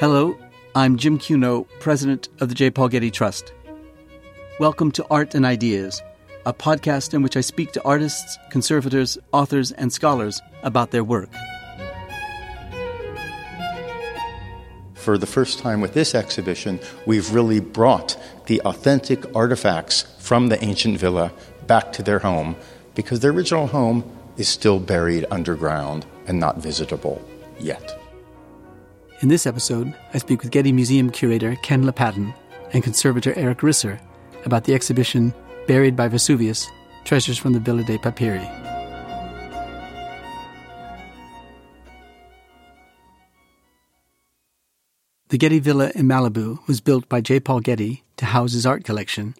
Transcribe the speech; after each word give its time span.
Hello, 0.00 0.36
I'm 0.74 0.98
Jim 0.98 1.18
Cuno, 1.18 1.68
president 1.78 2.28
of 2.40 2.48
the 2.48 2.54
J. 2.56 2.68
Paul 2.68 2.88
Getty 2.88 3.12
Trust. 3.12 3.52
Welcome 4.58 4.90
to 4.90 5.06
Art 5.08 5.36
and 5.36 5.46
Ideas, 5.46 6.02
a 6.44 6.52
podcast 6.52 7.14
in 7.14 7.22
which 7.22 7.36
I 7.36 7.42
speak 7.42 7.70
to 7.72 7.82
artists, 7.84 8.36
conservators, 8.50 9.18
authors, 9.30 9.70
and 9.70 9.92
scholars 9.92 10.42
about 10.64 10.90
their 10.90 11.04
work. 11.04 11.28
For 14.94 15.16
the 15.16 15.28
first 15.28 15.60
time 15.60 15.80
with 15.80 15.94
this 15.94 16.12
exhibition, 16.12 16.80
we've 17.06 17.32
really 17.32 17.60
brought 17.60 18.20
the 18.46 18.60
authentic 18.62 19.24
artifacts 19.36 20.02
from 20.18 20.48
the 20.48 20.62
ancient 20.64 20.98
villa 20.98 21.32
back 21.68 21.92
to 21.92 22.02
their 22.02 22.18
home 22.18 22.56
because 22.96 23.20
their 23.20 23.30
original 23.30 23.68
home 23.68 24.04
is 24.38 24.48
still 24.48 24.80
buried 24.80 25.24
underground 25.30 26.04
and 26.26 26.40
not 26.40 26.58
visitable 26.58 27.24
yet. 27.60 28.00
In 29.24 29.30
this 29.30 29.46
episode, 29.46 29.94
I 30.12 30.18
speak 30.18 30.42
with 30.42 30.50
Getty 30.50 30.70
Museum 30.70 31.08
curator 31.08 31.56
Ken 31.62 31.84
Lapatin 31.84 32.34
and 32.74 32.84
conservator 32.84 33.32
Erik 33.38 33.60
Risser 33.60 33.98
about 34.44 34.64
the 34.64 34.74
exhibition 34.74 35.32
Buried 35.66 35.96
by 35.96 36.08
Vesuvius 36.08 36.68
Treasures 37.04 37.38
from 37.38 37.54
the 37.54 37.58
Villa 37.58 37.82
dei 37.84 37.96
Papiri. 37.96 38.44
The 45.28 45.38
Getty 45.38 45.58
Villa 45.58 45.90
in 45.94 46.06
Malibu 46.06 46.58
was 46.68 46.82
built 46.82 47.08
by 47.08 47.22
J. 47.22 47.40
Paul 47.40 47.60
Getty 47.60 48.04
to 48.18 48.26
house 48.26 48.52
his 48.52 48.66
art 48.66 48.84
collection. 48.84 49.34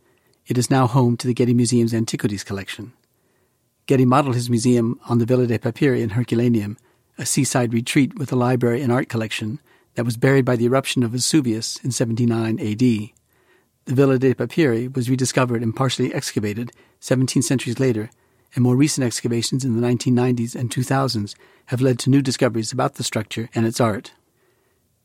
It 0.46 0.56
is 0.56 0.70
now 0.70 0.86
home 0.86 1.18
to 1.18 1.26
the 1.26 1.34
Getty 1.34 1.52
Museum's 1.52 1.92
Antiquities 1.92 2.42
collection. 2.42 2.94
Getty 3.84 4.06
modeled 4.06 4.36
his 4.36 4.48
museum 4.48 4.98
on 5.10 5.18
the 5.18 5.26
Villa 5.26 5.46
dei 5.46 5.58
Papiri 5.58 6.00
in 6.00 6.08
Herculaneum, 6.08 6.78
a 7.18 7.26
seaside 7.26 7.74
retreat 7.74 8.18
with 8.18 8.32
a 8.32 8.36
library 8.36 8.80
and 8.80 8.90
art 8.90 9.10
collection 9.10 9.60
that 9.94 10.04
was 10.04 10.16
buried 10.16 10.44
by 10.44 10.56
the 10.56 10.66
eruption 10.66 11.02
of 11.02 11.12
Vesuvius 11.12 11.76
in 11.84 11.90
79 11.90 12.58
AD. 12.60 12.78
The 12.78 13.94
Villa 13.94 14.18
dei 14.18 14.34
Papiri 14.34 14.94
was 14.94 15.10
rediscovered 15.10 15.62
and 15.62 15.76
partially 15.76 16.12
excavated 16.12 16.72
17 17.00 17.42
centuries 17.42 17.78
later, 17.78 18.10
and 18.54 18.62
more 18.62 18.76
recent 18.76 19.06
excavations 19.06 19.64
in 19.64 19.78
the 19.78 19.86
1990s 19.86 20.54
and 20.54 20.70
2000s 20.70 21.34
have 21.66 21.80
led 21.80 21.98
to 21.98 22.10
new 22.10 22.22
discoveries 22.22 22.72
about 22.72 22.94
the 22.94 23.04
structure 23.04 23.50
and 23.54 23.66
its 23.66 23.80
art. 23.80 24.12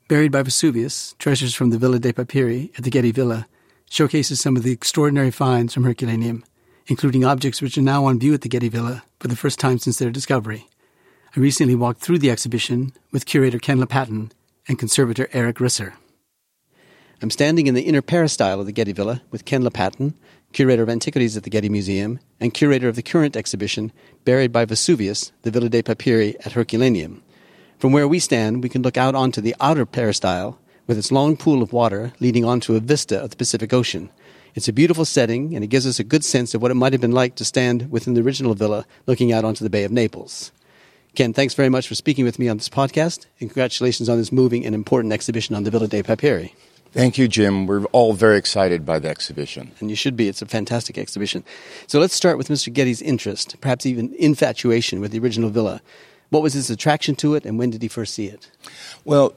Buried 0.07 0.31
by 0.31 0.43
Vesuvius, 0.43 1.13
Treasures 1.19 1.53
from 1.53 1.69
the 1.69 1.77
Villa 1.77 1.99
dei 1.99 2.13
Papiri 2.13 2.77
at 2.77 2.83
the 2.83 2.89
Getty 2.89 3.11
Villa 3.11 3.47
showcases 3.89 4.39
some 4.39 4.55
of 4.55 4.63
the 4.63 4.71
extraordinary 4.71 5.31
finds 5.31 5.73
from 5.73 5.83
Herculaneum, 5.83 6.43
including 6.87 7.25
objects 7.25 7.61
which 7.61 7.77
are 7.77 7.81
now 7.81 8.05
on 8.05 8.19
view 8.19 8.33
at 8.33 8.41
the 8.41 8.49
Getty 8.49 8.69
Villa 8.69 9.03
for 9.19 9.27
the 9.27 9.35
first 9.35 9.59
time 9.59 9.77
since 9.77 9.99
their 9.99 10.09
discovery. 10.09 10.67
I 11.35 11.39
recently 11.39 11.75
walked 11.75 12.01
through 12.01 12.19
the 12.19 12.31
exhibition 12.31 12.93
with 13.11 13.25
curator 13.25 13.59
Ken 13.59 13.79
Lapatin 13.79 14.31
and 14.69 14.79
conservator 14.79 15.27
Erik 15.33 15.57
Risser. 15.57 15.93
I'm 17.21 17.31
standing 17.31 17.67
in 17.67 17.73
the 17.73 17.81
inner 17.81 18.03
peristyle 18.03 18.61
of 18.61 18.67
the 18.67 18.71
Getty 18.71 18.93
Villa 18.93 19.23
with 19.31 19.43
Ken 19.43 19.63
Lapatin, 19.63 20.13
curator 20.53 20.83
of 20.83 20.89
antiquities 20.89 21.35
at 21.35 21.43
the 21.43 21.49
Getty 21.49 21.69
Museum 21.69 22.19
and 22.39 22.53
curator 22.53 22.87
of 22.87 22.95
the 22.95 23.01
current 23.01 23.35
exhibition 23.35 23.91
Buried 24.23 24.53
by 24.53 24.65
Vesuvius, 24.65 25.31
the 25.41 25.51
Villa 25.51 25.69
dei 25.69 25.81
Papiri 25.81 26.35
at 26.45 26.53
Herculaneum. 26.53 27.21
From 27.79 27.91
where 27.91 28.07
we 28.07 28.19
stand, 28.19 28.61
we 28.61 28.69
can 28.69 28.83
look 28.83 28.95
out 28.95 29.15
onto 29.15 29.41
the 29.41 29.55
outer 29.59 29.85
peristyle 29.85 30.59
with 30.85 30.97
its 30.97 31.11
long 31.11 31.35
pool 31.35 31.61
of 31.63 31.73
water 31.73 32.13
leading 32.19 32.45
onto 32.45 32.75
a 32.75 32.79
vista 32.79 33.19
of 33.19 33.31
the 33.31 33.37
Pacific 33.37 33.73
Ocean. 33.73 34.11
It's 34.53 34.67
a 34.67 34.73
beautiful 34.73 35.05
setting, 35.05 35.55
and 35.55 35.63
it 35.63 35.67
gives 35.67 35.87
us 35.87 35.99
a 35.99 36.03
good 36.03 36.23
sense 36.23 36.53
of 36.53 36.61
what 36.61 36.71
it 36.71 36.75
might 36.75 36.93
have 36.93 37.01
been 37.01 37.11
like 37.11 37.35
to 37.35 37.45
stand 37.45 37.91
within 37.91 38.13
the 38.13 38.21
original 38.21 38.53
villa 38.53 38.85
looking 39.07 39.31
out 39.31 39.45
onto 39.45 39.63
the 39.63 39.69
Bay 39.69 39.83
of 39.83 39.91
Naples. 39.91 40.51
Ken, 41.15 41.33
thanks 41.33 41.53
very 41.53 41.69
much 41.69 41.87
for 41.87 41.95
speaking 41.95 42.23
with 42.23 42.39
me 42.39 42.47
on 42.47 42.57
this 42.57 42.69
podcast, 42.69 43.25
and 43.39 43.49
congratulations 43.49 44.09
on 44.09 44.17
this 44.17 44.31
moving 44.31 44.65
and 44.65 44.73
important 44.73 45.11
exhibition 45.13 45.55
on 45.55 45.63
the 45.63 45.71
Villa 45.71 45.87
dei 45.87 46.03
Papiri. 46.03 46.53
Thank 46.91 47.17
you, 47.17 47.27
Jim. 47.27 47.67
We're 47.67 47.85
all 47.85 48.13
very 48.13 48.37
excited 48.37 48.83
by 48.85 48.97
the 48.99 49.09
exhibition. 49.09 49.71
And 49.79 49.89
you 49.89 49.95
should 49.95 50.15
be. 50.15 50.27
It's 50.27 50.41
a 50.41 50.47
fantastic 50.47 50.97
exhibition. 50.97 51.43
So 51.85 51.99
let's 51.99 52.15
start 52.15 52.37
with 52.37 52.47
Mr. 52.47 52.73
Getty's 52.73 53.01
interest, 53.01 53.57
perhaps 53.61 53.85
even 53.85 54.13
infatuation 54.17 54.99
with 54.99 55.11
the 55.11 55.19
original 55.19 55.51
villa. 55.51 55.81
What 56.29 56.41
was 56.41 56.53
his 56.53 56.69
attraction 56.69 57.15
to 57.17 57.35
it, 57.35 57.45
and 57.45 57.59
when 57.59 57.69
did 57.69 57.81
he 57.81 57.87
first 57.87 58.13
see 58.15 58.25
it? 58.25 58.49
Well, 59.05 59.33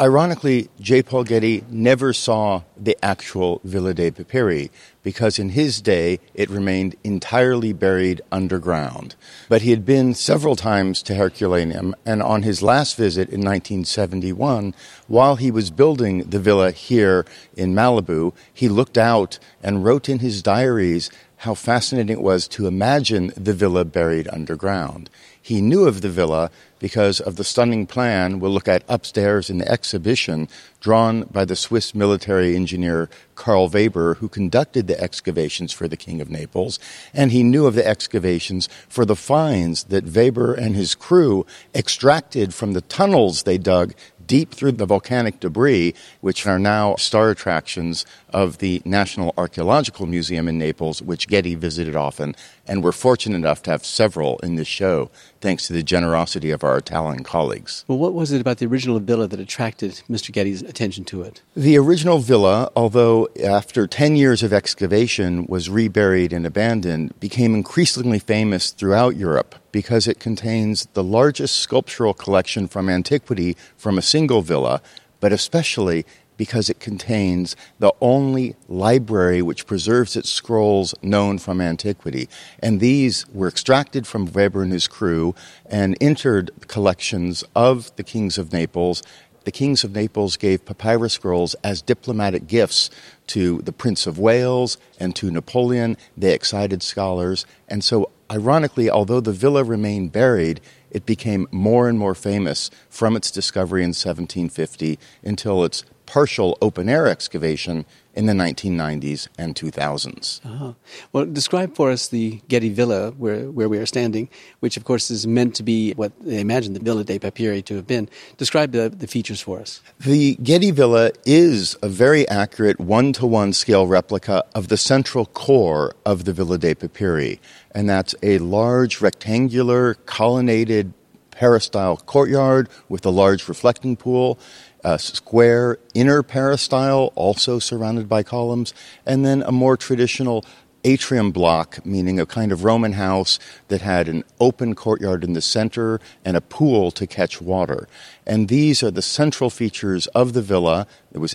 Ironically, 0.00 0.70
J. 0.80 1.04
Paul 1.04 1.22
Getty 1.22 1.62
never 1.70 2.12
saw 2.12 2.62
the 2.76 2.98
actual 3.00 3.60
Villa 3.62 3.94
dei 3.94 4.10
Papiri 4.10 4.70
because 5.04 5.38
in 5.38 5.50
his 5.50 5.80
day 5.80 6.18
it 6.34 6.50
remained 6.50 6.96
entirely 7.04 7.72
buried 7.72 8.20
underground. 8.32 9.14
But 9.48 9.62
he 9.62 9.70
had 9.70 9.86
been 9.86 10.12
several 10.14 10.56
times 10.56 11.00
to 11.04 11.14
Herculaneum, 11.14 11.94
and 12.04 12.24
on 12.24 12.42
his 12.42 12.60
last 12.60 12.96
visit 12.96 13.28
in 13.28 13.40
1971, 13.40 14.74
while 15.06 15.36
he 15.36 15.52
was 15.52 15.70
building 15.70 16.24
the 16.24 16.40
villa 16.40 16.72
here 16.72 17.24
in 17.56 17.72
Malibu, 17.72 18.32
he 18.52 18.68
looked 18.68 18.98
out 18.98 19.38
and 19.62 19.84
wrote 19.84 20.08
in 20.08 20.18
his 20.18 20.42
diaries 20.42 21.08
how 21.38 21.54
fascinating 21.54 22.16
it 22.16 22.22
was 22.22 22.48
to 22.48 22.66
imagine 22.66 23.32
the 23.36 23.52
villa 23.52 23.84
buried 23.84 24.26
underground. 24.32 25.08
He 25.40 25.60
knew 25.60 25.84
of 25.84 26.00
the 26.00 26.08
villa 26.08 26.50
because 26.84 27.18
of 27.18 27.36
the 27.36 27.44
stunning 27.44 27.86
plan 27.86 28.38
we'll 28.38 28.50
look 28.50 28.68
at 28.68 28.84
upstairs 28.90 29.48
in 29.48 29.56
the 29.56 29.66
exhibition 29.72 30.46
drawn 30.80 31.22
by 31.22 31.42
the 31.42 31.56
Swiss 31.56 31.94
military 31.94 32.54
engineer 32.54 33.08
Karl 33.36 33.70
Weber, 33.70 34.16
who 34.16 34.28
conducted 34.28 34.86
the 34.86 35.00
excavations 35.00 35.72
for 35.72 35.88
the 35.88 35.96
King 35.96 36.20
of 36.20 36.28
Naples. 36.28 36.78
And 37.14 37.32
he 37.32 37.42
knew 37.42 37.64
of 37.64 37.74
the 37.74 37.86
excavations 37.86 38.68
for 38.86 39.06
the 39.06 39.16
finds 39.16 39.84
that 39.84 40.14
Weber 40.14 40.52
and 40.52 40.76
his 40.76 40.94
crew 40.94 41.46
extracted 41.74 42.52
from 42.52 42.74
the 42.74 42.82
tunnels 42.82 43.44
they 43.44 43.56
dug 43.56 43.94
deep 44.26 44.52
through 44.52 44.72
the 44.72 44.86
volcanic 44.86 45.40
debris, 45.40 45.94
which 46.20 46.46
are 46.46 46.58
now 46.58 46.96
star 46.96 47.30
attractions 47.30 48.04
of 48.30 48.58
the 48.58 48.82
National 48.84 49.34
Archaeological 49.36 50.06
Museum 50.06 50.48
in 50.48 50.58
Naples, 50.58 51.02
which 51.02 51.28
Getty 51.28 51.54
visited 51.54 51.96
often. 51.96 52.34
And 52.66 52.82
we're 52.82 52.92
fortunate 52.92 53.36
enough 53.36 53.62
to 53.64 53.70
have 53.70 53.84
several 53.84 54.38
in 54.38 54.54
this 54.54 54.68
show, 54.68 55.10
thanks 55.40 55.66
to 55.66 55.72
the 55.72 55.82
generosity 55.82 56.50
of 56.50 56.64
our 56.64 56.78
Italian 56.78 57.22
colleagues. 57.22 57.84
Well, 57.86 57.98
what 57.98 58.14
was 58.14 58.32
it 58.32 58.40
about 58.40 58.58
the 58.58 58.66
original 58.66 58.98
villa 59.00 59.26
that 59.26 59.38
attracted 59.38 60.02
Mr. 60.08 60.32
Getty's 60.32 60.62
attention 60.62 61.04
to 61.06 61.22
it? 61.22 61.42
The 61.54 61.76
original 61.76 62.18
villa, 62.18 62.70
although 62.74 63.28
after 63.42 63.86
10 63.86 64.16
years 64.16 64.42
of 64.42 64.52
excavation 64.52 65.44
was 65.46 65.68
reburied 65.68 66.32
and 66.32 66.46
abandoned, 66.46 67.18
became 67.20 67.54
increasingly 67.54 68.18
famous 68.18 68.70
throughout 68.70 69.16
Europe 69.16 69.54
because 69.70 70.06
it 70.06 70.18
contains 70.18 70.86
the 70.94 71.04
largest 71.04 71.56
sculptural 71.56 72.14
collection 72.14 72.66
from 72.68 72.88
antiquity 72.88 73.56
from 73.76 73.98
a 73.98 74.02
single 74.02 74.40
villa, 74.40 74.80
but 75.20 75.32
especially 75.32 76.06
because 76.36 76.68
it 76.68 76.80
contains 76.80 77.56
the 77.78 77.92
only 78.00 78.56
library 78.68 79.42
which 79.42 79.66
preserves 79.66 80.16
its 80.16 80.30
scrolls 80.30 80.94
known 81.02 81.38
from 81.38 81.60
antiquity. 81.60 82.28
And 82.60 82.80
these 82.80 83.26
were 83.32 83.48
extracted 83.48 84.06
from 84.06 84.32
Weber 84.32 84.62
and 84.62 84.72
his 84.72 84.88
crew 84.88 85.34
and 85.66 85.96
entered 86.00 86.50
collections 86.68 87.44
of 87.54 87.94
the 87.96 88.04
kings 88.04 88.38
of 88.38 88.52
Naples. 88.52 89.02
The 89.44 89.52
kings 89.52 89.84
of 89.84 89.94
Naples 89.94 90.36
gave 90.36 90.64
papyrus 90.64 91.12
scrolls 91.12 91.54
as 91.62 91.82
diplomatic 91.82 92.46
gifts 92.46 92.88
to 93.28 93.58
the 93.58 93.72
Prince 93.72 94.06
of 94.06 94.18
Wales 94.18 94.78
and 94.98 95.14
to 95.16 95.30
Napoleon. 95.30 95.96
They 96.16 96.32
excited 96.32 96.82
scholars. 96.82 97.44
And 97.68 97.84
so 97.84 98.10
Ironically, 98.30 98.88
although 98.88 99.20
the 99.20 99.32
villa 99.32 99.62
remained 99.62 100.12
buried, 100.12 100.60
it 100.90 101.04
became 101.04 101.46
more 101.50 101.88
and 101.88 101.98
more 101.98 102.14
famous 102.14 102.70
from 102.88 103.16
its 103.16 103.30
discovery 103.30 103.82
in 103.82 103.90
1750 103.90 104.98
until 105.22 105.62
its 105.64 105.84
partial 106.14 106.56
open 106.62 106.88
air 106.88 107.08
excavation 107.08 107.84
in 108.14 108.26
the 108.26 108.32
1990s 108.32 109.26
and 109.36 109.56
2000s. 109.56 110.46
Uh-huh. 110.46 110.72
Well, 111.12 111.24
describe 111.24 111.74
for 111.74 111.90
us 111.90 112.06
the 112.06 112.40
Getty 112.46 112.68
Villa 112.68 113.10
where, 113.10 113.50
where 113.50 113.68
we 113.68 113.78
are 113.78 113.86
standing, 113.86 114.28
which 114.60 114.76
of 114.76 114.84
course 114.84 115.10
is 115.10 115.26
meant 115.26 115.56
to 115.56 115.64
be 115.64 115.92
what 115.94 116.12
they 116.20 116.38
imagine 116.38 116.72
the 116.72 116.78
Villa 116.78 117.02
dei 117.02 117.18
Papiri 117.18 117.64
to 117.64 117.74
have 117.74 117.88
been. 117.88 118.08
Describe 118.36 118.70
the, 118.70 118.90
the 118.90 119.08
features 119.08 119.40
for 119.40 119.58
us. 119.58 119.82
The 119.98 120.36
Getty 120.36 120.70
Villa 120.70 121.10
is 121.26 121.76
a 121.82 121.88
very 121.88 122.28
accurate 122.28 122.78
one 122.78 123.12
to 123.14 123.26
one 123.26 123.52
scale 123.52 123.88
replica 123.88 124.44
of 124.54 124.68
the 124.68 124.76
central 124.76 125.26
core 125.26 125.96
of 126.06 126.26
the 126.26 126.32
Villa 126.32 126.58
dei 126.58 126.76
Papiri, 126.76 127.40
and 127.72 127.90
that's 127.90 128.14
a 128.22 128.38
large 128.38 129.00
rectangular 129.00 129.94
colonnaded 130.06 130.92
peristyle 131.34 131.96
courtyard 131.96 132.68
with 132.88 133.04
a 133.04 133.10
large 133.10 133.48
reflecting 133.48 133.96
pool 133.96 134.38
a 134.84 134.98
square 134.98 135.78
inner 135.94 136.22
peristyle, 136.22 137.12
also 137.14 137.58
surrounded 137.58 138.08
by 138.08 138.22
columns, 138.22 138.74
and 139.06 139.24
then 139.24 139.42
a 139.42 139.52
more 139.52 139.76
traditional 139.76 140.44
atrium 140.84 141.32
block, 141.32 141.84
meaning 141.84 142.20
a 142.20 142.26
kind 142.26 142.52
of 142.52 142.62
Roman 142.62 142.92
house 142.92 143.38
that 143.68 143.80
had 143.80 144.06
an 144.06 144.22
open 144.38 144.74
courtyard 144.74 145.24
in 145.24 145.32
the 145.32 145.40
center 145.40 145.98
and 146.24 146.36
a 146.36 146.42
pool 146.42 146.90
to 146.92 147.06
catch 147.06 147.40
water. 147.40 147.88
And 148.26 148.48
these 148.48 148.82
are 148.82 148.90
the 148.90 149.02
central 149.02 149.50
features 149.50 150.06
of 150.08 150.34
the 150.34 150.42
villa 150.42 150.86
that 151.12 151.20
was 151.20 151.34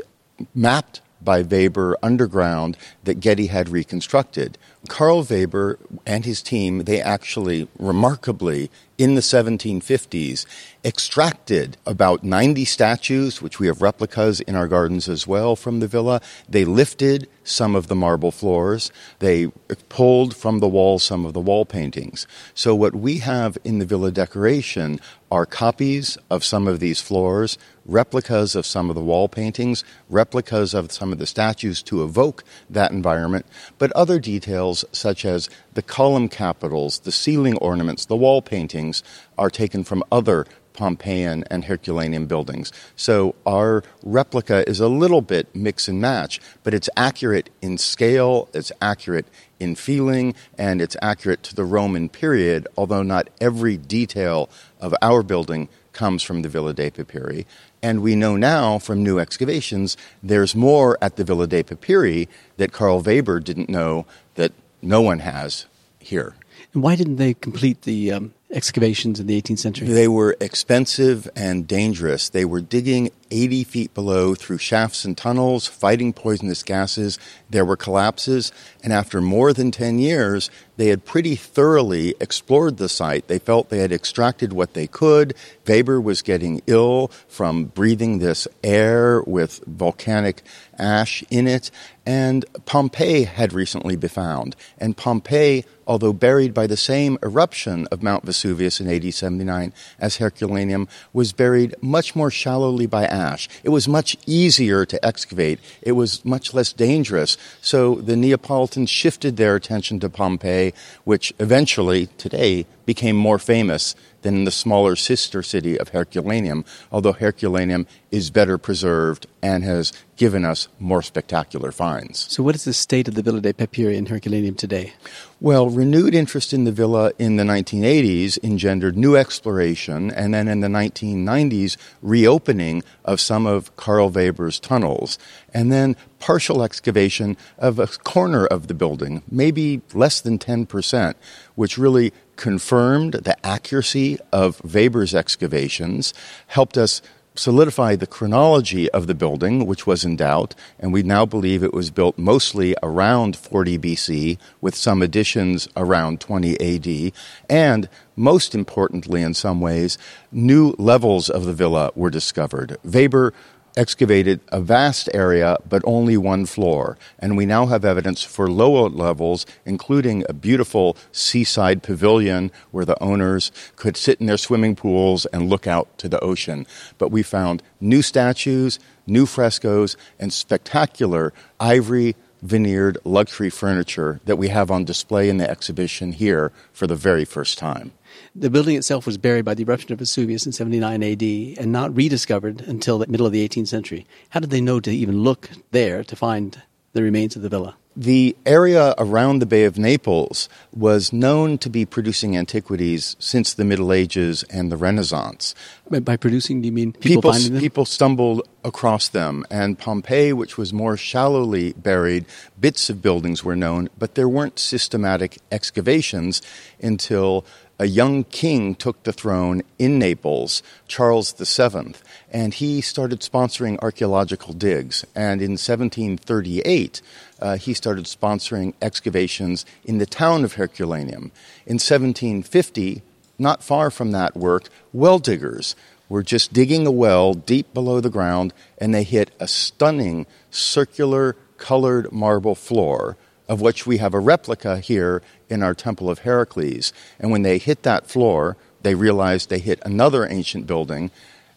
mapped 0.54 1.02
by 1.22 1.42
Weber 1.42 1.98
underground 2.02 2.78
that 3.04 3.20
Getty 3.20 3.48
had 3.48 3.70
reconstructed. 3.70 4.58
Karl 4.90 5.24
Weber 5.24 5.80
and 6.06 6.26
his 6.26 6.42
team, 6.42 6.84
they 6.84 7.02
actually 7.02 7.70
remarkably 7.80 8.70
in 9.00 9.16
the 9.16 9.22
1750s 9.22 10.46
extracted 10.84 11.78
about 11.86 12.22
90 12.22 12.66
statues, 12.66 13.42
which 13.42 13.58
we 13.58 13.68
have 13.68 13.82
replicas 13.82 14.42
in 14.42 14.56
our 14.56 14.68
gardens 14.68 15.08
as 15.08 15.26
well 15.26 15.56
from 15.56 15.80
the 15.80 15.88
villa. 15.88 16.20
They 16.50 16.66
lifted 16.66 17.30
some 17.46 17.76
of 17.76 17.88
the 17.88 17.96
marble 17.96 18.32
floors. 18.32 18.92
They 19.20 19.48
pulled 19.88 20.36
from 20.36 20.60
the 20.60 20.68
walls 20.68 21.04
some 21.04 21.26
of 21.26 21.34
the 21.34 21.40
wall 21.40 21.66
paintings. 21.66 22.28
So 22.54 22.76
what 22.76 22.94
we 22.94 23.20
have 23.20 23.58
in 23.64 23.80
the 23.80 23.86
villa 23.86 24.12
decoration 24.12 25.00
are 25.32 25.46
copies 25.46 26.18
of 26.30 26.44
some 26.44 26.68
of 26.68 26.80
these 26.80 27.00
floors, 27.00 27.58
replicas 27.86 28.56
of 28.56 28.66
some 28.66 28.90
of 28.90 28.96
the 28.96 29.02
wall 29.02 29.30
paintings, 29.30 29.84
replicas 30.10 30.74
of 30.74 30.92
some 30.92 31.14
of 31.14 31.20
the 31.20 31.26
statues 31.26 31.82
to 31.84 32.04
evoke 32.04 32.44
that 32.70 32.92
environment, 32.92 33.46
but 33.78 33.92
other 33.94 34.20
details 34.20 34.79
such 34.92 35.26
as 35.26 35.50
the 35.74 35.82
column 35.82 36.30
capitals, 36.30 37.00
the 37.00 37.12
ceiling 37.12 37.58
ornaments, 37.58 38.06
the 38.06 38.16
wall 38.16 38.42
paintings 38.42 39.04
are 39.38 39.50
taken 39.50 39.84
from 39.84 40.04
other 40.12 40.46
Pompeian 40.80 41.44
and 41.52 41.66
Herculaneum 41.66 42.26
buildings. 42.26 42.72
So 42.96 43.36
our 43.46 43.84
replica 44.02 44.68
is 44.68 44.80
a 44.80 44.88
little 44.88 45.22
bit 45.22 45.54
mix 45.54 45.90
and 45.90 46.00
match, 46.00 46.40
but 46.64 46.74
it's 46.74 46.90
accurate 46.96 47.50
in 47.62 47.78
scale, 47.78 48.48
it's 48.54 48.72
accurate 48.82 49.28
in 49.60 49.76
feeling, 49.76 50.36
and 50.58 50.82
it's 50.82 50.96
accurate 51.02 51.44
to 51.44 51.56
the 51.56 51.66
Roman 51.66 52.08
period, 52.08 52.66
although 52.78 53.04
not 53.04 53.30
every 53.42 53.76
detail 53.76 54.50
of 54.80 54.96
our 55.02 55.22
building 55.22 55.68
comes 55.92 56.24
from 56.24 56.44
the 56.44 56.50
Villa 56.50 56.74
dei 56.74 56.90
Papiri. 56.90 57.46
And 57.82 58.02
we 58.02 58.16
know 58.16 58.38
now 58.38 58.80
from 58.80 59.04
new 59.04 59.20
excavations 59.20 59.98
there's 60.24 60.56
more 60.56 60.98
at 61.02 61.18
the 61.18 61.26
Villa 61.26 61.46
dei 61.46 61.64
Papiri 61.64 62.30
that 62.56 62.72
Karl 62.72 63.02
Weber 63.02 63.42
didn't 63.42 63.68
know 63.68 64.06
that 64.36 64.54
no 64.82 65.02
one 65.02 65.20
has 65.20 65.66
here. 66.00 66.36
And 66.74 66.84
why 66.84 66.96
didn't 66.96 67.18
they 67.18 67.34
complete 67.34 67.84
the 67.84 68.12
um, 68.12 68.34
excavations 68.52 69.20
in 69.20 69.28
the 69.28 69.42
18th 69.42 69.60
century? 69.60 69.88
They 69.88 70.08
were 70.08 70.38
expensive 70.40 71.30
and 71.36 71.68
dangerous. 71.68 72.30
They 72.30 72.46
were 72.46 72.62
digging 72.62 73.12
80 73.32 73.64
feet 73.64 73.94
below 73.94 74.36
through 74.36 74.58
shafts 74.58 75.06
and 75.06 75.18
tunnels, 75.18 75.68
fighting 75.68 76.14
poisonous 76.14 76.64
gases. 76.64 77.20
There 77.50 77.66
were 77.66 77.78
collapses, 77.78 78.52
and 78.84 78.94
after 78.94 79.22
more 79.22 79.54
than 79.54 79.72
10 79.72 80.00
years, 80.00 80.50
they 80.78 80.88
had 80.88 81.04
pretty 81.04 81.36
thoroughly 81.36 82.16
explored 82.22 82.78
the 82.78 82.88
site. 82.88 83.28
They 83.28 83.40
felt 83.40 83.70
they 83.70 83.80
had 83.80 83.92
extracted 83.92 84.54
what 84.54 84.74
they 84.74 84.88
could. 84.88 85.36
Weber 85.68 86.00
was 86.00 86.22
getting 86.22 86.62
ill 86.68 87.12
from 87.28 87.66
breathing 87.66 88.20
this 88.20 88.48
air 88.64 89.22
with 89.28 89.62
volcanic 89.68 90.42
ash 90.78 91.24
in 91.30 91.48
it, 91.48 91.70
and 92.06 92.46
Pompeii 92.66 93.24
had 93.24 93.54
recently 93.54 93.96
been 93.96 94.10
found. 94.10 94.56
And 94.78 94.96
Pompeii, 94.98 95.66
although 95.86 96.14
buried 96.14 96.54
by 96.54 96.66
the 96.66 96.78
same 96.78 97.18
eruption 97.22 97.86
of 97.92 98.02
Mount 98.02 98.26
Vesuvius 98.26 98.80
in 98.80 98.88
AD 98.88 99.14
79 99.14 99.74
as 100.00 100.18
Herculaneum, 100.18 100.88
was 101.14 101.34
buried 101.34 101.76
much 101.82 102.16
more 102.16 102.32
shallowly 102.32 102.88
by 102.88 103.06
ash. 103.20 103.48
It 103.64 103.70
was 103.70 103.88
much 103.88 104.18
easier 104.26 104.86
to 104.86 105.06
excavate. 105.06 105.60
It 105.82 105.92
was 105.92 106.24
much 106.26 106.54
less 106.54 106.74
dangerous. 106.74 107.38
So 107.62 107.96
the 107.96 108.16
Neapolitans 108.16 108.90
shifted 108.90 109.38
their 109.38 109.56
attention 109.56 110.00
to 110.00 110.10
Pompeii, 110.10 110.74
which 111.04 111.34
eventually, 111.40 112.08
today, 112.18 112.66
became 112.90 113.16
more 113.16 113.38
famous 113.38 113.94
than 114.24 114.46
the 114.46 114.52
smaller 114.52 114.96
sister 114.96 115.44
city 115.44 115.78
of 115.78 115.90
Herculaneum, 115.90 116.66
although 116.92 117.14
Herculaneum 117.14 117.86
is 118.10 118.32
better 118.32 118.58
preserved 118.58 119.28
and 119.44 119.64
has 119.64 119.94
given 120.16 120.44
us 120.44 120.68
more 120.80 121.04
spectacular 121.04 121.72
finds. 121.72 122.32
So, 122.34 122.42
what 122.42 122.56
is 122.56 122.64
the 122.64 122.74
state 122.74 123.08
of 123.08 123.14
the 123.14 123.22
Villa 123.22 123.42
dei 123.42 123.54
Papiri 123.54 123.96
in 123.96 124.08
Herculaneum 124.08 124.56
today? 124.56 124.94
Well, 125.40 125.70
renewed 125.70 126.16
interest 126.16 126.52
in 126.52 126.64
the 126.64 126.72
villa 126.72 127.12
in 127.20 127.38
the 127.38 127.44
1980s 127.44 128.44
engendered 128.44 128.98
new 128.98 129.16
exploration, 129.16 130.10
and 130.12 130.34
then 130.34 130.48
in 130.48 130.60
the 130.60 130.68
1990s, 130.68 131.78
reopening 132.02 132.84
of 133.06 133.22
some 133.22 133.46
of 133.46 133.74
Karl 133.78 134.10
Weber's 134.10 134.60
tunnels, 134.60 135.20
and 135.54 135.72
then 135.72 135.96
partial 136.20 136.64
excavation 136.64 137.38
of 137.58 137.80
a 137.80 137.88
corner 137.88 138.46
of 138.46 138.68
the 138.68 138.74
building, 138.74 139.24
maybe 139.32 139.82
less 139.94 140.20
than 140.20 140.38
10%, 140.38 141.16
which 141.56 141.78
really 141.78 142.12
confirmed 142.40 143.16
the 143.26 143.36
accuracy 143.46 144.18
of 144.32 144.62
Weber's 144.64 145.14
excavations, 145.14 146.14
helped 146.48 146.78
us 146.78 147.02
solidify 147.36 147.98
the 147.98 148.08
chronology 148.08 148.90
of 148.92 149.08
the 149.08 149.14
building, 149.14 149.66
which 149.66 149.86
was 149.86 150.06
in 150.06 150.16
doubt, 150.16 150.56
and 150.80 150.94
we 150.94 151.04
now 151.04 151.26
believe 151.26 151.62
it 151.62 151.74
was 151.74 151.92
built 151.92 152.18
mostly 152.18 152.74
around 152.82 153.36
40 153.36 153.78
BC, 153.78 154.38
with 154.62 154.74
some 154.74 155.02
additions 155.02 155.68
around 155.76 156.22
20 156.22 156.56
AD, 156.62 157.14
and 157.50 157.90
most 158.16 158.56
importantly, 158.56 159.22
in 159.22 159.34
some 159.34 159.60
ways, 159.60 159.98
new 160.32 160.74
levels 160.78 161.30
of 161.30 161.44
the 161.44 161.54
villa 161.54 161.92
were 161.94 162.10
discovered. 162.10 162.78
Weber 162.86 163.34
excavated 163.80 164.42
a 164.50 164.60
vast 164.60 165.10
area 165.14 165.58
but 165.68 165.82
only 165.86 166.18
one 166.18 166.46
floor. 166.46 166.98
And 167.18 167.38
we 167.38 167.46
now 167.46 167.66
have 167.68 167.86
evidence 167.86 168.22
for 168.24 168.52
lower 168.52 168.90
levels, 168.90 169.46
including 169.66 170.26
a 170.28 170.34
beautiful 170.34 170.98
seaside 171.14 171.82
pavilion 171.82 172.52
where 172.72 172.84
the 172.84 173.02
owners 173.02 173.54
could 173.78 173.96
sit 173.96 174.20
in 174.20 174.28
their 174.28 174.38
swimming 174.38 174.76
pools 174.76 175.26
and 175.28 175.50
look 175.50 175.66
out 175.66 175.98
to 176.00 176.10
the 176.10 176.20
ocean. 176.20 176.68
But 176.98 177.10
we 177.10 177.24
found 177.24 177.64
new 177.80 178.02
statues, 178.02 178.80
new 179.08 179.26
frescoes, 179.26 179.96
and 180.20 180.34
spectacular 180.34 181.34
ivory 181.60 182.16
veneered 182.42 182.98
luxury 183.04 183.50
furniture 183.50 184.20
that 184.26 184.38
we 184.38 184.50
have 184.50 184.70
on 184.70 184.84
display 184.84 185.30
in 185.30 185.38
the 185.38 185.50
exhibition 185.50 186.12
here 186.14 186.52
for 186.74 186.86
the 186.88 186.96
very 186.96 187.26
first 187.26 187.58
time. 187.58 187.92
The 188.36 188.50
building 188.50 188.76
itself 188.76 189.06
was 189.06 189.18
buried 189.18 189.46
by 189.46 189.56
the 189.56 189.64
eruption 189.64 189.92
of 189.92 190.00
Vesuvius 190.00 190.46
in 190.46 190.52
79 190.52 191.04
AD 191.04 191.24
and 191.60 191.72
not 191.72 191.96
rediscovered 191.96 192.62
until 192.62 193.00
the 193.00 193.08
middle 193.08 193.26
of 193.26 193.32
the 193.32 193.48
18th 193.48 193.68
century. 193.68 194.06
How 194.30 194.40
did 194.40 194.52
they 194.52 194.62
know 194.62 194.80
to 194.80 194.92
even 194.92 195.24
look 195.24 195.50
there 195.72 196.04
to 196.04 196.16
find 196.16 196.62
the 196.94 197.04
remains 197.04 197.36
of 197.36 197.42
the 197.42 197.50
villa? 197.50 197.76
The 197.96 198.38
area 198.46 198.94
around 198.98 199.40
the 199.40 199.46
Bay 199.46 199.66
of 199.66 199.78
Naples 199.78 200.48
was 200.72 201.12
known 201.12 201.58
to 201.58 201.70
be 201.70 201.86
producing 201.86 202.38
antiquities 202.38 203.18
since 203.20 203.54
the 203.54 203.66
Middle 203.66 203.92
Ages 203.92 204.44
and 204.44 204.72
the 204.72 204.78
Renaissance. 204.78 205.54
By 205.90 206.16
producing, 206.16 206.62
do 206.62 206.68
you 206.68 206.72
mean 206.72 206.94
people, 206.94 207.10
people 207.10 207.32
finding 207.34 207.54
them? 207.54 207.62
People 207.62 207.86
stumbled 207.86 208.48
across 208.64 209.10
them, 209.10 209.44
and 209.50 209.78
Pompeii, 209.78 210.32
which 210.34 210.58
was 210.58 210.72
more 210.72 210.96
shallowly 210.96 211.74
buried, 211.74 212.26
bits 212.60 212.90
of 212.90 213.02
buildings 213.02 213.44
were 213.44 213.56
known, 213.56 213.90
but 213.98 214.16
there 214.16 214.30
weren't 214.30 214.60
systematic 214.60 215.40
excavations 215.52 216.42
until 216.82 217.44
a 217.80 217.86
young 217.86 218.26
king 218.26 218.76
took 218.76 219.02
the 219.04 219.14
throne 219.14 219.62
in 219.80 219.98
Naples, 219.98 220.62
Charles 220.88 221.32
VII, 221.32 221.96
and 222.30 222.54
he 222.54 222.82
started 222.82 223.22
sponsoring 223.22 223.80
archaeological 223.82 224.54
digs. 224.54 225.06
And 225.16 225.42
in 225.42 225.52
1738, 225.52 227.02
uh, 227.40 227.56
he 227.56 227.74
started 227.74 228.04
sponsoring 228.04 228.74
excavations 228.82 229.66
in 229.86 229.98
the 229.98 230.06
town 230.06 230.44
of 230.44 230.54
Herculaneum. 230.54 231.32
In 231.66 231.76
1750, 231.76 233.02
not 233.40 233.64
far 233.64 233.90
from 233.90 234.12
that 234.12 234.36
work, 234.36 234.68
well 234.92 235.18
diggers 235.18 235.78
were 236.10 236.24
just 236.24 236.52
digging 236.52 236.86
a 236.86 236.92
well 236.92 237.34
deep 237.34 237.74
below 237.74 238.02
the 238.02 238.10
ground, 238.10 238.54
and 238.78 238.94
they 238.94 239.04
hit 239.04 239.32
a 239.40 239.48
stunning 239.48 240.26
circular 240.52 241.38
colored 241.58 242.12
marble 242.12 242.56
floor 242.56 243.16
of 243.50 243.60
which 243.60 243.86
we 243.86 243.98
have 243.98 244.14
a 244.14 244.20
replica 244.20 244.80
here 244.80 245.22
in 245.50 245.62
our 245.64 245.74
Temple 245.74 246.10
of 246.10 246.20
Heracles. 246.20 246.94
And 247.20 247.32
when 247.32 247.42
they 247.42 247.58
hit 247.58 247.84
that 247.84 248.08
floor, 248.08 248.56
they 248.84 248.96
realized 248.96 249.50
they 249.50 249.60
hit 249.60 249.80
another 249.84 250.26
ancient 250.26 250.68
building, 250.68 251.12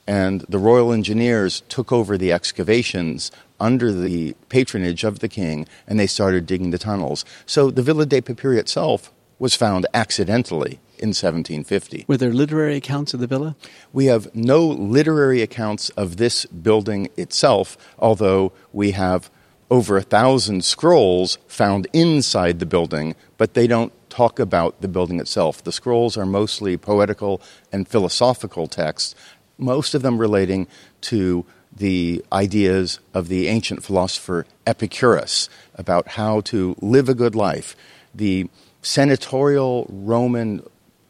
and 0.06 0.40
the 0.48 0.58
Royal 0.58 0.92
Engineers 0.92 1.62
took 1.68 1.92
over 1.92 2.18
the 2.18 2.32
excavations 2.32 3.30
under 3.60 3.92
the 3.92 4.34
patronage 4.48 5.04
of 5.04 5.20
the 5.20 5.28
king, 5.28 5.68
and 5.86 6.00
they 6.00 6.08
started 6.08 6.46
digging 6.46 6.70
the 6.70 6.78
tunnels. 6.78 7.24
So 7.46 7.70
the 7.70 7.82
Villa 7.82 8.06
dei 8.06 8.22
Papiri 8.22 8.58
itself 8.58 9.12
was 9.38 9.54
found 9.54 9.86
accidentally 9.92 10.80
in 10.98 11.08
1750. 11.08 12.06
Were 12.08 12.16
there 12.16 12.32
literary 12.32 12.76
accounts 12.76 13.12
of 13.12 13.20
the 13.20 13.26
villa? 13.26 13.56
We 13.92 14.06
have 14.06 14.32
no 14.36 14.64
literary 14.64 15.42
accounts 15.42 15.90
of 15.90 16.16
this 16.16 16.46
building 16.46 17.08
itself, 17.16 17.76
although 17.98 18.52
we 18.72 18.92
have 18.92 19.30
over 19.72 19.96
a 19.96 20.02
thousand 20.02 20.62
scrolls 20.66 21.38
found 21.48 21.88
inside 21.94 22.58
the 22.58 22.66
building, 22.66 23.14
but 23.38 23.54
they 23.54 23.66
don't 23.66 23.90
talk 24.10 24.38
about 24.38 24.78
the 24.82 24.86
building 24.86 25.18
itself. 25.18 25.64
The 25.64 25.72
scrolls 25.72 26.18
are 26.18 26.26
mostly 26.26 26.76
poetical 26.76 27.40
and 27.72 27.88
philosophical 27.88 28.66
texts, 28.66 29.14
most 29.56 29.94
of 29.94 30.02
them 30.02 30.18
relating 30.18 30.68
to 31.00 31.46
the 31.74 32.22
ideas 32.30 33.00
of 33.14 33.28
the 33.28 33.48
ancient 33.48 33.82
philosopher 33.82 34.44
Epicurus 34.66 35.48
about 35.74 36.06
how 36.06 36.42
to 36.42 36.76
live 36.82 37.08
a 37.08 37.14
good 37.14 37.34
life. 37.34 37.74
The 38.14 38.50
senatorial 38.82 39.86
Roman 39.88 40.62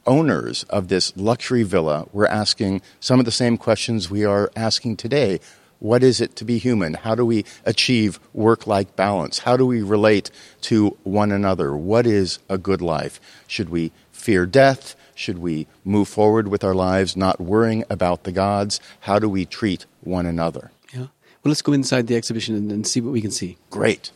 owners 0.07 0.63
of 0.71 0.87
this 0.87 1.13
luxury 1.17 1.65
villa 1.65 2.07
were 2.13 2.29
asking 2.29 2.81
some 3.01 3.19
of 3.19 3.25
the 3.25 3.33
same 3.33 3.57
questions 3.57 4.09
we 4.09 4.25
are 4.25 4.53
asking 4.55 4.99
today 4.99 5.41
What 5.83 6.05
is 6.05 6.21
it 6.21 6.37
to 6.37 6.45
be 6.45 6.59
human? 6.59 6.95
How 6.95 7.17
do 7.17 7.27
we 7.27 7.45
achieve 7.65 8.21
work 8.33 8.69
life 8.69 8.95
balance? 8.95 9.41
How 9.41 9.57
do 9.57 9.67
we 9.67 9.83
relate 9.83 10.31
to 10.61 10.97
one 11.03 11.33
another? 11.33 11.77
What 11.77 12.07
is 12.07 12.39
a 12.49 12.57
good 12.57 12.81
life? 12.81 13.21
Should 13.49 13.69
we 13.69 13.91
fear 14.13 14.47
death? 14.47 14.95
Should 15.17 15.39
we 15.39 15.67
move 15.85 16.07
forward 16.07 16.47
with 16.47 16.63
our 16.63 16.73
lives 16.73 17.17
not 17.17 17.41
worrying 17.41 17.83
about 17.91 18.23
the 18.23 18.31
gods? 18.31 18.79
How 19.01 19.19
do 19.19 19.29
we 19.29 19.45
treat 19.45 19.87
one 20.03 20.25
another? 20.25 20.71
Yeah. 20.95 21.01
Well, 21.01 21.51
let's 21.51 21.63
go 21.63 21.73
inside 21.73 22.07
the 22.07 22.15
exhibition 22.15 22.55
and, 22.55 22.71
and 22.71 22.87
see 22.87 23.01
what 23.01 23.13
we 23.13 23.21
can 23.21 23.33
see. 23.33 23.59
Great. 23.69 24.13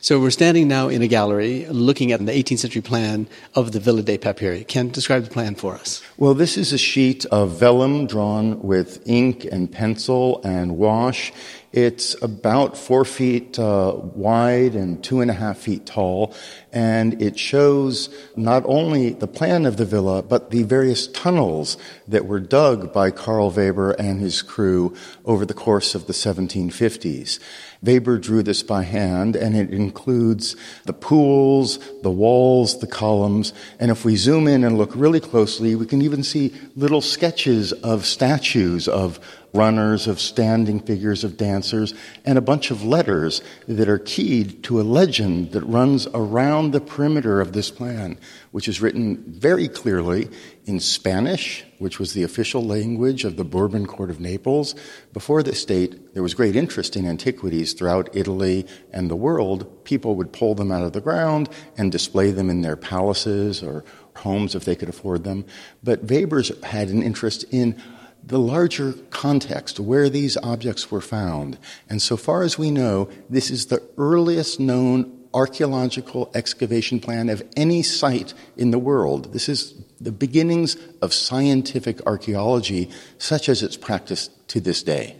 So 0.00 0.20
we're 0.20 0.30
standing 0.30 0.68
now 0.68 0.86
in 0.88 1.02
a 1.02 1.08
gallery 1.08 1.66
looking 1.66 2.12
at 2.12 2.24
the 2.24 2.30
18th 2.30 2.58
century 2.60 2.82
plan 2.82 3.26
of 3.56 3.72
the 3.72 3.80
Villa 3.80 4.00
dei 4.00 4.16
Papyri. 4.16 4.62
Ken, 4.62 4.90
describe 4.90 5.24
the 5.24 5.30
plan 5.30 5.56
for 5.56 5.74
us. 5.74 6.00
Well, 6.16 6.34
this 6.34 6.56
is 6.56 6.72
a 6.72 6.78
sheet 6.78 7.26
of 7.26 7.58
vellum 7.58 8.06
drawn 8.06 8.62
with 8.62 9.02
ink 9.08 9.44
and 9.44 9.70
pencil 9.70 10.40
and 10.44 10.78
wash. 10.78 11.32
It's 11.72 12.16
about 12.22 12.78
four 12.78 13.04
feet 13.04 13.58
uh, 13.58 13.92
wide 13.94 14.74
and 14.74 15.04
two 15.04 15.20
and 15.20 15.30
a 15.30 15.34
half 15.34 15.58
feet 15.58 15.84
tall, 15.84 16.34
and 16.72 17.20
it 17.20 17.38
shows 17.38 18.08
not 18.36 18.62
only 18.64 19.10
the 19.10 19.26
plan 19.26 19.66
of 19.66 19.76
the 19.76 19.84
villa, 19.84 20.22
but 20.22 20.50
the 20.50 20.62
various 20.62 21.08
tunnels 21.08 21.76
that 22.06 22.24
were 22.24 22.40
dug 22.40 22.90
by 22.92 23.10
Karl 23.10 23.50
Weber 23.50 23.90
and 23.92 24.18
his 24.18 24.40
crew 24.40 24.96
over 25.26 25.44
the 25.44 25.52
course 25.52 25.94
of 25.94 26.06
the 26.06 26.14
1750s. 26.14 27.38
Weber 27.82 28.18
drew 28.18 28.42
this 28.42 28.62
by 28.62 28.82
hand, 28.82 29.36
and 29.36 29.54
it 29.54 29.70
includes 29.70 30.56
the 30.86 30.94
pools, 30.94 31.78
the 32.02 32.10
walls, 32.10 32.80
the 32.80 32.86
columns, 32.86 33.52
and 33.78 33.90
if 33.90 34.06
we 34.06 34.16
zoom 34.16 34.48
in 34.48 34.64
and 34.64 34.78
look 34.78 34.96
really 34.96 35.20
closely, 35.20 35.74
we 35.74 35.86
can 35.86 36.00
even 36.00 36.22
see 36.22 36.52
little 36.76 37.02
sketches 37.02 37.72
of 37.72 38.06
statues 38.06 38.88
of 38.88 39.20
runners, 39.54 40.06
of 40.06 40.20
standing 40.20 40.80
figures, 40.80 41.24
of 41.24 41.36
dancers, 41.36 41.94
and 42.24 42.36
a 42.36 42.42
bunch 42.42 42.70
of 42.70 42.84
letters 42.84 43.40
that 43.66 43.88
are 43.88 43.98
keyed 43.98 44.62
to 44.64 44.80
a 44.80 44.82
legend 44.82 45.52
that 45.52 45.62
runs 45.62 46.06
around 46.08 46.72
the 46.72 46.80
perimeter 46.80 47.40
of 47.40 47.52
this 47.52 47.70
plan, 47.70 48.18
which 48.50 48.68
is 48.68 48.80
written 48.80 49.22
very 49.26 49.68
clearly 49.68 50.28
in 50.66 50.78
Spanish, 50.78 51.64
which 51.78 51.98
was 51.98 52.12
the 52.12 52.22
official 52.22 52.62
language 52.62 53.24
of 53.24 53.36
the 53.36 53.44
Bourbon 53.44 53.86
court 53.86 54.10
of 54.10 54.20
Naples. 54.20 54.74
Before 55.12 55.42
this 55.42 55.64
date, 55.64 56.14
there 56.14 56.22
was 56.22 56.34
great 56.34 56.56
interest 56.56 56.96
in 56.96 57.06
antiquities 57.06 57.72
throughout 57.72 58.14
Italy 58.14 58.66
and 58.92 59.10
the 59.10 59.16
world. 59.16 59.84
People 59.84 60.14
would 60.16 60.32
pull 60.32 60.54
them 60.54 60.70
out 60.70 60.84
of 60.84 60.92
the 60.92 61.00
ground 61.00 61.48
and 61.78 61.90
display 61.90 62.30
them 62.30 62.50
in 62.50 62.60
their 62.60 62.76
palaces 62.76 63.62
or 63.62 63.84
homes 64.16 64.54
if 64.54 64.64
they 64.64 64.74
could 64.76 64.88
afford 64.88 65.24
them. 65.24 65.46
But 65.82 66.04
Weber's 66.04 66.52
had 66.64 66.88
an 66.88 67.02
interest 67.02 67.44
in 67.50 67.80
the 68.22 68.38
larger 68.38 68.92
context 69.10 69.80
where 69.80 70.08
these 70.08 70.36
objects 70.38 70.90
were 70.90 71.00
found. 71.00 71.58
And 71.88 72.02
so 72.02 72.16
far 72.16 72.42
as 72.42 72.58
we 72.58 72.70
know, 72.70 73.08
this 73.30 73.50
is 73.50 73.66
the 73.66 73.82
earliest 73.96 74.60
known 74.60 75.14
archaeological 75.34 76.30
excavation 76.34 77.00
plan 77.00 77.28
of 77.28 77.42
any 77.56 77.82
site 77.82 78.34
in 78.56 78.70
the 78.70 78.78
world. 78.78 79.32
This 79.32 79.48
is 79.48 79.74
the 80.00 80.12
beginnings 80.12 80.76
of 81.02 81.12
scientific 81.12 82.04
archaeology, 82.06 82.90
such 83.18 83.48
as 83.48 83.62
it's 83.62 83.76
practiced 83.76 84.48
to 84.48 84.60
this 84.60 84.82
day. 84.82 85.16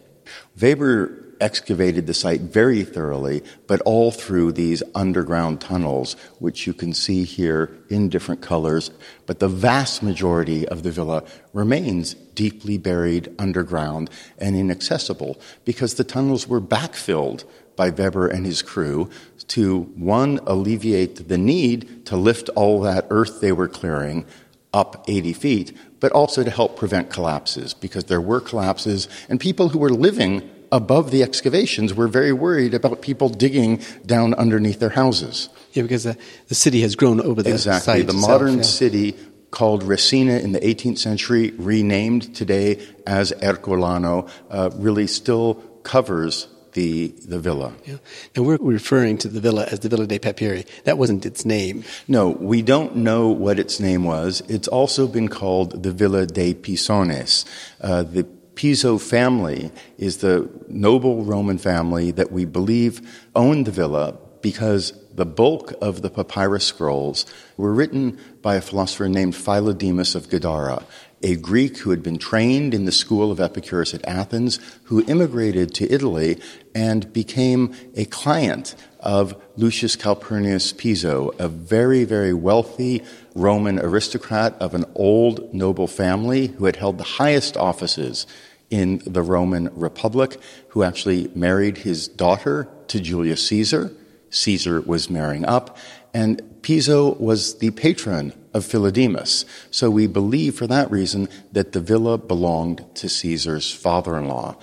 Weber 0.61 1.28
excavated 1.41 2.07
the 2.07 2.15
site 2.15 2.41
very 2.41 2.83
thoroughly, 2.85 3.43
but 3.67 3.81
all 3.83 4.11
through 4.11 4.53
these 4.53 4.83
underground 4.95 5.61
tunnels, 5.61 6.15
which 6.39 6.67
you 6.67 6.75
can 6.75 6.93
see 6.93 7.25
here 7.25 7.77
in 7.89 8.09
different 8.09 8.41
colors. 8.41 8.91
But 9.27 9.39
the 9.39 9.49
vast 9.49 10.03
majority 10.03 10.67
of 10.69 10.83
the 10.83 10.91
villa 10.91 11.25
remains 11.53 12.15
deeply 12.15 12.79
buried 12.79 13.35
underground 13.39 14.11
and 14.39 14.57
inaccessible 14.57 15.41
because 15.65 15.95
the 15.95 16.05
tunnels 16.05 16.47
were 16.47 16.61
backfilled 16.61 17.45
by 17.77 17.91
Weber 17.91 18.27
and 18.27 18.45
his 18.45 18.61
crew 18.61 19.09
to 19.49 19.83
one, 19.97 20.41
alleviate 20.47 21.29
the 21.29 21.39
need 21.39 22.07
to 22.07 22.17
lift 22.17 22.49
all 22.51 22.81
that 22.83 23.07
earth 23.11 23.41
they 23.41 23.53
were 23.53 23.69
clearing 23.69 24.27
up 24.73 25.05
80 25.09 25.33
feet, 25.33 25.77
but 26.01 26.13
also 26.13 26.45
to 26.45 26.51
help 26.51 26.77
prevent 26.77 27.11
collapses 27.11 27.75
because 27.75 28.05
there 28.05 28.21
were 28.21 28.41
collapses 28.41 29.09
and 29.29 29.41
people 29.41 29.71
who 29.71 29.79
were 29.79 29.91
living 29.91 30.49
above 30.71 31.11
the 31.11 31.23
excavations 31.23 31.95
we're 31.95 32.09
very 32.09 32.33
worried 32.33 32.75
about 32.75 33.03
people 33.03 33.29
digging 33.29 33.81
down 34.05 34.35
underneath 34.35 34.81
their 34.81 34.91
houses. 34.91 35.49
Yeah, 35.73 35.83
because 35.83 36.05
the, 36.05 36.17
the 36.49 36.55
city 36.55 36.81
has 36.83 36.97
grown 36.97 37.21
over 37.21 37.43
the 37.43 37.53
exactly. 37.53 38.03
the 38.03 38.13
itself, 38.13 38.31
modern 38.31 38.57
yeah. 38.59 38.63
city 38.63 39.17
called 39.51 39.83
Resina 39.83 40.43
in 40.43 40.53
the 40.53 40.61
18th 40.61 40.99
century, 40.99 41.51
renamed 41.53 42.35
today 42.35 42.85
as 43.07 43.33
Ercolano, 43.33 44.29
uh, 44.51 44.71
really 44.75 45.07
still 45.07 45.55
covers 45.83 46.49
the, 46.73 47.09
the 47.27 47.39
villa. 47.39 47.73
Yeah. 47.85 47.97
And 48.37 48.47
we're 48.47 48.59
referring 48.61 49.19
to 49.19 49.29
the 49.29 49.41
villa 49.41 49.65
as 49.65 49.81
the 49.81 49.89
Villa 49.89 50.07
dei 50.07 50.19
Papyri. 50.19 50.65
That 50.85 50.99
wasn't 50.99 51.27
its 51.27 51.45
name. 51.45 51.85
No, 52.07 52.29
we 52.29 52.63
don't 52.63 52.97
know 52.97 53.29
what 53.29 53.59
its 53.59 53.81
name 53.81 54.05
was. 54.05 54.43
It's 54.49 54.69
also 54.69 55.09
been 55.09 55.29
called 55.29 55.83
the 55.83 55.93
Villa 55.93 56.27
dei 56.27 56.55
Pisones. 56.55 57.45
Uh, 57.81 58.03
the 58.03 58.25
Piso 58.59 58.99
family 58.99 59.71
is 59.99 60.17
the 60.17 60.51
noble 60.67 61.23
Roman 61.23 61.59
family 61.59 62.11
that 62.11 62.33
we 62.33 62.45
believe 62.45 63.25
owned 63.37 63.67
the 63.67 63.71
villa 63.71 64.19
because 64.43 64.95
the 65.15 65.25
bulk 65.25 65.75
of 65.81 66.03
the 66.03 66.11
papyrus 66.11 66.65
scrolls 66.65 67.25
were 67.57 67.73
written 67.73 68.19
by 68.43 68.57
a 68.57 68.61
philosopher 68.61 69.09
named 69.09 69.37
Philodemus 69.37 70.17
of 70.17 70.29
Gadara, 70.29 70.83
a 71.23 71.37
Greek 71.37 71.79
who 71.79 71.91
had 71.91 72.03
been 72.03 72.19
trained 72.19 72.75
in 72.75 72.85
the 72.85 72.91
school 72.91 73.31
of 73.31 73.39
Epicurus 73.39 73.95
at 73.95 74.05
Athens, 74.05 74.59
who 74.85 75.05
immigrated 75.07 75.73
to 75.75 75.93
Italy 75.93 76.41
and 76.75 77.13
became 77.13 77.73
a 77.95 78.07
client 78.07 78.75
of 78.99 79.41
Lucius 79.57 79.95
Calpurnius 79.95 80.77
Piso, 80.77 81.31
a 81.39 81.49
very, 81.49 82.03
very 82.03 82.35
wealthy 82.35 83.05
Roman 83.37 83.79
aristocrat 83.79 84.55
of 84.61 84.75
an 84.75 84.85
old 84.97 85.55
noble 85.55 85.87
family 85.87 86.49
who 86.49 86.65
had 86.65 86.77
held 86.77 86.99
the 86.99 87.05
highest 87.05 87.57
offices 87.57 88.27
in 88.71 89.03
the 89.07 89.23
Roman 89.23 89.71
Republic, 89.75 90.41
who 90.69 90.83
actually 90.83 91.31
married 91.35 91.79
his 91.79 92.09
daughter 92.09 92.69
to 92.89 93.01
Julius 93.01 93.47
Caesar. 93.49 93.93
Caesar 94.31 94.81
was 94.83 95.09
marrying 95.09 95.45
up, 95.45 95.77
and 96.13 96.43
Piso 96.63 97.15
was 97.15 97.59
the 97.59 97.71
patron 97.71 98.33
of 98.53 98.65
Philodemus. 98.65 99.45
So 99.71 99.91
we 99.91 100.07
believe 100.07 100.55
for 100.55 100.67
that 100.67 100.91
reason 100.91 101.29
that 101.53 101.73
the 101.73 101.81
villa 101.81 102.19
belonged 102.19 102.85
to 102.97 103.09
Caesar's 103.09 103.73
father 103.73 104.19
in 104.19 104.29
law. 104.29 104.57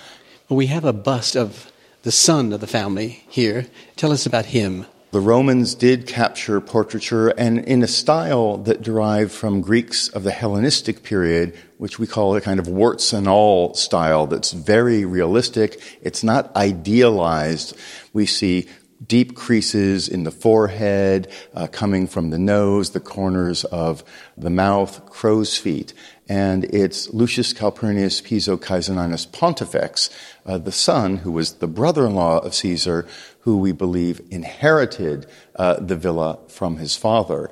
We 0.49 0.67
have 0.67 0.85
a 0.85 0.93
bust 0.93 1.35
of 1.35 1.71
the 2.03 2.11
son 2.11 2.53
of 2.53 2.61
the 2.61 2.67
family 2.67 3.23
here. 3.29 3.65
Tell 3.95 4.11
us 4.11 4.25
about 4.25 4.45
him. 4.45 4.85
The 5.15 5.21
Romans 5.21 5.75
did 5.75 6.07
capture 6.07 6.59
portraiture 6.59 7.29
and 7.29 7.59
in 7.59 7.81
a 7.81 7.87
style 7.87 8.57
that 8.57 8.81
derived 8.81 9.31
from 9.31 9.61
Greeks 9.61 10.09
of 10.09 10.23
the 10.23 10.31
Hellenistic 10.31 11.03
period, 11.03 11.57
which 11.77 11.97
we 11.97 12.05
call 12.05 12.35
a 12.35 12.41
kind 12.41 12.59
of 12.59 12.67
warts 12.67 13.13
and 13.13 13.25
all 13.25 13.73
style 13.75 14.27
that's 14.27 14.51
very 14.51 15.05
realistic. 15.05 15.81
It's 16.01 16.21
not 16.21 16.53
idealized. 16.53 17.77
We 18.11 18.25
see 18.25 18.67
deep 19.07 19.35
creases 19.35 20.09
in 20.09 20.23
the 20.23 20.31
forehead, 20.31 21.31
uh, 21.53 21.67
coming 21.67 22.07
from 22.07 22.29
the 22.29 22.37
nose, 22.37 22.89
the 22.89 22.99
corners 22.99 23.63
of 23.63 24.03
the 24.37 24.49
mouth, 24.49 25.05
crow's 25.09 25.57
feet. 25.57 25.93
And 26.27 26.63
it's 26.65 27.13
Lucius 27.13 27.53
Calpurnius 27.53 28.23
Piso 28.23 28.57
Caesoninus 28.57 29.31
Pontifex, 29.31 30.09
uh, 30.45 30.57
the 30.57 30.71
son, 30.71 31.17
who 31.17 31.31
was 31.31 31.55
the 31.55 31.67
brother 31.67 32.05
in 32.05 32.15
law 32.15 32.39
of 32.39 32.55
Caesar, 32.55 33.07
who 33.45 33.57
we 33.57 33.71
believe 33.71 34.19
inherited 34.31 35.27
uh, 35.55 35.79
the 35.79 35.95
villa 35.95 36.39
from 36.47 36.77
his 36.77 36.95
father. 36.95 37.49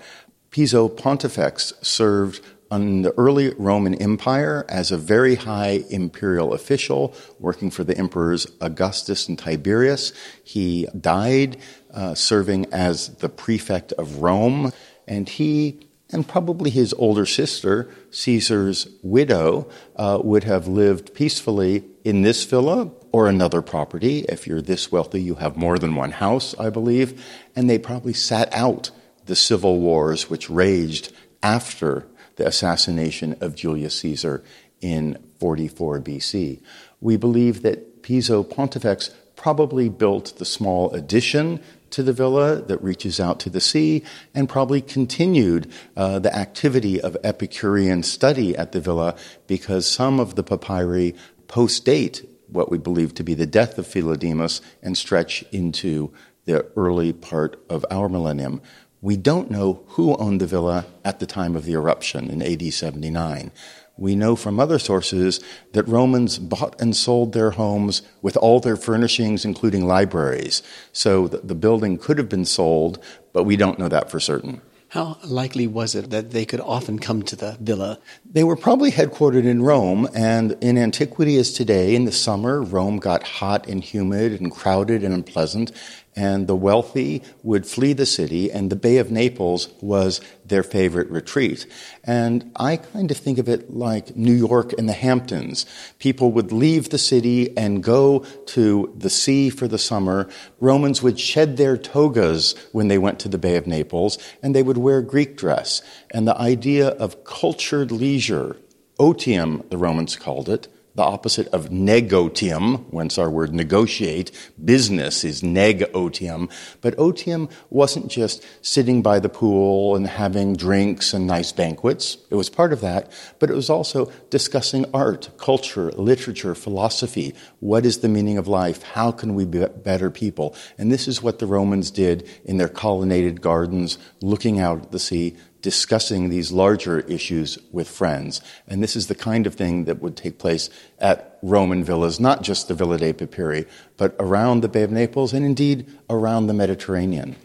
Piso 0.50 0.89
Pontifex 0.89 1.71
served 1.81 2.41
in 2.71 3.03
the 3.03 3.12
early 3.12 3.53
Roman 3.59 3.93
Empire 3.95 4.65
as 4.67 4.91
a 4.91 4.97
very 4.97 5.35
high 5.35 5.83
imperial 5.91 6.53
official 6.53 7.15
working 7.39 7.69
for 7.69 7.83
the 7.83 7.95
emperors 7.95 8.47
Augustus 8.59 9.29
and 9.29 9.38
Tiberius. 9.38 10.13
He 10.43 10.88
died 11.00 11.57
uh, 11.93 12.15
serving 12.15 12.73
as 12.73 13.15
the 13.17 13.29
prefect 13.29 13.91
of 13.93 14.17
Rome, 14.17 14.73
and 15.07 15.29
he 15.29 15.88
and 16.13 16.27
probably 16.27 16.70
his 16.70 16.93
older 16.93 17.25
sister, 17.25 17.89
Caesar's 18.12 18.88
widow, 19.01 19.67
uh, 19.96 20.20
would 20.24 20.43
have 20.43 20.67
lived 20.67 21.13
peacefully 21.13 21.84
in 22.03 22.22
this 22.22 22.46
villa 22.46 22.91
or 23.12 23.27
another 23.27 23.62
property. 23.62 24.20
If 24.29 24.46
you're 24.46 24.62
this 24.62 24.91
wealthy, 24.91 25.22
you 25.22 25.36
have 25.36 25.58
more 25.58 25.79
than 25.79 25.96
one 25.96 26.12
house, 26.12 26.58
I 26.60 26.70
believe. 26.70 27.25
And 27.55 27.70
they 27.70 27.79
probably 27.79 28.13
sat 28.13 28.53
out 28.53 28.91
the 29.25 29.36
civil 29.36 29.79
wars 29.79 30.29
which 30.29 30.50
raged 30.50 31.12
after 31.41 32.05
the 32.36 32.48
assassination 32.48 33.36
of 33.41 33.55
Julius 33.55 34.00
Caesar 34.00 34.43
in 34.82 35.17
44 35.39 36.01
BC. 36.01 36.62
We 37.01 37.17
believe 37.17 37.63
that 37.63 38.03
Piso 38.03 38.43
Pontifex 38.43 39.10
probably 39.36 39.89
built 39.89 40.38
the 40.38 40.46
small 40.46 40.91
addition 40.91 41.62
to 41.93 42.03
the 42.03 42.13
villa 42.13 42.55
that 42.55 42.83
reaches 42.83 43.19
out 43.19 43.39
to 43.39 43.50
the 43.50 43.62
sea 43.62 44.03
and 44.33 44.50
probably 44.50 44.81
continued 44.81 45.71
uh, 45.95 46.19
the 46.19 46.35
activity 46.35 47.00
of 47.00 47.15
Epicurean 47.23 48.03
study 48.03 48.55
at 48.57 48.71
the 48.71 48.81
villa 48.81 49.15
because 49.47 49.88
some 49.88 50.19
of 50.19 50.35
the 50.35 50.43
papyri 50.43 51.15
post 51.47 51.85
date 51.85 52.27
what 52.47 52.69
we 52.69 52.77
believe 52.77 53.13
to 53.15 53.23
be 53.23 53.33
the 53.33 53.45
death 53.45 53.77
of 53.77 53.88
Philodemus 53.88 54.62
and 54.81 54.97
stretch 54.97 55.43
into 55.51 56.13
the 56.45 56.65
early 56.75 57.13
part 57.13 57.63
of 57.69 57.85
our 57.89 58.09
millennium. 58.09 58.62
We 59.03 59.17
don't 59.17 59.51
know 59.51 59.83
who 59.88 60.15
owned 60.15 60.39
the 60.39 60.48
villa 60.48 60.86
at 61.03 61.19
the 61.19 61.25
time 61.25 61.57
of 61.57 61.65
the 61.65 61.74
eruption 61.74 62.29
in 62.29 62.41
AD 62.41 62.74
79. 62.74 63.51
We 63.98 64.15
know 64.15 64.38
from 64.38 64.62
other 64.62 64.79
sources 64.79 65.41
that 65.74 65.89
Romans 65.89 66.39
bought 66.39 66.79
and 66.79 66.95
sold 66.95 67.33
their 67.33 67.51
homes 67.51 68.01
with 68.22 68.38
all 68.38 68.62
their 68.62 68.77
furnishings, 68.77 69.43
including 69.43 69.86
libraries. 69.86 70.63
So 70.93 71.27
the 71.27 71.53
building 71.53 71.98
could 71.98 72.17
have 72.17 72.29
been 72.29 72.45
sold, 72.45 73.03
but 73.33 73.43
we 73.43 73.57
don't 73.57 73.77
know 73.77 73.89
that 73.89 74.10
for 74.10 74.22
certain. 74.22 74.62
How 74.88 75.17
likely 75.25 75.65
was 75.65 75.95
it 75.95 76.12
that 76.12 76.29
they 76.29 76.45
could 76.45 76.62
often 76.62 77.00
come 77.00 77.24
to 77.24 77.36
the 77.36 77.57
villa? 77.60 77.98
They 78.31 78.43
were 78.43 78.55
probably 78.55 78.91
headquartered 78.91 79.43
in 79.43 79.63
Rome, 79.63 80.07
and 80.13 80.55
in 80.62 80.77
antiquity 80.77 81.36
as 81.38 81.51
today, 81.51 81.95
in 81.95 82.05
the 82.05 82.12
summer, 82.12 82.62
Rome 82.62 82.98
got 82.98 83.24
hot 83.24 83.67
and 83.67 83.83
humid 83.83 84.39
and 84.39 84.51
crowded 84.51 85.03
and 85.03 85.12
unpleasant, 85.12 85.72
and 86.15 86.48
the 86.48 86.55
wealthy 86.55 87.24
would 87.41 87.65
flee 87.65 87.93
the 87.93 88.05
city, 88.05 88.51
and 88.51 88.70
the 88.70 88.75
Bay 88.75 88.98
of 88.98 89.12
Naples 89.12 89.70
was 89.82 90.22
their 90.46 90.63
favorite 90.63 91.10
retreat. 91.10 91.65
And 92.03 92.51
I 92.55 92.77
kind 92.77 93.10
of 93.12 93.17
think 93.17 93.38
of 93.38 93.50
it 93.50 93.74
like 93.74 94.15
New 94.15 94.34
York 94.34 94.74
and 94.77 94.88
the 94.88 94.93
Hamptons. 94.93 95.65
People 96.00 96.32
would 96.34 96.51
leave 96.51 96.89
the 96.89 96.98
city 96.98 97.55
and 97.58 97.84
go 97.84 98.20
to 98.48 98.93
the 98.98 99.10
sea 99.10 99.50
for 99.50 99.67
the 99.67 99.77
summer. 99.77 100.29
Romans 100.60 101.01
would 101.01 101.20
shed 101.20 101.58
their 101.58 101.77
togas 101.77 102.55
when 102.72 102.88
they 102.88 102.98
went 102.98 103.20
to 103.20 103.29
the 103.29 103.38
Bay 103.38 103.55
of 103.55 103.67
Naples, 103.67 104.17
and 104.41 104.55
they 104.55 104.63
would 104.63 104.77
wear 104.77 105.01
Greek 105.01 105.38
dress. 105.38 105.82
And 106.12 106.27
the 106.27 106.39
idea 106.39 106.89
of 106.89 107.24
cultured 107.24 107.91
leisure, 107.91 108.58
otium, 109.00 109.67
the 109.70 109.77
Romans 109.77 110.15
called 110.15 110.50
it, 110.50 110.67
the 110.95 111.03
opposite 111.03 111.47
of 111.47 111.71
negotium, 111.71 112.85
whence 112.91 113.17
our 113.17 113.29
word 113.29 113.53
negotiate. 113.53 114.31
Business 114.63 115.23
is 115.23 115.41
negotium. 115.41 116.50
But 116.81 116.95
otium 116.97 117.50
wasn't 117.69 118.12
just 118.12 118.45
sitting 118.62 119.01
by 119.01 119.19
the 119.19 119.29
pool 119.29 119.95
and 119.95 120.07
having 120.07 120.55
drinks 120.55 121.13
and 121.13 121.25
nice 121.25 121.51
banquets. 121.51 122.17
It 122.29 122.35
was 122.35 122.50
part 122.50 122.73
of 122.73 122.81
that, 122.81 123.12
but 123.39 123.50
it 123.50 123.55
was 123.55 123.69
also 123.69 124.12
discussing 124.29 124.85
art, 124.93 125.29
culture, 125.38 125.91
literature, 125.93 126.53
philosophy. 126.53 127.33
What 127.59 127.85
is 127.85 128.00
the 128.00 128.09
meaning 128.09 128.38
of 128.38 128.47
life? 128.47 128.83
How 128.83 129.12
can 129.12 129.33
we 129.33 129.45
be 129.45 129.65
better 129.65 130.12
people? 130.12 130.55
And 130.77 130.91
this 130.91 131.07
is 131.07 131.23
what 131.23 131.39
the 131.39 131.47
Romans 131.47 131.89
did 131.89 132.29
in 132.45 132.57
their 132.57 132.69
colonnaded 132.69 133.41
gardens, 133.41 133.97
looking 134.21 134.59
out 134.59 134.83
at 134.83 134.91
the 134.91 135.00
sea, 135.00 135.35
discussing 135.63 136.29
these 136.29 136.51
larger 136.51 137.00
issues 137.00 137.58
with 137.72 137.89
friends. 137.89 138.41
And 138.67 138.84
this 138.84 138.96
is 138.96 139.08
the 139.08 139.15
kind 139.15 139.48
of 139.48 139.55
thing 139.55 139.86
that 139.86 140.01
would 140.01 140.15
take 140.15 140.38
place 140.38 140.70
at 141.00 141.39
Roman 141.41 141.84
villas, 141.84 142.20
not 142.20 142.43
just 142.43 142.67
the 142.67 142.75
Villa 142.75 143.00
dei 143.00 143.13
Papyri, 143.13 143.65
but 143.98 144.15
around 144.20 144.62
the 144.62 144.67
Bay 144.67 144.84
of 144.84 144.91
Naples 144.91 145.34
and 145.34 145.43
indeed 145.43 145.89
around 146.10 146.46
the 146.46 146.53
Mediterranean. 146.53 147.36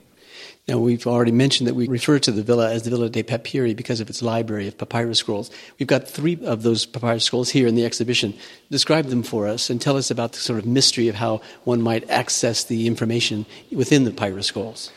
Now, 0.66 0.76
we've 0.76 1.06
already 1.06 1.32
mentioned 1.32 1.66
that 1.66 1.74
we 1.74 1.88
refer 1.88 2.18
to 2.18 2.30
the 2.30 2.42
villa 2.42 2.70
as 2.70 2.82
the 2.82 2.90
Villa 2.90 3.08
dei 3.08 3.22
Papyri 3.22 3.72
because 3.72 4.00
of 4.00 4.10
its 4.10 4.20
library 4.20 4.68
of 4.68 4.76
papyrus 4.76 5.18
scrolls. 5.18 5.50
We've 5.78 5.88
got 5.88 6.06
three 6.06 6.38
of 6.44 6.62
those 6.62 6.84
papyrus 6.84 7.24
scrolls 7.24 7.48
here 7.48 7.66
in 7.66 7.74
the 7.74 7.86
exhibition. 7.86 8.34
Describe 8.70 9.06
them 9.06 9.22
for 9.22 9.48
us 9.48 9.70
and 9.70 9.80
tell 9.80 9.96
us 9.96 10.10
about 10.10 10.32
the 10.32 10.40
sort 10.40 10.58
of 10.58 10.66
mystery 10.66 11.08
of 11.08 11.14
how 11.14 11.40
one 11.64 11.80
might 11.80 12.10
access 12.10 12.64
the 12.64 12.86
information 12.86 13.46
within 13.72 14.04
the 14.04 14.10
papyrus 14.10 14.48
scrolls. 14.48 14.92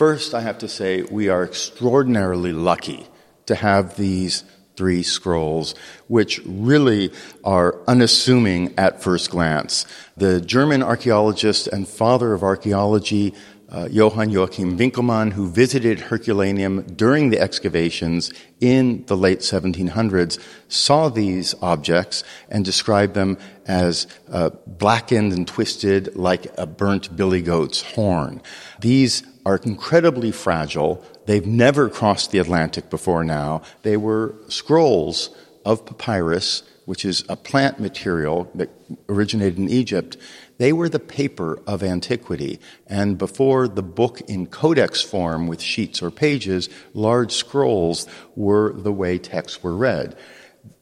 First, 0.00 0.32
I 0.32 0.40
have 0.40 0.56
to 0.60 0.66
say 0.66 1.02
we 1.02 1.28
are 1.28 1.44
extraordinarily 1.44 2.54
lucky 2.54 3.06
to 3.44 3.54
have 3.54 3.96
these 3.96 4.44
three 4.74 5.02
scrolls, 5.02 5.74
which 6.08 6.40
really 6.46 7.12
are 7.44 7.76
unassuming 7.86 8.72
at 8.78 9.02
first 9.02 9.28
glance. 9.28 9.84
The 10.16 10.40
German 10.40 10.82
archaeologist 10.82 11.66
and 11.66 11.86
father 11.86 12.32
of 12.32 12.42
archaeology, 12.42 13.34
uh, 13.68 13.88
Johann 13.90 14.30
Joachim 14.30 14.78
Winckelmann, 14.78 15.34
who 15.34 15.50
visited 15.50 16.00
Herculaneum 16.00 16.94
during 16.96 17.28
the 17.28 17.38
excavations 17.38 18.32
in 18.58 19.04
the 19.04 19.18
late 19.18 19.40
1700s, 19.40 20.38
saw 20.68 21.10
these 21.10 21.54
objects 21.60 22.24
and 22.48 22.64
described 22.64 23.12
them 23.12 23.36
as 23.66 24.06
uh, 24.32 24.48
blackened 24.66 25.34
and 25.34 25.46
twisted 25.46 26.16
like 26.16 26.46
a 26.56 26.66
burnt 26.66 27.14
billy 27.14 27.42
goat's 27.42 27.82
horn. 27.82 28.40
These 28.80 29.24
are 29.44 29.60
incredibly 29.64 30.32
fragile. 30.32 31.04
They've 31.26 31.46
never 31.46 31.88
crossed 31.88 32.30
the 32.30 32.38
Atlantic 32.38 32.90
before 32.90 33.24
now. 33.24 33.62
They 33.82 33.96
were 33.96 34.34
scrolls 34.48 35.30
of 35.64 35.86
papyrus, 35.86 36.62
which 36.84 37.04
is 37.04 37.24
a 37.28 37.36
plant 37.36 37.78
material 37.78 38.50
that 38.54 38.70
originated 39.08 39.58
in 39.58 39.68
Egypt. 39.68 40.16
They 40.58 40.72
were 40.72 40.88
the 40.88 40.98
paper 40.98 41.60
of 41.66 41.82
antiquity. 41.82 42.60
And 42.86 43.16
before 43.16 43.68
the 43.68 43.82
book 43.82 44.20
in 44.22 44.46
codex 44.46 45.00
form 45.00 45.46
with 45.46 45.60
sheets 45.62 46.02
or 46.02 46.10
pages, 46.10 46.68
large 46.92 47.32
scrolls 47.32 48.06
were 48.36 48.72
the 48.72 48.92
way 48.92 49.18
texts 49.18 49.62
were 49.62 49.76
read. 49.76 50.16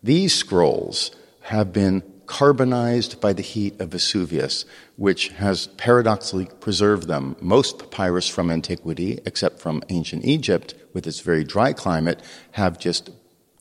These 0.03 0.35
scrolls 0.35 1.11
have 1.43 1.73
been 1.73 2.03
carbonized 2.27 3.21
by 3.21 3.33
the 3.33 3.43
heat 3.43 3.81
of 3.81 3.91
Vesuvius, 3.91 4.65
which 4.99 5.29
has 5.29 5.69
paradoxically 5.77 6.49
preserved 6.59 7.07
them. 7.07 7.37
Most 7.41 7.79
papyrus 7.79 8.29
from 8.29 8.51
antiquity, 8.51 9.21
except 9.25 9.61
from 9.61 9.81
ancient 9.91 10.25
Egypt, 10.25 10.75
with 10.93 11.07
its 11.07 11.21
very 11.21 11.45
dry 11.45 11.73
climate, 11.73 12.21
have 12.53 12.81
just 12.81 13.11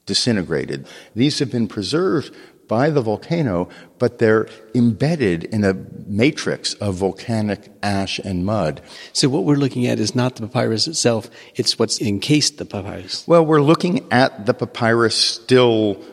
disintegrated. 0.07 0.87
These 1.15 1.37
have 1.37 1.51
been 1.51 1.67
preserved 1.67 2.35
by 2.67 2.89
the 2.89 3.01
volcano, 3.01 3.69
but 3.99 4.17
they're 4.17 4.47
embedded 4.73 5.43
in 5.43 5.63
a 5.63 5.75
matrix 6.07 6.73
of 6.75 6.95
volcanic 6.95 7.71
ash 7.83 8.17
and 8.17 8.43
mud. 8.43 8.81
So, 9.13 9.29
what 9.29 9.43
we're 9.43 9.57
looking 9.57 9.85
at 9.85 9.99
is 9.99 10.15
not 10.15 10.37
the 10.37 10.47
papyrus 10.47 10.87
itself, 10.87 11.29
it's 11.53 11.77
what's 11.77 12.01
encased 12.01 12.57
the 12.57 12.65
papyrus. 12.65 13.27
Well, 13.27 13.45
we're 13.45 13.61
looking 13.61 14.11
at 14.11 14.47
the 14.47 14.55
papyrus 14.55 15.15
still 15.15 16.03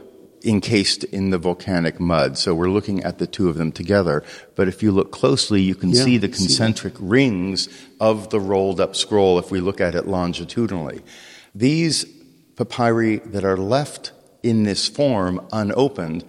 encased 0.45 1.05
in 1.05 1.31
the 1.31 1.39
volcanic 1.39 1.99
mud. 1.99 2.39
So 2.39 2.55
we're 2.55 2.71
looking 2.71 3.03
at 3.03 3.19
the 3.19 3.27
two 3.27 3.49
of 3.49 3.57
them 3.57 3.73
together. 3.73 4.23
But 4.55 4.69
if 4.69 4.83
you 4.83 4.93
look 4.93 5.11
closely, 5.11 5.63
you 5.63 5.75
can 5.75 5.91
yeah, 5.91 6.05
see 6.05 6.19
the 6.19 6.29
concentric 6.29 6.95
see 6.97 7.05
rings 7.05 7.69
of 8.01 8.31
the 8.31 8.41
rolled 8.41 8.81
up 8.81 8.95
scroll 8.95 9.39
if 9.39 9.51
we 9.51 9.61
look 9.61 9.81
at 9.81 9.95
it 9.95 10.07
longitudinally. 10.07 11.03
These 11.55 12.05
papyri 12.57 13.19
that 13.19 13.45
are 13.45 13.57
left 13.57 14.13
in 14.43 14.65
this 14.65 14.89
form 14.89 15.47
unopened 15.53 16.25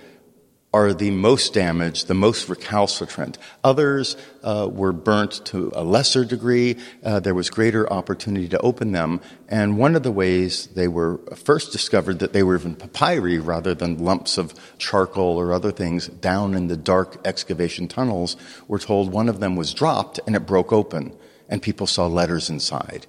are 0.75 0.93
the 0.93 1.09
most 1.09 1.53
damaged, 1.53 2.07
the 2.07 2.13
most 2.13 2.49
recalcitrant. 2.49 3.37
Others 3.63 4.17
uh, 4.43 4.67
were 4.69 4.91
burnt 4.91 5.39
to 5.45 5.71
a 5.73 5.81
lesser 5.81 6.25
degree. 6.25 6.75
Uh, 7.01 7.17
there 7.21 7.33
was 7.33 7.49
greater 7.49 7.91
opportunity 7.93 8.49
to 8.49 8.59
open 8.59 8.91
them. 8.91 9.21
And 9.47 9.77
one 9.77 9.95
of 9.95 10.03
the 10.03 10.11
ways 10.11 10.67
they 10.67 10.89
were 10.89 11.19
first 11.33 11.71
discovered 11.71 12.19
that 12.19 12.33
they 12.33 12.43
were 12.43 12.57
even 12.57 12.75
papyri 12.75 13.39
rather 13.39 13.73
than 13.73 14.03
lumps 14.03 14.37
of 14.37 14.53
charcoal 14.77 15.37
or 15.37 15.53
other 15.53 15.71
things 15.71 16.09
down 16.09 16.53
in 16.53 16.67
the 16.67 16.75
dark 16.75 17.25
excavation 17.25 17.87
tunnels, 17.87 18.35
we're 18.67 18.77
told 18.77 19.13
one 19.13 19.29
of 19.29 19.39
them 19.39 19.55
was 19.55 19.73
dropped 19.73 20.19
and 20.27 20.35
it 20.35 20.45
broke 20.45 20.73
open, 20.73 21.15
and 21.47 21.61
people 21.61 21.87
saw 21.87 22.05
letters 22.05 22.49
inside. 22.49 23.07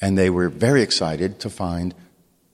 And 0.00 0.16
they 0.16 0.30
were 0.30 0.48
very 0.48 0.82
excited 0.82 1.40
to 1.40 1.50
find 1.50 1.96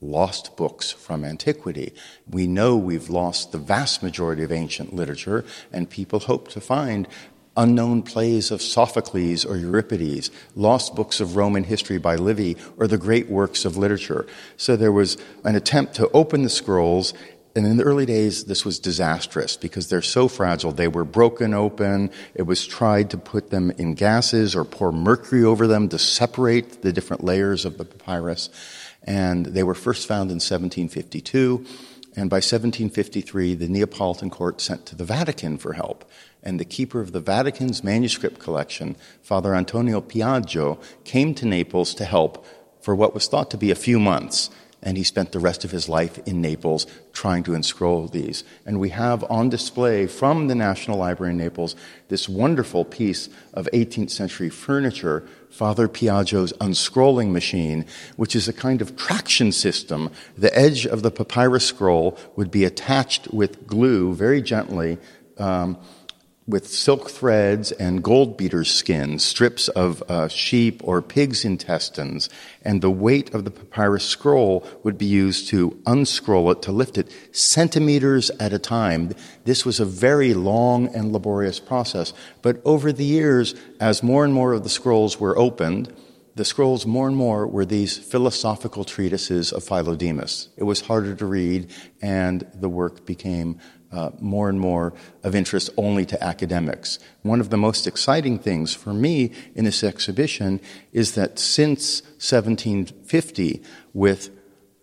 lost 0.01 0.55
books 0.55 0.91
from 0.91 1.25
antiquity. 1.25 1.93
We 2.29 2.47
know 2.47 2.77
we've 2.77 3.09
lost 3.09 3.51
the 3.51 3.57
vast 3.57 4.01
majority 4.01 4.43
of 4.43 4.51
ancient 4.51 4.93
literature, 4.93 5.43
and 5.71 5.89
people 5.89 6.19
hope 6.19 6.47
to 6.49 6.61
find 6.61 7.07
unknown 7.57 8.01
plays 8.01 8.51
of 8.51 8.61
Sophocles 8.61 9.43
or 9.43 9.57
Euripides, 9.57 10.31
lost 10.55 10.95
books 10.95 11.19
of 11.19 11.35
Roman 11.35 11.65
history 11.65 11.97
by 11.97 12.15
Livy, 12.15 12.55
or 12.77 12.87
the 12.87 12.97
great 12.97 13.29
works 13.29 13.65
of 13.65 13.75
literature. 13.75 14.25
So 14.55 14.77
there 14.77 14.93
was 14.93 15.17
an 15.43 15.55
attempt 15.55 15.95
to 15.95 16.09
open 16.11 16.43
the 16.43 16.49
scrolls. 16.49 17.13
And 17.55 17.65
in 17.65 17.77
the 17.77 17.83
early 17.83 18.05
days, 18.05 18.45
this 18.45 18.63
was 18.63 18.79
disastrous 18.79 19.57
because 19.57 19.89
they're 19.89 20.01
so 20.01 20.29
fragile. 20.29 20.71
They 20.71 20.87
were 20.87 21.03
broken 21.03 21.53
open. 21.53 22.11
It 22.33 22.43
was 22.43 22.65
tried 22.65 23.09
to 23.09 23.17
put 23.17 23.49
them 23.49 23.71
in 23.71 23.95
gases 23.95 24.55
or 24.55 24.63
pour 24.63 24.93
mercury 24.93 25.43
over 25.43 25.67
them 25.67 25.89
to 25.89 25.99
separate 25.99 26.83
the 26.83 26.93
different 26.93 27.23
layers 27.23 27.65
of 27.65 27.77
the 27.77 27.85
papyrus 27.85 28.49
and 29.03 29.47
they 29.47 29.63
were 29.63 29.75
first 29.75 30.07
found 30.07 30.29
in 30.29 30.35
1752. 30.35 31.65
And 32.15 32.29
by 32.29 32.37
1753, 32.37 33.55
the 33.55 33.69
Neapolitan 33.69 34.29
court 34.29 34.61
sent 34.61 34.85
to 34.87 34.95
the 34.95 35.05
Vatican 35.05 35.57
for 35.57 35.73
help. 35.73 36.09
And 36.43 36.59
the 36.59 36.65
keeper 36.65 36.99
of 37.01 37.11
the 37.11 37.19
Vatican's 37.19 37.83
manuscript 37.83 38.39
collection, 38.39 38.95
Father 39.21 39.53
Antonio 39.53 40.01
Piaggio, 40.01 40.81
came 41.03 41.33
to 41.35 41.45
Naples 41.45 41.93
to 41.95 42.05
help 42.05 42.45
for 42.81 42.95
what 42.95 43.13
was 43.13 43.27
thought 43.27 43.51
to 43.51 43.57
be 43.57 43.71
a 43.71 43.75
few 43.75 43.99
months 43.99 44.49
and 44.81 44.97
he 44.97 45.03
spent 45.03 45.31
the 45.31 45.39
rest 45.39 45.65
of 45.65 45.71
his 45.71 45.89
life 45.89 46.17
in 46.25 46.41
Naples 46.41 46.87
trying 47.13 47.43
to 47.43 47.53
enscroll 47.53 48.07
these. 48.07 48.43
And 48.65 48.79
we 48.79 48.89
have 48.89 49.29
on 49.29 49.49
display 49.49 50.07
from 50.07 50.47
the 50.47 50.55
National 50.55 50.97
Library 50.97 51.33
in 51.33 51.37
Naples 51.37 51.75
this 52.07 52.29
wonderful 52.29 52.85
piece 52.85 53.29
of 53.53 53.67
18th 53.73 54.11
century 54.11 54.49
furniture, 54.49 55.27
Father 55.49 55.87
Piaggio's 55.87 56.53
unscrolling 56.53 57.31
machine, 57.31 57.85
which 58.15 58.35
is 58.35 58.47
a 58.47 58.53
kind 58.53 58.81
of 58.81 58.95
traction 58.95 59.51
system. 59.51 60.09
The 60.37 60.55
edge 60.57 60.85
of 60.85 61.01
the 61.01 61.11
papyrus 61.11 61.65
scroll 61.65 62.17
would 62.35 62.51
be 62.51 62.63
attached 62.63 63.33
with 63.33 63.65
glue 63.67 64.13
very 64.13 64.41
gently. 64.41 64.97
Um, 65.37 65.77
with 66.49 66.67
silk 66.67 67.09
threads 67.09 67.71
and 67.73 68.03
gold 68.03 68.35
beater 68.35 68.63
skin, 68.63 69.19
strips 69.19 69.67
of 69.69 70.03
uh, 70.09 70.27
sheep 70.27 70.81
or 70.83 71.01
pig's 71.01 71.45
intestines, 71.45 72.27
and 72.63 72.81
the 72.81 72.89
weight 72.89 73.33
of 73.33 73.45
the 73.45 73.51
papyrus 73.51 74.03
scroll 74.03 74.67
would 74.83 74.97
be 74.97 75.05
used 75.05 75.47
to 75.49 75.79
unscroll 75.85 76.49
it, 76.51 76.61
to 76.63 76.71
lift 76.71 76.97
it 76.97 77.11
centimeters 77.31 78.31
at 78.31 78.51
a 78.51 78.59
time. 78.59 79.11
This 79.45 79.63
was 79.65 79.79
a 79.79 79.85
very 79.85 80.33
long 80.33 80.87
and 80.95 81.13
laborious 81.13 81.59
process. 81.59 82.13
But 82.41 82.61
over 82.65 82.91
the 82.91 83.05
years, 83.05 83.53
as 83.79 84.01
more 84.01 84.25
and 84.25 84.33
more 84.33 84.53
of 84.53 84.63
the 84.63 84.69
scrolls 84.69 85.19
were 85.19 85.37
opened, 85.37 85.93
the 86.35 86.45
scrolls 86.45 86.85
more 86.85 87.07
and 87.07 87.17
more 87.17 87.45
were 87.45 87.65
these 87.65 87.97
philosophical 87.97 88.85
treatises 88.85 89.51
of 89.51 89.63
Philodemus. 89.63 90.47
It 90.57 90.63
was 90.63 90.81
harder 90.81 91.13
to 91.15 91.25
read, 91.25 91.69
and 92.01 92.47
the 92.55 92.69
work 92.69 93.05
became 93.05 93.59
uh, 93.91 94.11
more 94.19 94.49
and 94.49 94.59
more 94.59 94.93
of 95.23 95.35
interest 95.35 95.69
only 95.77 96.05
to 96.05 96.23
academics. 96.23 96.99
One 97.23 97.39
of 97.39 97.49
the 97.49 97.57
most 97.57 97.87
exciting 97.87 98.39
things 98.39 98.73
for 98.73 98.93
me 98.93 99.31
in 99.55 99.65
this 99.65 99.83
exhibition 99.83 100.61
is 100.93 101.15
that 101.15 101.39
since 101.39 102.01
1750, 102.19 103.63
with 103.93 104.29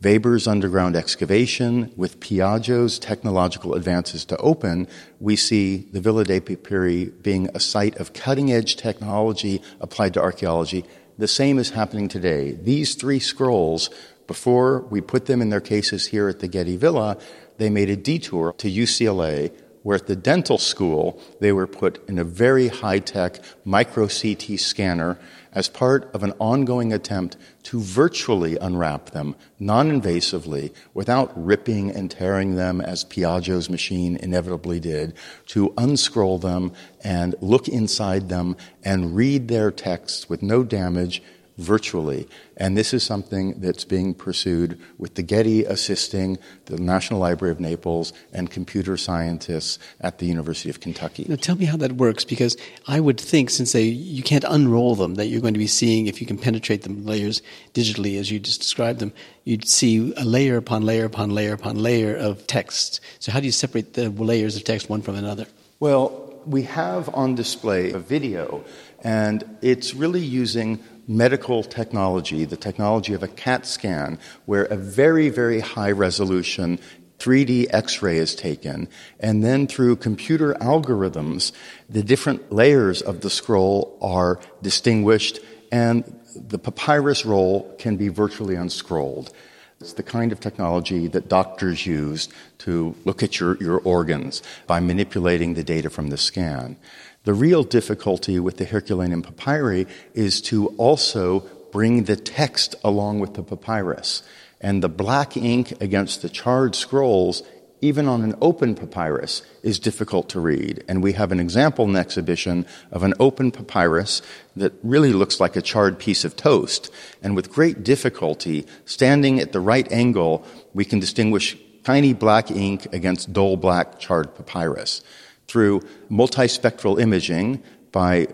Weber's 0.03 0.47
underground 0.47 0.95
excavation, 0.95 1.93
with 1.97 2.21
Piaggio's 2.21 2.99
technological 2.99 3.75
advances 3.75 4.25
to 4.27 4.37
open, 4.37 4.87
we 5.21 5.37
see 5.37 5.89
the 5.91 6.01
Villa 6.01 6.23
dei 6.23 6.41
Papiri 6.41 7.11
being 7.23 7.49
a 7.55 7.61
site 7.61 7.97
of 7.97 8.13
cutting 8.13 8.53
edge 8.53 8.77
technology 8.77 9.63
applied 9.81 10.15
to 10.15 10.21
archaeology. 10.21 10.85
The 11.19 11.27
same 11.27 11.59
is 11.59 11.71
happening 11.71 12.09
today. 12.09 12.53
These 12.53 12.95
three 12.95 13.19
scrolls, 13.19 13.89
before 14.27 14.81
we 14.91 15.01
put 15.01 15.27
them 15.27 15.41
in 15.41 15.49
their 15.49 15.63
cases 15.63 16.09
here 16.09 16.29
at 16.29 16.41
the 16.41 16.49
Getty 16.49 16.77
Villa, 16.77 17.17
they 17.59 17.71
made 17.71 17.91
a 17.91 17.97
detour 17.97 18.55
to 18.59 18.71
UCLA, 18.71 19.53
where 19.83 19.97
at 19.97 20.09
the 20.09 20.17
dental 20.17 20.59
school, 20.59 21.21
they 21.41 21.53
were 21.53 21.67
put 21.67 22.07
in 22.09 22.19
a 22.19 22.25
very 22.25 22.69
high 22.69 22.99
tech 22.99 23.39
micro 23.65 24.09
CT 24.09 24.59
scanner 24.59 25.19
as 25.53 25.69
part 25.69 26.11
of 26.13 26.23
an 26.23 26.33
ongoing 26.39 26.93
attempt 26.93 27.37
to 27.63 27.81
virtually 27.81 28.59
unwrap 28.59 29.11
them 29.11 29.35
non 29.59 29.91
invasively 29.91 30.73
without 30.93 31.33
ripping 31.35 31.91
and 31.91 32.11
tearing 32.11 32.57
them 32.57 32.81
as 32.81 33.05
Piaggio's 33.05 33.71
machine 33.71 34.17
inevitably 34.17 34.81
did, 34.81 35.15
to 35.47 35.73
unscroll 35.79 36.39
them 36.39 36.73
and 37.03 37.35
look 37.41 37.69
inside 37.69 38.29
them 38.29 38.57
and 38.85 39.17
read 39.17 39.49
their 39.49 39.71
texts 39.71 40.29
with 40.29 40.43
no 40.43 40.63
damage 40.63 41.23
virtually. 41.59 42.29
And 42.57 42.77
this 42.77 42.93
is 42.93 43.03
something 43.03 43.61
that's 43.61 43.85
being 43.85 44.15
pursued 44.15 44.79
with 44.99 45.15
the 45.15 45.23
Getty 45.23 45.65
assisting 45.65 46.39
the 46.67 46.77
National 46.79 47.21
Library 47.21 47.53
of 47.53 47.61
Naples 47.61 48.13
and 48.33 48.51
computer 48.51 48.97
scientists 48.97 49.79
at 50.01 50.19
the 50.19 50.27
University 50.27 50.71
of 50.71 50.81
Kentucky. 50.81 51.27
Now, 51.29 51.37
tell 51.37 51.57
me 51.57 51.65
how 51.65 51.77
that 51.79 51.93
works, 51.93 52.25
because 52.25 52.57
I 52.87 53.01
would 53.01 53.21
think, 53.21 53.51
since 53.51 53.73
they, 53.73 53.85
you 53.85 54.23
can't 54.23 54.45
unroll 54.49 54.95
them, 54.95 55.15
that 55.15 55.27
you're 55.27 55.41
going 55.41 55.55
to 55.55 55.59
be 55.59 55.67
seeing, 55.67 56.07
if 56.07 56.21
you 56.21 56.27
can 56.27 56.39
penetrate 56.39 56.83
the 56.83 56.91
layers 56.91 57.43
digitally 57.75 58.19
as 58.19 58.31
you 58.31 58.39
just 58.39 58.61
described 58.61 59.01
them, 59.01 59.13
you'd 59.45 59.69
see 59.69 60.13
a 60.17 60.25
layer 60.25 60.57
upon 60.57 60.83
layer 60.83 61.05
upon 61.05 61.31
layer 61.31 61.53
upon 61.53 61.77
layer 61.77 62.15
of 62.15 62.47
text. 62.47 63.01
So, 63.19 63.33
how 63.33 63.41
do 63.41 63.47
you 63.47 63.53
separate 63.53 63.95
the 63.95 64.11
layers 64.11 64.57
of 64.57 64.65
text 64.65 64.89
one 64.89 65.03
from 65.03 65.15
another? 65.15 65.47
Well, 65.81 66.23
we 66.47 66.63
have 66.63 67.13
on 67.15 67.35
display 67.35 67.91
a 67.93 67.99
video, 67.99 68.65
and 69.03 69.45
it's 69.63 69.95
really 69.95 70.21
using 70.21 70.79
medical 71.09 71.63
technology, 71.63 72.45
the 72.45 72.57
technology 72.57 73.15
of 73.15 73.23
a 73.23 73.29
CAT 73.29 73.67
scan, 73.67 74.19
where 74.45 74.65
a 74.65 74.77
very, 74.77 75.29
very 75.29 75.61
high 75.61 75.91
resolution 75.91 76.79
3D 77.19 77.67
X 77.71 78.03
ray 78.03 78.19
is 78.19 78.35
taken, 78.35 78.89
and 79.21 79.43
then 79.43 79.67
through 79.67 79.97
computer 79.97 80.55
algorithms, 80.55 81.53
the 81.89 82.03
different 82.03 82.53
layers 82.53 83.01
of 83.01 83.21
the 83.23 83.31
scroll 83.31 83.97
are 84.03 84.39
distinguished, 84.63 85.41
and 85.73 86.05
the 86.35 86.59
papyrus 86.59 87.25
roll 87.25 87.75
can 87.79 87.97
be 87.97 88.09
virtually 88.09 88.55
unscrolled. 88.55 89.33
It's 89.81 89.95
the 89.95 90.03
kind 90.03 90.33
of 90.33 90.41
technology 90.41 91.07
that 91.09 91.29
doctors 91.29 91.87
use 91.87 92.29
to 92.59 92.95
look 93.05 93.23
at 93.23 93.39
your, 93.39 93.57
your 93.59 93.79
organs 93.81 94.43
by 94.67 94.81
manipulating 94.81 95.55
the 95.55 95.65
data 95.65 95.91
from 95.91 96.09
the 96.09 96.17
scan. 96.17 96.77
The 97.27 97.35
real 97.35 97.65
difficulty 97.65 98.39
with 98.39 98.57
the 98.57 98.65
Herculaneum 98.65 99.23
papyri 99.23 99.89
is 100.15 100.41
to 100.43 100.69
also 100.77 101.41
bring 101.73 102.05
the 102.05 102.15
text 102.15 102.77
along 102.85 103.19
with 103.19 103.35
the 103.35 103.43
papyrus. 103.43 104.23
And 104.61 104.81
the 104.81 104.89
black 104.89 105.37
ink 105.37 105.73
against 105.83 106.23
the 106.23 106.29
charred 106.29 106.77
scrolls, 106.77 107.43
even 107.81 108.07
on 108.07 108.23
an 108.23 108.37
open 108.41 108.77
papyrus, 108.77 109.43
is 109.65 109.81
difficult 109.81 110.29
to 110.29 110.41
read. 110.41 110.85
And 110.87 111.03
we 111.03 111.15
have 111.15 111.33
an 111.33 111.41
example 111.41 111.85
in 111.85 111.95
the 111.95 111.99
exhibition 111.99 112.65
of 112.93 113.03
an 113.03 113.15
open 113.19 113.51
papyrus 113.51 114.23
that 114.55 114.75
really 114.85 115.13
looks 115.13 115.41
like 115.41 115.57
a 115.57 115.63
charred 115.63 115.99
piece 115.99 116.25
of 116.25 116.37
toast. 116.37 116.93
And 117.25 117.35
with 117.35 117.51
great 117.51 117.83
difficulty, 117.83 118.69
standing 118.85 119.41
at 119.41 119.51
the 119.51 119.59
right 119.59 119.91
angle, 119.91 120.45
we 120.75 120.85
can 120.85 121.01
distinguish 121.01 121.57
tiny 121.83 122.13
black 122.13 122.53
ink 122.53 122.87
against 122.93 123.33
dull 123.33 123.57
black 123.57 123.99
charred 123.99 124.33
papyrus 124.37 125.03
through 125.49 125.81
multispectral 126.11 127.01
imaging 127.01 127.63
by 127.93 128.29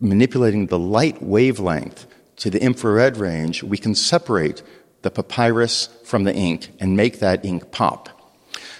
manipulating 0.00 0.66
the 0.66 0.78
light 0.78 1.22
wavelength 1.22 2.06
to 2.36 2.50
the 2.50 2.62
infrared 2.62 3.16
range, 3.16 3.62
we 3.62 3.78
can 3.78 3.94
separate 3.94 4.62
the 5.02 5.10
papyrus 5.10 5.88
from 6.04 6.24
the 6.24 6.34
ink 6.34 6.70
and 6.80 6.96
make 6.96 7.20
that 7.20 7.44
ink 7.44 7.70
pop. 7.70 8.08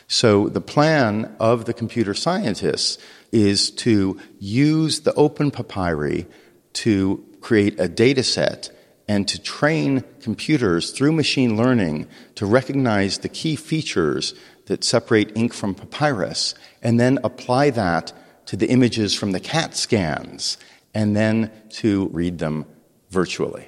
So 0.08 0.48
the 0.48 0.60
plan 0.60 1.34
of 1.38 1.66
the 1.66 1.72
computer 1.72 2.14
scientists 2.14 2.98
is 3.32 3.70
to 3.70 4.18
use 4.38 5.00
the 5.00 5.14
open 5.14 5.50
papyri 5.50 6.26
to 6.72 7.24
create 7.40 7.78
a 7.78 7.88
data 7.88 8.22
set 8.22 8.70
and 9.06 9.26
to 9.28 9.40
train 9.40 10.04
computers 10.20 10.92
through 10.92 11.12
machine 11.12 11.56
learning 11.56 12.06
to 12.36 12.46
recognize 12.46 13.18
the 13.18 13.28
key 13.28 13.56
features 13.56 14.34
that 14.66 14.84
separate 14.84 15.36
ink 15.36 15.52
from 15.52 15.74
papyrus, 15.74 16.54
and 16.82 16.98
then 16.98 17.18
apply 17.24 17.70
that 17.70 18.12
to 18.46 18.56
the 18.56 18.68
images 18.68 19.14
from 19.14 19.32
the 19.32 19.40
CAT 19.40 19.76
scans, 19.76 20.58
and 20.94 21.14
then 21.16 21.50
to 21.70 22.08
read 22.08 22.38
them 22.38 22.66
virtually. 23.10 23.66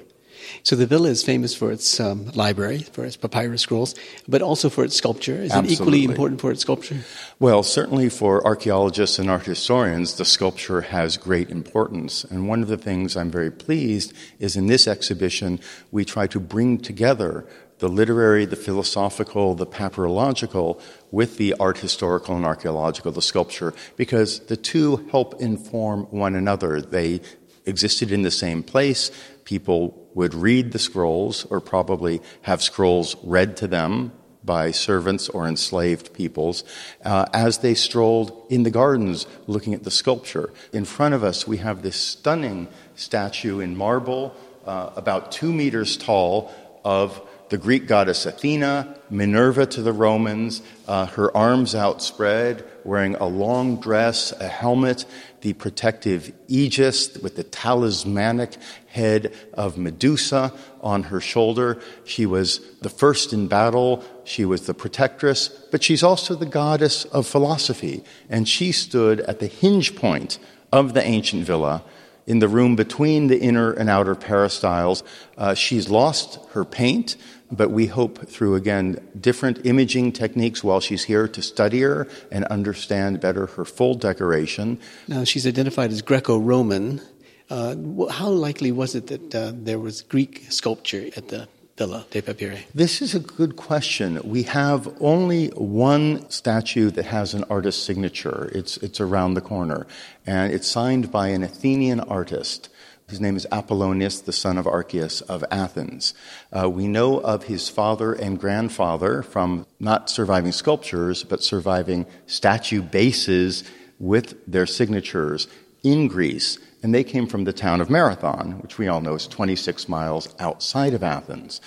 So 0.63 0.75
the 0.75 0.85
villa 0.85 1.09
is 1.09 1.23
famous 1.23 1.55
for 1.55 1.71
its 1.71 1.99
um, 1.99 2.27
library, 2.33 2.79
for 2.79 3.05
its 3.05 3.17
papyrus 3.17 3.61
scrolls, 3.61 3.95
but 4.27 4.41
also 4.41 4.69
for 4.69 4.83
its 4.83 4.95
sculpture. 4.95 5.35
Is 5.35 5.51
Absolutely. 5.51 5.73
it 5.73 5.79
equally 5.79 6.03
important 6.03 6.41
for 6.41 6.51
its 6.51 6.61
sculpture? 6.61 6.99
Well, 7.39 7.63
certainly 7.63 8.09
for 8.09 8.45
archaeologists 8.45 9.19
and 9.19 9.29
art 9.29 9.45
historians, 9.45 10.15
the 10.15 10.25
sculpture 10.25 10.81
has 10.81 11.17
great 11.17 11.49
importance. 11.49 12.23
And 12.25 12.47
one 12.47 12.61
of 12.61 12.67
the 12.67 12.77
things 12.77 13.17
I'm 13.17 13.31
very 13.31 13.51
pleased 13.51 14.13
is 14.39 14.55
in 14.55 14.67
this 14.67 14.87
exhibition, 14.87 15.59
we 15.91 16.05
try 16.05 16.27
to 16.27 16.39
bring 16.39 16.77
together 16.77 17.45
the 17.83 17.89
literary, 17.89 18.45
the 18.45 18.55
philosophical, 18.55 19.55
the 19.55 19.67
papyrological 19.67 20.79
with 21.11 21.35
the 21.35 21.53
art 21.59 21.77
historical 21.77 22.33
and 22.33 22.45
archaeological, 22.45 23.11
the 23.11 23.21
sculpture, 23.21 23.73
because 23.97 24.39
the 24.45 24.55
two 24.55 25.05
help 25.11 25.41
inform 25.41 26.03
one 26.03 26.33
another. 26.33 26.79
They 26.79 27.19
existed 27.65 28.09
in 28.09 28.21
the 28.21 28.31
same 28.31 28.63
place. 28.63 29.11
People 29.43 30.07
would 30.13 30.33
read 30.33 30.71
the 30.71 30.79
scrolls 30.79 31.43
or 31.49 31.59
probably 31.59 32.21
have 32.43 32.61
scrolls 32.61 33.17
read 33.21 33.57
to 33.57 33.67
them 33.67 34.13
by 34.45 34.71
servants 34.71 35.27
or 35.27 35.45
enslaved 35.45 36.13
peoples 36.13 36.63
uh, 37.03 37.25
as 37.33 37.57
they 37.57 37.73
strolled 37.73 38.47
in 38.49 38.63
the 38.63 38.71
gardens 38.71 39.27
looking 39.45 39.73
at 39.73 39.83
the 39.83 39.91
sculpture. 39.91 40.53
In 40.71 40.85
front 40.85 41.15
of 41.15 41.21
us, 41.21 41.45
we 41.45 41.57
have 41.57 41.81
this 41.81 41.97
stunning 41.97 42.69
statue 42.95 43.59
in 43.59 43.75
marble, 43.75 44.33
uh, 44.65 44.91
about 44.95 45.33
two 45.33 45.51
meters 45.51 45.97
tall, 45.97 46.49
of 46.85 47.21
the 47.53 47.59
Greek 47.59 47.85
goddess 47.85 48.25
Athena, 48.25 48.97
Minerva 49.11 49.67
to 49.67 49.83
the 49.83 49.93
Romans, 49.93 50.63
uh, 50.87 51.05
her 51.05 51.37
arms 51.37 51.75
outspread, 51.75 52.65
wearing 52.83 53.13
a 53.17 53.27
long 53.27 53.79
dress, 53.79 54.31
a 54.31 54.47
helmet, 54.47 55.05
the 55.41 55.53
protective 55.53 56.33
aegis 56.47 57.15
with 57.19 57.35
the 57.35 57.43
talismanic 57.43 58.55
head 58.87 59.31
of 59.53 59.77
Medusa 59.77 60.51
on 60.81 61.03
her 61.03 61.21
shoulder. 61.21 61.79
She 62.05 62.25
was 62.25 62.59
the 62.81 62.89
first 62.89 63.33
in 63.33 63.47
battle. 63.47 64.03
She 64.23 64.45
was 64.45 64.65
the 64.65 64.73
protectress, 64.73 65.47
but 65.47 65.83
she's 65.83 66.01
also 66.01 66.33
the 66.33 66.47
goddess 66.47 67.05
of 67.05 67.27
philosophy. 67.27 68.03
And 68.31 68.49
she 68.49 68.71
stood 68.71 69.19
at 69.19 69.39
the 69.39 69.45
hinge 69.45 69.95
point 69.95 70.39
of 70.71 70.95
the 70.95 71.03
ancient 71.03 71.45
villa 71.45 71.83
in 72.25 72.39
the 72.39 72.47
room 72.47 72.75
between 72.75 73.27
the 73.27 73.39
inner 73.39 73.71
and 73.71 73.89
outer 73.89 74.15
peristyles. 74.15 75.03
Uh, 75.37 75.53
she's 75.53 75.89
lost 75.89 76.39
her 76.51 76.65
paint 76.65 77.15
but 77.55 77.69
we 77.71 77.85
hope 77.87 78.27
through, 78.27 78.55
again, 78.55 78.99
different 79.19 79.65
imaging 79.65 80.11
techniques 80.11 80.63
while 80.63 80.79
she's 80.79 81.03
here 81.05 81.27
to 81.27 81.41
study 81.41 81.81
her 81.81 82.07
and 82.31 82.45
understand 82.45 83.19
better 83.19 83.45
her 83.45 83.65
full 83.65 83.95
decoration. 83.95 84.79
Now, 85.07 85.23
she's 85.23 85.45
identified 85.47 85.91
as 85.91 86.01
Greco 86.01 86.37
Roman. 86.37 87.01
Uh, 87.49 87.75
how 88.09 88.29
likely 88.29 88.71
was 88.71 88.95
it 88.95 89.07
that 89.07 89.35
uh, 89.35 89.51
there 89.53 89.79
was 89.79 90.01
Greek 90.01 90.45
sculpture 90.49 91.09
at 91.15 91.27
the 91.27 91.47
Villa 91.77 92.05
de 92.11 92.21
Papyri? 92.21 92.65
This 92.73 93.01
is 93.01 93.15
a 93.15 93.19
good 93.19 93.55
question. 93.55 94.19
We 94.23 94.43
have 94.43 94.87
only 95.01 95.47
one 95.49 96.29
statue 96.29 96.91
that 96.91 97.05
has 97.05 97.33
an 97.33 97.43
artist's 97.49 97.83
signature. 97.83 98.51
It's, 98.53 98.77
it's 98.77 99.01
around 99.01 99.33
the 99.33 99.41
corner, 99.41 99.87
and 100.25 100.53
it's 100.53 100.67
signed 100.67 101.11
by 101.11 101.29
an 101.29 101.43
Athenian 101.43 101.99
artist. 101.99 102.69
His 103.09 103.19
name 103.19 103.35
is 103.35 103.45
Apollonius, 103.51 104.21
the 104.21 104.31
son 104.31 104.57
of 104.57 104.65
Archias 104.65 105.21
of 105.23 105.43
Athens. 105.51 106.13
Uh, 106.51 106.69
we 106.69 106.87
know 106.87 107.19
of 107.19 107.43
his 107.43 107.69
father 107.69 108.13
and 108.13 108.39
grandfather 108.39 109.21
from 109.21 109.65
not 109.79 110.09
surviving 110.09 110.51
sculptures, 110.51 111.23
but 111.23 111.43
surviving 111.43 112.05
statue 112.25 112.81
bases 112.81 113.63
with 113.99 114.35
their 114.47 114.65
signatures 114.65 115.47
in 115.83 116.07
Greece. 116.07 116.57
And 116.81 116.93
they 116.93 117.03
came 117.03 117.27
from 117.27 117.43
the 117.43 117.53
town 117.53 117.81
of 117.81 117.89
Marathon, 117.89 118.59
which 118.61 118.77
we 118.77 118.87
all 118.87 119.01
know 119.01 119.15
is 119.15 119.27
26 119.27 119.87
miles 119.87 120.33
outside 120.39 120.93
of 120.93 121.03
Athens. 121.03 121.61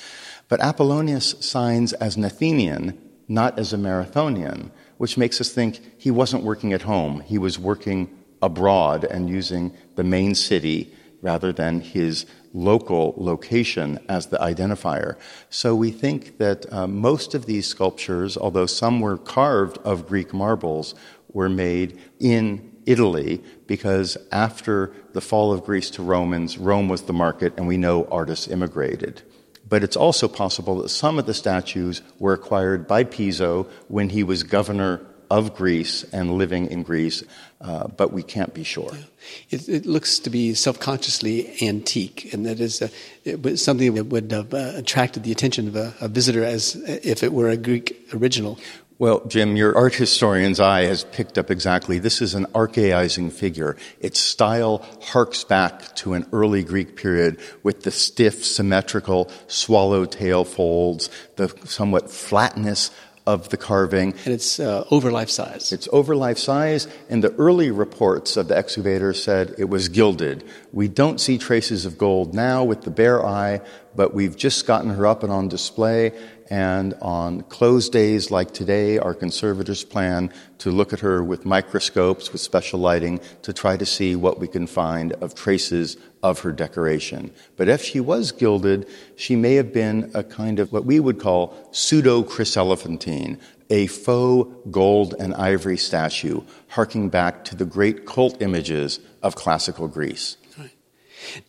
But 0.48 0.60
Apollonius 0.60 1.34
signs 1.40 1.92
as 1.94 2.16
an 2.16 2.24
Athenian, 2.24 2.98
not 3.28 3.58
as 3.58 3.72
a 3.72 3.78
Marathonian, 3.78 4.70
which 4.96 5.18
makes 5.18 5.40
us 5.40 5.52
think 5.52 5.80
he 5.98 6.10
wasn't 6.10 6.44
working 6.44 6.72
at 6.72 6.82
home. 6.82 7.20
He 7.20 7.38
was 7.38 7.58
working 7.58 8.10
abroad 8.42 9.04
and 9.04 9.28
using 9.28 9.72
the 9.96 10.04
main 10.04 10.34
city 10.34 10.92
rather 11.26 11.52
than 11.52 11.80
his 11.80 12.24
local 12.54 13.12
location 13.16 13.98
as 14.08 14.26
the 14.28 14.38
identifier. 14.38 15.16
So 15.50 15.74
we 15.74 15.90
think 15.90 16.38
that 16.38 16.72
uh, 16.72 16.86
most 16.86 17.34
of 17.34 17.46
these 17.46 17.66
sculptures, 17.66 18.36
although 18.36 18.66
some 18.66 19.00
were 19.00 19.18
carved 19.18 19.78
of 19.78 20.06
Greek 20.06 20.32
marbles, 20.32 20.94
were 21.32 21.48
made 21.48 21.98
in 22.20 22.44
Italy 22.86 23.42
because 23.66 24.16
after 24.30 24.92
the 25.14 25.20
fall 25.20 25.52
of 25.52 25.64
Greece 25.64 25.90
to 25.90 26.02
Romans, 26.02 26.58
Rome 26.58 26.88
was 26.88 27.02
the 27.02 27.12
market, 27.12 27.52
and 27.56 27.66
we 27.66 27.76
know 27.76 28.06
artists 28.20 28.46
immigrated. 28.46 29.22
But 29.68 29.82
it's 29.82 29.96
also 29.96 30.28
possible 30.28 30.76
that 30.80 30.90
some 30.90 31.18
of 31.18 31.26
the 31.26 31.34
statues 31.34 32.02
were 32.20 32.34
acquired 32.34 32.86
by 32.86 33.02
Piso 33.02 33.66
when 33.88 34.10
he 34.10 34.22
was 34.22 34.44
governor 34.44 35.00
of 35.30 35.54
Greece 35.54 36.04
and 36.12 36.32
living 36.38 36.70
in 36.70 36.82
Greece, 36.82 37.22
uh, 37.60 37.88
but 37.88 38.12
we 38.12 38.22
can't 38.22 38.54
be 38.54 38.64
sure. 38.64 38.90
Yeah. 38.92 39.04
It, 39.50 39.68
it, 39.68 39.86
looks 39.86 40.18
to 40.20 40.30
be 40.30 40.54
self-consciously 40.54 41.56
antique, 41.62 42.32
and 42.32 42.46
that 42.46 42.60
is 42.60 42.82
uh, 42.82 43.56
something 43.56 43.94
that 43.94 44.04
would 44.04 44.30
have 44.30 44.54
uh, 44.54 44.72
attracted 44.74 45.24
the 45.24 45.32
attention 45.32 45.68
of 45.68 45.76
a, 45.76 45.94
a, 46.00 46.08
visitor 46.08 46.44
as 46.44 46.76
if 46.86 47.22
it 47.22 47.32
were 47.32 47.48
a 47.48 47.56
Greek 47.56 48.08
original. 48.14 48.58
Well, 48.98 49.26
Jim, 49.26 49.56
your 49.56 49.76
art 49.76 49.94
historian's 49.94 50.58
eye 50.58 50.84
has 50.84 51.04
picked 51.04 51.36
up 51.36 51.50
exactly. 51.50 51.98
This 51.98 52.22
is 52.22 52.32
an 52.32 52.46
archaizing 52.54 53.30
figure. 53.30 53.76
Its 54.00 54.18
style 54.18 54.86
harks 55.02 55.44
back 55.44 55.94
to 55.96 56.14
an 56.14 56.26
early 56.32 56.62
Greek 56.62 56.96
period 56.96 57.38
with 57.62 57.82
the 57.82 57.90
stiff, 57.90 58.42
symmetrical 58.42 59.30
swallowtail 59.48 60.44
folds, 60.44 61.10
the 61.36 61.48
somewhat 61.66 62.10
flatness 62.10 62.90
of 63.26 63.48
the 63.48 63.56
carving. 63.56 64.14
And 64.24 64.34
it's 64.34 64.60
uh, 64.60 64.84
over 64.90 65.10
life 65.10 65.30
size. 65.30 65.72
It's 65.72 65.88
over 65.92 66.14
life 66.14 66.38
size, 66.38 66.86
and 67.08 67.24
the 67.24 67.34
early 67.34 67.70
reports 67.70 68.36
of 68.36 68.48
the 68.48 68.56
excavator 68.56 69.12
said 69.12 69.54
it 69.58 69.68
was 69.68 69.88
gilded. 69.88 70.44
We 70.72 70.88
don't 70.88 71.20
see 71.20 71.36
traces 71.38 71.84
of 71.84 71.98
gold 71.98 72.34
now 72.34 72.62
with 72.64 72.82
the 72.82 72.90
bare 72.90 73.24
eye, 73.24 73.60
but 73.94 74.14
we've 74.14 74.36
just 74.36 74.66
gotten 74.66 74.90
her 74.90 75.06
up 75.06 75.22
and 75.22 75.32
on 75.32 75.48
display. 75.48 76.12
And 76.48 76.94
on 77.02 77.42
closed 77.42 77.92
days 77.92 78.30
like 78.30 78.54
today, 78.54 78.98
our 78.98 79.14
conservators 79.14 79.82
plan 79.82 80.32
to 80.58 80.70
look 80.70 80.92
at 80.92 81.00
her 81.00 81.22
with 81.22 81.44
microscopes, 81.44 82.30
with 82.30 82.40
special 82.40 82.78
lighting, 82.78 83.20
to 83.42 83.52
try 83.52 83.76
to 83.76 83.86
see 83.86 84.14
what 84.14 84.38
we 84.38 84.46
can 84.46 84.66
find 84.66 85.12
of 85.14 85.34
traces 85.34 85.96
of 86.22 86.40
her 86.40 86.52
decoration. 86.52 87.32
But 87.56 87.68
if 87.68 87.82
she 87.82 88.00
was 88.00 88.32
gilded, 88.32 88.88
she 89.16 89.34
may 89.34 89.54
have 89.54 89.72
been 89.72 90.10
a 90.14 90.22
kind 90.22 90.60
of 90.60 90.72
what 90.72 90.84
we 90.84 91.00
would 91.00 91.18
call 91.18 91.68
pseudo 91.72 92.22
chryselephantine, 92.22 93.38
a 93.68 93.88
faux 93.88 94.48
gold 94.70 95.14
and 95.18 95.34
ivory 95.34 95.76
statue, 95.76 96.42
harking 96.68 97.08
back 97.08 97.44
to 97.46 97.56
the 97.56 97.64
great 97.64 98.06
cult 98.06 98.40
images 98.40 99.00
of 99.22 99.34
classical 99.34 99.88
Greece. 99.88 100.36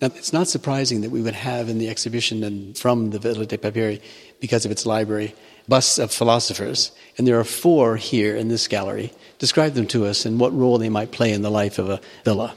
Now, 0.02 0.08
it's 0.08 0.34
not 0.34 0.48
surprising 0.48 1.02
that 1.02 1.12
we 1.12 1.22
would 1.22 1.34
have 1.34 1.70
in 1.70 1.78
the 1.78 1.90
exhibition 1.90 2.44
and 2.44 2.78
from 2.78 3.10
the 3.12 3.20
Villa 3.20 3.46
de 3.46 3.58
Papyri, 3.58 4.02
because 4.40 4.66
of 4.66 4.72
its 4.72 4.86
library, 4.86 5.34
busts 5.68 5.98
of 6.00 6.12
philosophers. 6.12 6.92
And 7.18 7.28
there 7.28 7.40
are 7.40 7.44
four 7.44 7.98
here 7.98 8.36
in 8.36 8.48
this 8.48 8.68
gallery. 8.68 9.12
Describe 9.40 9.74
them 9.74 9.88
to 9.88 10.06
us 10.06 10.26
and 10.26 10.40
what 10.40 10.54
role 10.54 10.78
they 10.78 10.90
might 10.90 11.12
play 11.12 11.32
in 11.32 11.42
the 11.42 11.52
life 11.52 11.80
of 11.80 11.90
a 11.90 12.02
villa. 12.24 12.56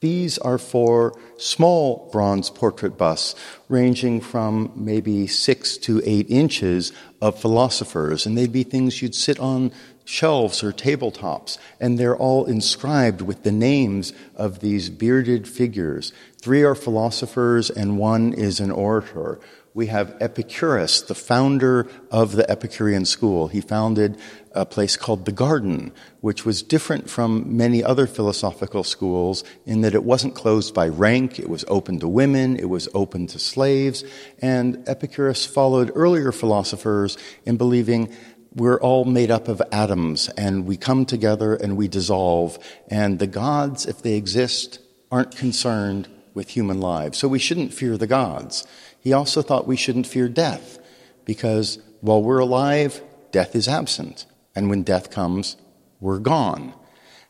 These 0.00 0.38
are 0.38 0.58
four 0.58 1.18
small 1.38 2.08
bronze 2.12 2.50
portrait 2.50 2.96
busts, 2.96 3.34
ranging 3.68 4.20
from 4.20 4.70
maybe 4.76 5.26
six 5.26 5.76
to 5.78 6.00
eight 6.04 6.30
inches 6.30 6.92
of 7.20 7.40
philosophers, 7.40 8.24
and 8.24 8.38
they'd 8.38 8.52
be 8.52 8.62
things 8.62 9.02
you'd 9.02 9.16
sit 9.16 9.40
on 9.40 9.72
shelves 10.08 10.62
or 10.62 10.72
tabletops, 10.72 11.58
and 11.78 11.98
they're 11.98 12.16
all 12.16 12.46
inscribed 12.46 13.20
with 13.20 13.42
the 13.42 13.52
names 13.52 14.14
of 14.34 14.60
these 14.60 14.88
bearded 14.88 15.46
figures. 15.46 16.14
Three 16.40 16.62
are 16.62 16.74
philosophers, 16.74 17.68
and 17.68 17.98
one 17.98 18.32
is 18.32 18.58
an 18.58 18.70
orator. 18.70 19.38
We 19.74 19.88
have 19.88 20.16
Epicurus, 20.18 21.02
the 21.02 21.14
founder 21.14 21.86
of 22.10 22.32
the 22.32 22.50
Epicurean 22.50 23.04
school. 23.04 23.48
He 23.48 23.60
founded 23.60 24.16
a 24.52 24.64
place 24.64 24.96
called 24.96 25.24
the 25.24 25.30
Garden, 25.30 25.92
which 26.20 26.44
was 26.44 26.62
different 26.62 27.08
from 27.08 27.56
many 27.56 27.84
other 27.84 28.06
philosophical 28.06 28.82
schools 28.82 29.44
in 29.66 29.82
that 29.82 29.94
it 29.94 30.02
wasn't 30.02 30.34
closed 30.34 30.74
by 30.74 30.88
rank, 30.88 31.38
it 31.38 31.48
was 31.48 31.64
open 31.68 32.00
to 32.00 32.08
women, 32.08 32.56
it 32.56 32.68
was 32.68 32.88
open 32.94 33.26
to 33.28 33.38
slaves, 33.38 34.02
and 34.40 34.82
Epicurus 34.88 35.46
followed 35.46 35.92
earlier 35.94 36.32
philosophers 36.32 37.16
in 37.44 37.56
believing 37.56 38.12
we're 38.54 38.80
all 38.80 39.04
made 39.04 39.30
up 39.30 39.48
of 39.48 39.62
atoms 39.72 40.28
and 40.30 40.66
we 40.66 40.76
come 40.76 41.04
together 41.04 41.54
and 41.54 41.76
we 41.76 41.88
dissolve. 41.88 42.58
And 42.88 43.18
the 43.18 43.26
gods, 43.26 43.86
if 43.86 44.02
they 44.02 44.14
exist, 44.14 44.80
aren't 45.10 45.36
concerned 45.36 46.08
with 46.34 46.50
human 46.50 46.80
lives. 46.80 47.18
So 47.18 47.28
we 47.28 47.38
shouldn't 47.38 47.74
fear 47.74 47.96
the 47.96 48.06
gods. 48.06 48.66
He 49.00 49.12
also 49.12 49.42
thought 49.42 49.66
we 49.66 49.76
shouldn't 49.76 50.06
fear 50.06 50.28
death 50.28 50.78
because 51.24 51.78
while 52.00 52.22
we're 52.22 52.38
alive, 52.38 53.02
death 53.32 53.54
is 53.54 53.68
absent. 53.68 54.26
And 54.54 54.70
when 54.70 54.82
death 54.82 55.10
comes, 55.10 55.56
we're 56.00 56.18
gone. 56.18 56.74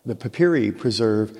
The 0.06 0.14
papyri 0.14 0.72
preserve 0.72 1.36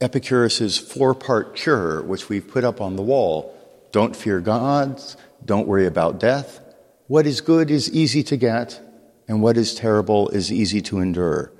Epicurus's 0.00 0.78
four 0.78 1.14
part 1.14 1.56
cure, 1.56 2.02
which 2.02 2.28
we've 2.28 2.46
put 2.46 2.64
up 2.64 2.80
on 2.80 2.96
the 2.96 3.02
wall. 3.02 3.54
Don't 3.92 4.14
fear 4.14 4.40
gods, 4.40 5.16
don't 5.44 5.66
worry 5.66 5.86
about 5.86 6.20
death. 6.20 6.60
What 7.06 7.26
is 7.26 7.40
good 7.40 7.70
is 7.70 7.90
easy 7.90 8.22
to 8.24 8.36
get, 8.36 8.80
and 9.28 9.42
what 9.42 9.56
is 9.56 9.74
terrible 9.74 10.28
is 10.30 10.50
easy 10.50 10.80
to 10.82 10.98
endure. 10.98 11.52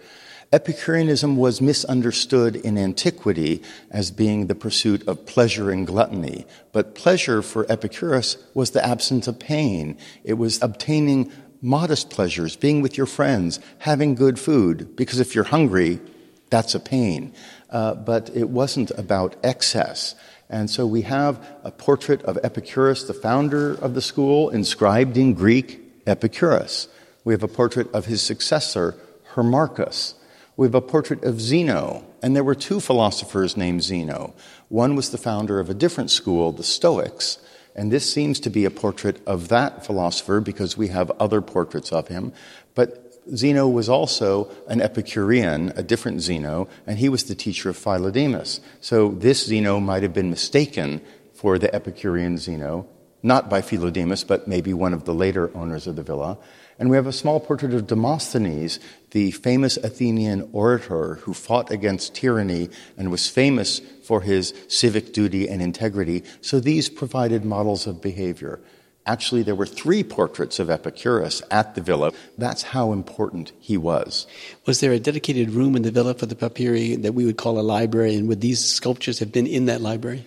Epicureanism 0.50 1.36
was 1.36 1.60
misunderstood 1.60 2.56
in 2.56 2.78
antiquity 2.78 3.62
as 3.90 4.10
being 4.10 4.46
the 4.46 4.54
pursuit 4.54 5.06
of 5.06 5.26
pleasure 5.26 5.70
and 5.70 5.86
gluttony, 5.86 6.46
but 6.72 6.94
pleasure 6.94 7.42
for 7.42 7.70
Epicurus 7.70 8.38
was 8.54 8.70
the 8.70 8.84
absence 8.84 9.28
of 9.28 9.38
pain. 9.38 9.98
It 10.24 10.34
was 10.34 10.62
obtaining 10.62 11.30
modest 11.60 12.08
pleasures, 12.08 12.56
being 12.56 12.80
with 12.80 12.96
your 12.96 13.06
friends, 13.06 13.60
having 13.80 14.14
good 14.14 14.38
food, 14.38 14.96
because 14.96 15.20
if 15.20 15.34
you're 15.34 15.44
hungry, 15.44 16.00
that's 16.48 16.74
a 16.74 16.80
pain. 16.80 17.34
Uh, 17.68 17.94
but 17.94 18.30
it 18.34 18.48
wasn't 18.48 18.90
about 18.92 19.36
excess. 19.44 20.14
And 20.48 20.70
so 20.70 20.86
we 20.86 21.02
have 21.02 21.46
a 21.62 21.70
portrait 21.70 22.22
of 22.22 22.38
Epicurus, 22.42 23.04
the 23.04 23.12
founder 23.12 23.74
of 23.74 23.92
the 23.92 24.00
school, 24.00 24.48
inscribed 24.48 25.18
in 25.18 25.34
Greek, 25.34 25.80
Epicurus. 26.06 26.88
We 27.28 27.34
have 27.34 27.42
a 27.42 27.46
portrait 27.46 27.92
of 27.92 28.06
his 28.06 28.22
successor, 28.22 28.94
Hermarchus. 29.34 30.14
We 30.56 30.66
have 30.66 30.74
a 30.74 30.80
portrait 30.80 31.24
of 31.24 31.42
Zeno, 31.42 32.02
and 32.22 32.34
there 32.34 32.42
were 32.42 32.54
two 32.54 32.80
philosophers 32.80 33.54
named 33.54 33.82
Zeno. 33.82 34.32
One 34.70 34.96
was 34.96 35.10
the 35.10 35.18
founder 35.18 35.60
of 35.60 35.68
a 35.68 35.74
different 35.74 36.10
school, 36.10 36.52
the 36.52 36.62
Stoics, 36.62 37.36
and 37.76 37.92
this 37.92 38.10
seems 38.10 38.40
to 38.40 38.48
be 38.48 38.64
a 38.64 38.70
portrait 38.70 39.20
of 39.26 39.48
that 39.48 39.84
philosopher 39.84 40.40
because 40.40 40.78
we 40.78 40.88
have 40.88 41.10
other 41.20 41.42
portraits 41.42 41.92
of 41.92 42.08
him. 42.08 42.32
But 42.74 43.20
Zeno 43.36 43.68
was 43.68 43.90
also 43.90 44.50
an 44.66 44.80
Epicurean, 44.80 45.74
a 45.76 45.82
different 45.82 46.22
Zeno, 46.22 46.66
and 46.86 46.98
he 46.98 47.10
was 47.10 47.24
the 47.24 47.34
teacher 47.34 47.68
of 47.68 47.76
Philodemus. 47.76 48.60
So 48.80 49.10
this 49.10 49.44
Zeno 49.44 49.80
might 49.80 50.02
have 50.02 50.14
been 50.14 50.30
mistaken 50.30 51.02
for 51.34 51.58
the 51.58 51.74
Epicurean 51.74 52.38
Zeno, 52.38 52.88
not 53.22 53.50
by 53.50 53.60
Philodemus, 53.60 54.26
but 54.26 54.48
maybe 54.48 54.72
one 54.72 54.94
of 54.94 55.04
the 55.04 55.12
later 55.14 55.54
owners 55.54 55.86
of 55.86 55.96
the 55.96 56.02
villa. 56.02 56.38
And 56.78 56.90
we 56.90 56.96
have 56.96 57.08
a 57.08 57.12
small 57.12 57.40
portrait 57.40 57.74
of 57.74 57.88
Demosthenes, 57.88 58.78
the 59.10 59.32
famous 59.32 59.76
Athenian 59.78 60.48
orator 60.52 61.16
who 61.16 61.34
fought 61.34 61.72
against 61.72 62.14
tyranny 62.14 62.70
and 62.96 63.10
was 63.10 63.28
famous 63.28 63.80
for 64.04 64.20
his 64.20 64.54
civic 64.68 65.12
duty 65.12 65.48
and 65.48 65.60
integrity. 65.60 66.22
So 66.40 66.60
these 66.60 66.88
provided 66.88 67.44
models 67.44 67.86
of 67.86 68.00
behavior. 68.00 68.60
Actually, 69.06 69.42
there 69.42 69.54
were 69.54 69.66
three 69.66 70.04
portraits 70.04 70.58
of 70.58 70.68
Epicurus 70.70 71.42
at 71.50 71.74
the 71.74 71.80
villa. 71.80 72.12
That's 72.36 72.62
how 72.62 72.92
important 72.92 73.52
he 73.58 73.76
was. 73.76 74.26
Was 74.66 74.80
there 74.80 74.92
a 74.92 75.00
dedicated 75.00 75.50
room 75.50 75.74
in 75.74 75.82
the 75.82 75.90
villa 75.90 76.14
for 76.14 76.26
the 76.26 76.36
papyri 76.36 76.94
that 76.96 77.14
we 77.14 77.24
would 77.24 77.38
call 77.38 77.58
a 77.58 77.62
library? 77.62 78.14
And 78.14 78.28
would 78.28 78.42
these 78.42 78.62
sculptures 78.62 79.18
have 79.18 79.32
been 79.32 79.46
in 79.46 79.66
that 79.66 79.80
library? 79.80 80.26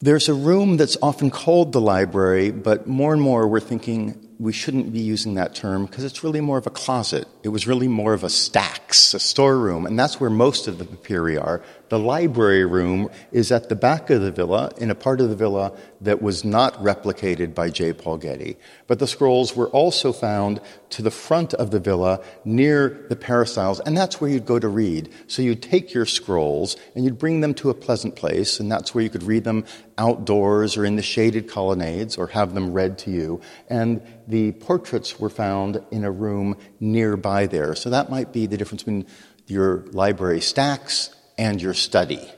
There's 0.00 0.28
a 0.28 0.34
room 0.34 0.76
that's 0.76 0.96
often 1.02 1.30
called 1.30 1.72
the 1.72 1.80
library, 1.80 2.50
but 2.50 2.86
more 2.86 3.12
and 3.12 3.20
more 3.20 3.46
we're 3.46 3.60
thinking 3.60 4.27
we 4.38 4.52
shouldn't 4.52 4.92
be 4.92 5.00
using 5.00 5.34
that 5.34 5.54
term 5.54 5.86
because 5.86 6.04
it's 6.04 6.22
really 6.22 6.40
more 6.40 6.58
of 6.58 6.66
a 6.66 6.70
closet. 6.70 7.26
It 7.42 7.48
was 7.48 7.66
really 7.66 7.88
more 7.88 8.14
of 8.14 8.22
a 8.22 8.30
stacks, 8.30 9.12
a 9.12 9.18
storeroom, 9.18 9.84
and 9.84 9.98
that's 9.98 10.20
where 10.20 10.30
most 10.30 10.68
of 10.68 10.78
the 10.78 10.84
papyri 10.84 11.36
are. 11.36 11.62
The 11.88 11.98
library 11.98 12.64
room 12.66 13.08
is 13.32 13.50
at 13.50 13.68
the 13.68 13.76
back 13.76 14.10
of 14.10 14.20
the 14.20 14.30
villa, 14.30 14.72
in 14.78 14.90
a 14.90 14.94
part 14.94 15.20
of 15.20 15.30
the 15.30 15.36
villa 15.36 15.72
that 16.00 16.20
was 16.20 16.44
not 16.44 16.74
replicated 16.82 17.54
by 17.54 17.70
J. 17.70 17.92
Paul 17.92 18.18
Getty. 18.18 18.56
But 18.86 18.98
the 18.98 19.06
scrolls 19.06 19.56
were 19.56 19.68
also 19.68 20.12
found 20.12 20.60
to 20.90 21.02
the 21.02 21.10
front 21.10 21.54
of 21.54 21.70
the 21.70 21.80
villa 21.80 22.22
near 22.44 23.06
the 23.08 23.16
peristyles, 23.16 23.80
and 23.80 23.96
that's 23.96 24.20
where 24.20 24.30
you'd 24.30 24.46
go 24.46 24.58
to 24.58 24.68
read. 24.68 25.10
So 25.26 25.42
you'd 25.42 25.62
take 25.62 25.94
your 25.94 26.06
scrolls 26.06 26.76
and 26.94 27.04
you'd 27.04 27.18
bring 27.18 27.40
them 27.40 27.54
to 27.54 27.70
a 27.70 27.74
pleasant 27.74 28.16
place, 28.16 28.60
and 28.60 28.70
that's 28.70 28.94
where 28.94 29.02
you 29.02 29.10
could 29.10 29.22
read 29.22 29.44
them 29.44 29.64
outdoors 29.96 30.76
or 30.76 30.84
in 30.84 30.96
the 30.96 31.02
shaded 31.02 31.48
colonnades 31.48 32.16
or 32.16 32.28
have 32.28 32.54
them 32.54 32.72
read 32.72 32.98
to 32.98 33.10
you. 33.10 33.40
And 33.68 34.02
the 34.26 34.52
portraits 34.52 35.18
were 35.18 35.30
found 35.30 35.82
in 35.90 36.04
a 36.04 36.10
room 36.10 36.56
nearby 36.80 37.46
there. 37.46 37.74
So 37.74 37.90
that 37.90 38.10
might 38.10 38.32
be 38.32 38.46
the 38.46 38.56
difference 38.56 38.82
between 38.82 39.06
your 39.46 39.86
library 39.92 40.42
stacks 40.42 41.14
and 41.38 41.62
your 41.62 41.74
study. 41.74 42.28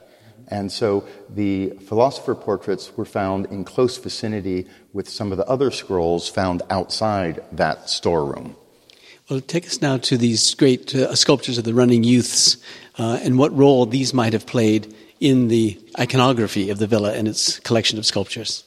And 0.48 0.70
so 0.70 1.04
the 1.28 1.70
philosopher 1.86 2.34
portraits 2.34 2.96
were 2.96 3.04
found 3.04 3.46
in 3.46 3.64
close 3.64 3.96
vicinity 3.98 4.66
with 4.92 5.08
some 5.08 5.32
of 5.32 5.38
the 5.38 5.46
other 5.46 5.70
scrolls 5.70 6.28
found 6.28 6.62
outside 6.70 7.42
that 7.52 7.88
storeroom. 7.88 8.56
Well, 9.28 9.40
take 9.40 9.66
us 9.66 9.80
now 9.80 9.96
to 9.98 10.16
these 10.16 10.54
great 10.54 10.92
uh, 10.92 11.14
sculptures 11.14 11.56
of 11.56 11.62
the 11.62 11.72
running 11.72 12.02
youths 12.02 12.56
uh, 12.98 13.20
and 13.22 13.38
what 13.38 13.56
role 13.56 13.86
these 13.86 14.12
might 14.12 14.32
have 14.32 14.44
played 14.44 14.92
in 15.20 15.46
the 15.46 15.80
iconography 15.98 16.70
of 16.70 16.78
the 16.78 16.88
villa 16.88 17.12
and 17.12 17.28
its 17.28 17.60
collection 17.60 17.98
of 17.98 18.06
sculptures. 18.06 18.64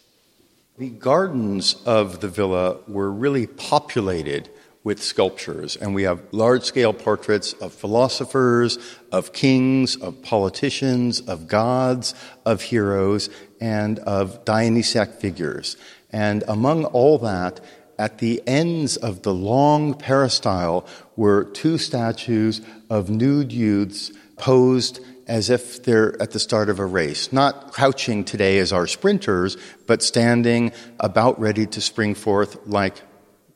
The 0.77 0.89
gardens 0.89 1.75
of 1.85 2.21
the 2.21 2.29
villa 2.29 2.77
were 2.87 3.11
really 3.11 3.45
populated 3.45 4.49
with 4.83 5.01
sculptures. 5.01 5.75
And 5.77 5.95
we 5.95 6.03
have 6.03 6.21
large 6.31 6.63
scale 6.63 6.93
portraits 6.93 7.53
of 7.53 7.73
philosophers, 7.73 8.77
of 9.11 9.33
kings, 9.33 9.95
of 9.95 10.21
politicians, 10.21 11.21
of 11.21 11.47
gods, 11.47 12.13
of 12.45 12.61
heroes, 12.61 13.29
and 13.61 13.99
of 13.99 14.43
Dionysiac 14.45 15.13
figures. 15.13 15.77
And 16.11 16.43
among 16.47 16.85
all 16.85 17.17
that, 17.19 17.61
at 17.97 18.17
the 18.17 18.41
ends 18.45 18.97
of 18.97 19.21
the 19.21 19.33
long 19.33 19.93
peristyle 19.93 20.85
were 21.15 21.45
two 21.45 21.77
statues 21.77 22.61
of 22.89 23.09
nude 23.09 23.51
youths 23.51 24.11
posed 24.35 24.99
as 25.27 25.49
if 25.49 25.83
they're 25.83 26.21
at 26.21 26.31
the 26.31 26.39
start 26.39 26.69
of 26.69 26.79
a 26.79 26.85
race, 26.85 27.31
not 27.31 27.71
crouching 27.71 28.25
today 28.25 28.59
as 28.59 28.73
our 28.73 28.87
sprinters, 28.87 29.55
but 29.87 30.03
standing 30.03 30.71
about 30.99 31.39
ready 31.39 31.65
to 31.65 31.79
spring 31.79 32.13
forth 32.13 32.57
like 32.67 33.01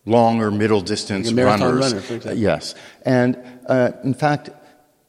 long 0.08 0.42
or 0.42 0.50
middle 0.50 0.82
distance 0.82 1.32
like 1.32 1.46
runners. 1.46 1.94
Runner, 1.94 2.30
uh, 2.30 2.34
yes. 2.34 2.74
And 3.04 3.38
uh, 3.68 3.92
in 4.04 4.14
fact, 4.14 4.50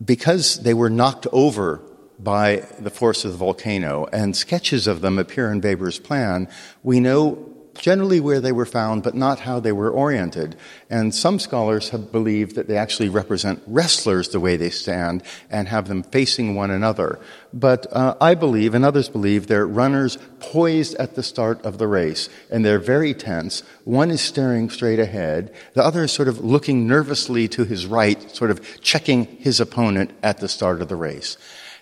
because 0.04 0.60
they 0.60 0.74
were 0.74 0.90
knocked 0.90 1.26
over 1.32 1.80
by 2.18 2.66
the 2.78 2.90
force 2.90 3.24
of 3.24 3.32
the 3.32 3.38
volcano, 3.38 4.06
and 4.12 4.36
sketches 4.36 4.86
of 4.86 5.00
them 5.00 5.18
appear 5.18 5.52
in 5.52 5.60
Weber's 5.60 6.00
plan, 6.00 6.48
we 6.82 6.98
know 6.98 7.38
generally 7.78 8.20
where 8.20 8.40
they 8.40 8.52
were 8.52 8.66
found, 8.66 9.02
but 9.02 9.14
not 9.14 9.40
how 9.40 9.60
they 9.60 9.72
were 9.72 9.90
oriented. 9.90 10.56
And 10.90 11.14
some 11.14 11.38
scholars 11.38 11.90
have 11.90 12.12
believed 12.12 12.56
that 12.56 12.68
they 12.68 12.76
actually 12.76 13.08
represent 13.08 13.62
wrestlers 13.66 14.28
the 14.28 14.40
way 14.40 14.56
they 14.56 14.70
stand 14.70 15.22
and 15.50 15.68
have 15.68 15.88
them 15.88 16.02
facing 16.02 16.54
one 16.54 16.70
another. 16.70 17.18
But 17.52 17.86
uh, 17.92 18.16
I 18.20 18.34
believe, 18.34 18.74
and 18.74 18.84
others 18.84 19.08
believe, 19.08 19.46
they're 19.46 19.66
runners 19.66 20.18
poised 20.40 20.94
at 20.96 21.14
the 21.14 21.22
start 21.22 21.64
of 21.64 21.78
the 21.78 21.86
race, 21.86 22.28
and 22.50 22.64
they're 22.64 22.78
very 22.78 23.14
tense. 23.14 23.62
One 23.84 24.10
is 24.10 24.20
staring 24.20 24.68
straight 24.70 24.98
ahead, 24.98 25.54
the 25.74 25.84
other 25.84 26.04
is 26.04 26.12
sort 26.12 26.28
of 26.28 26.44
looking 26.44 26.86
nervously 26.86 27.48
to 27.48 27.64
his 27.64 27.86
right, 27.86 28.20
sort 28.34 28.50
of 28.50 28.80
checking 28.82 29.24
his 29.24 29.60
opponent 29.60 30.10
at 30.22 30.38
the 30.38 30.48
start 30.48 30.82
of 30.82 30.88
the 30.88 30.96
race. 30.96 31.38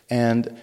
And 0.08 0.56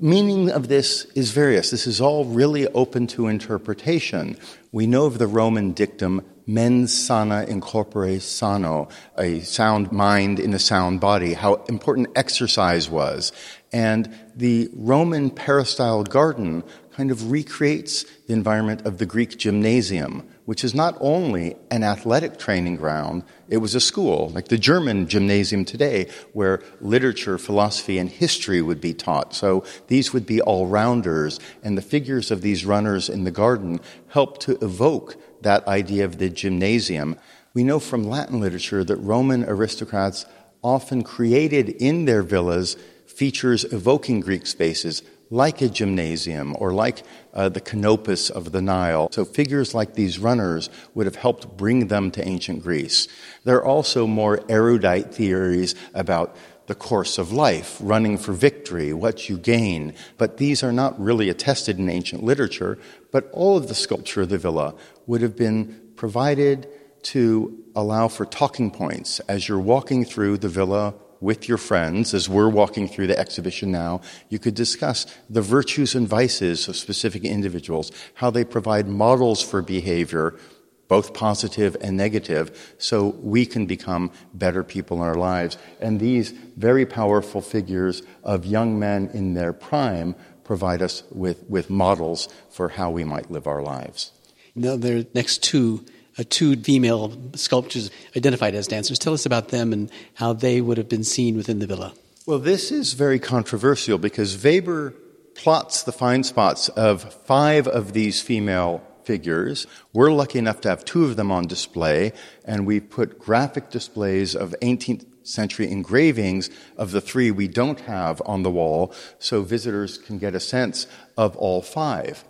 meaning 0.00 0.50
of 0.50 0.68
this 0.68 1.06
is 1.14 1.30
various. 1.30 1.70
This 1.70 1.86
is 1.86 2.00
all 2.00 2.24
really 2.24 2.66
open 2.68 3.06
to 3.08 3.28
interpretation. 3.28 4.36
We 4.72 4.86
know 4.86 5.06
of 5.06 5.18
the 5.18 5.26
Roman 5.26 5.72
dictum, 5.72 6.22
mens 6.46 6.92
sana 6.92 7.44
in 7.44 7.60
corpore 7.60 8.20
sano, 8.20 8.88
a 9.16 9.40
sound 9.40 9.92
mind 9.92 10.38
in 10.38 10.52
a 10.52 10.58
sound 10.58 11.00
body, 11.00 11.32
how 11.32 11.54
important 11.68 12.08
exercise 12.16 12.90
was. 12.90 13.32
And 13.72 14.14
the 14.36 14.68
Roman 14.74 15.30
peristyle 15.30 16.04
garden 16.04 16.64
kind 16.92 17.10
of 17.10 17.30
recreates 17.30 18.04
the 18.26 18.34
environment 18.34 18.86
of 18.86 18.98
the 18.98 19.06
Greek 19.06 19.38
gymnasium, 19.38 20.28
which 20.44 20.64
is 20.64 20.74
not 20.74 20.96
only 21.00 21.56
an 21.70 21.82
athletic 21.82 22.38
training 22.38 22.76
ground, 22.76 23.22
it 23.48 23.58
was 23.58 23.74
a 23.74 23.80
school, 23.80 24.30
like 24.30 24.48
the 24.48 24.58
German 24.58 25.08
gymnasium 25.08 25.64
today, 25.64 26.08
where 26.32 26.62
literature, 26.80 27.38
philosophy, 27.38 27.98
and 27.98 28.10
history 28.10 28.60
would 28.60 28.80
be 28.80 28.94
taught. 28.94 29.34
So 29.34 29.64
these 29.88 30.12
would 30.12 30.26
be 30.26 30.40
all 30.40 30.66
rounders, 30.66 31.40
and 31.62 31.78
the 31.78 31.82
figures 31.82 32.30
of 32.30 32.42
these 32.42 32.64
runners 32.64 33.08
in 33.08 33.24
the 33.24 33.30
garden 33.30 33.80
help 34.08 34.38
to 34.40 34.58
evoke 34.62 35.16
that 35.42 35.66
idea 35.66 36.04
of 36.04 36.18
the 36.18 36.28
gymnasium. 36.28 37.16
We 37.54 37.64
know 37.64 37.78
from 37.78 38.04
Latin 38.04 38.40
literature 38.40 38.84
that 38.84 38.96
Roman 38.96 39.44
aristocrats 39.44 40.26
often 40.62 41.02
created 41.02 41.68
in 41.68 42.04
their 42.06 42.22
villas 42.22 42.76
features 43.06 43.64
evoking 43.64 44.20
Greek 44.20 44.46
spaces, 44.46 45.02
like 45.34 45.60
a 45.60 45.68
gymnasium 45.68 46.54
or 46.60 46.72
like 46.72 47.02
uh, 47.34 47.48
the 47.48 47.60
canopus 47.60 48.30
of 48.30 48.52
the 48.52 48.62
Nile. 48.62 49.08
So 49.10 49.24
figures 49.24 49.74
like 49.74 49.94
these 49.94 50.18
runners 50.18 50.70
would 50.94 51.06
have 51.06 51.16
helped 51.16 51.56
bring 51.56 51.88
them 51.88 52.12
to 52.12 52.26
ancient 52.26 52.62
Greece. 52.62 53.08
There 53.42 53.56
are 53.56 53.64
also 53.64 54.06
more 54.06 54.40
erudite 54.48 55.12
theories 55.12 55.74
about 55.92 56.36
the 56.66 56.74
course 56.74 57.18
of 57.18 57.32
life, 57.32 57.76
running 57.80 58.16
for 58.16 58.32
victory, 58.32 58.92
what 58.92 59.28
you 59.28 59.36
gain. 59.36 59.94
But 60.18 60.38
these 60.38 60.62
are 60.62 60.72
not 60.72 60.98
really 60.98 61.28
attested 61.28 61.78
in 61.78 61.90
ancient 61.90 62.22
literature. 62.22 62.78
But 63.10 63.28
all 63.32 63.56
of 63.56 63.66
the 63.66 63.74
sculpture 63.74 64.22
of 64.22 64.28
the 64.28 64.38
villa 64.38 64.74
would 65.06 65.20
have 65.20 65.36
been 65.36 65.80
provided 65.96 66.68
to 67.02 67.58
allow 67.74 68.06
for 68.08 68.24
talking 68.24 68.70
points 68.70 69.20
as 69.20 69.48
you're 69.48 69.58
walking 69.58 70.04
through 70.04 70.38
the 70.38 70.48
villa 70.48 70.94
with 71.24 71.48
your 71.48 71.56
friends, 71.56 72.12
as 72.12 72.28
we're 72.28 72.50
walking 72.50 72.86
through 72.86 73.06
the 73.06 73.18
exhibition 73.18 73.72
now, 73.72 74.02
you 74.28 74.38
could 74.38 74.54
discuss 74.54 75.06
the 75.30 75.40
virtues 75.40 75.94
and 75.94 76.06
vices 76.06 76.68
of 76.68 76.76
specific 76.76 77.24
individuals, 77.24 77.90
how 78.14 78.30
they 78.30 78.44
provide 78.44 78.86
models 78.86 79.42
for 79.42 79.62
behavior, 79.62 80.38
both 80.86 81.14
positive 81.14 81.76
and 81.80 81.96
negative, 81.96 82.74
so 82.76 83.16
we 83.22 83.46
can 83.46 83.64
become 83.64 84.10
better 84.34 84.62
people 84.62 84.98
in 84.98 85.02
our 85.02 85.14
lives. 85.14 85.56
And 85.80 85.98
these 85.98 86.30
very 86.58 86.84
powerful 86.84 87.40
figures 87.40 88.02
of 88.22 88.44
young 88.44 88.78
men 88.78 89.10
in 89.14 89.32
their 89.32 89.54
prime 89.54 90.14
provide 90.44 90.82
us 90.82 91.04
with, 91.10 91.42
with 91.48 91.70
models 91.70 92.28
for 92.50 92.68
how 92.68 92.90
we 92.90 93.02
might 93.02 93.30
live 93.30 93.46
our 93.46 93.62
lives. 93.62 94.12
Now, 94.54 94.76
there 94.76 95.06
next 95.14 95.42
two 95.42 95.86
Uh, 96.18 96.24
two 96.28 96.56
female 96.56 97.12
sculptures 97.34 97.90
identified 98.16 98.54
as 98.54 98.68
dancers. 98.68 98.98
Tell 98.98 99.14
us 99.14 99.26
about 99.26 99.48
them 99.48 99.72
and 99.72 99.90
how 100.14 100.32
they 100.32 100.60
would 100.60 100.78
have 100.78 100.88
been 100.88 101.04
seen 101.04 101.36
within 101.36 101.58
the 101.58 101.66
villa. 101.66 101.92
Well, 102.26 102.38
this 102.38 102.70
is 102.70 102.94
very 102.94 103.18
controversial 103.18 103.98
because 103.98 104.42
Weber 104.42 104.94
plots 105.34 105.82
the 105.82 105.92
fine 105.92 106.22
spots 106.22 106.68
of 106.70 107.12
five 107.26 107.66
of 107.66 107.92
these 107.92 108.22
female 108.22 108.82
figures. 109.04 109.66
We're 109.92 110.12
lucky 110.12 110.38
enough 110.38 110.60
to 110.62 110.68
have 110.70 110.84
two 110.84 111.04
of 111.04 111.16
them 111.16 111.30
on 111.30 111.46
display, 111.46 112.12
and 112.44 112.66
we 112.66 112.80
put 112.80 113.18
graphic 113.18 113.70
displays 113.70 114.34
of 114.34 114.54
18th 114.62 115.04
century 115.22 115.70
engravings 115.70 116.50
of 116.76 116.92
the 116.92 117.00
three 117.00 117.30
we 117.30 117.48
don't 117.48 117.80
have 117.80 118.22
on 118.26 118.42
the 118.42 118.50
wall 118.50 118.94
so 119.18 119.42
visitors 119.42 119.98
can 119.98 120.18
get 120.18 120.34
a 120.34 120.40
sense 120.40 120.86
of 121.16 121.36
all 121.36 121.62
five. 121.62 122.24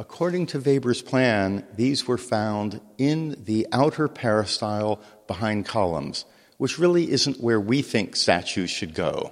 According 0.00 0.46
to 0.46 0.58
Weber's 0.58 1.02
plan, 1.02 1.62
these 1.76 2.08
were 2.08 2.16
found 2.16 2.80
in 2.96 3.36
the 3.44 3.66
outer 3.70 4.08
peristyle 4.08 4.98
behind 5.26 5.66
columns, 5.66 6.24
which 6.56 6.78
really 6.78 7.10
isn't 7.10 7.42
where 7.42 7.60
we 7.60 7.82
think 7.82 8.16
statues 8.16 8.70
should 8.70 8.94
go. 8.94 9.30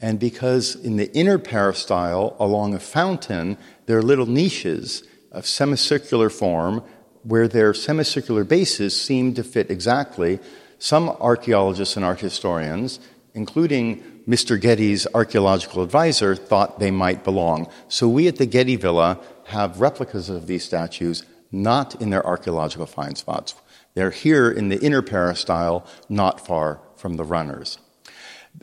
And 0.00 0.18
because 0.18 0.74
in 0.74 0.96
the 0.96 1.08
inner 1.16 1.38
peristyle, 1.38 2.34
along 2.40 2.74
a 2.74 2.80
fountain, 2.80 3.58
there 3.86 3.96
are 3.96 4.02
little 4.02 4.26
niches 4.26 5.04
of 5.30 5.46
semicircular 5.46 6.30
form 6.30 6.82
where 7.22 7.46
their 7.46 7.72
semicircular 7.72 8.42
bases 8.42 9.00
seem 9.00 9.34
to 9.34 9.44
fit 9.44 9.70
exactly. 9.70 10.40
Some 10.80 11.10
archaeologists 11.10 11.94
and 11.94 12.04
art 12.04 12.18
historians, 12.18 12.98
including 13.34 14.02
Mr. 14.26 14.60
Getty's 14.60 15.06
archaeological 15.14 15.80
advisor, 15.80 16.34
thought 16.34 16.80
they 16.80 16.90
might 16.90 17.22
belong. 17.22 17.70
So 17.86 18.08
we 18.08 18.26
at 18.26 18.36
the 18.36 18.46
Getty 18.46 18.74
Villa 18.74 19.20
have 19.48 19.80
replicas 19.80 20.28
of 20.28 20.46
these 20.46 20.64
statues 20.64 21.24
not 21.50 22.00
in 22.00 22.10
their 22.10 22.26
archaeological 22.26 22.86
find 22.86 23.16
spots. 23.16 23.54
They're 23.94 24.10
here 24.10 24.50
in 24.50 24.68
the 24.68 24.78
inner 24.80 25.02
peristyle, 25.02 25.86
not 26.08 26.44
far 26.44 26.80
from 26.96 27.16
the 27.16 27.24
runners. 27.24 27.78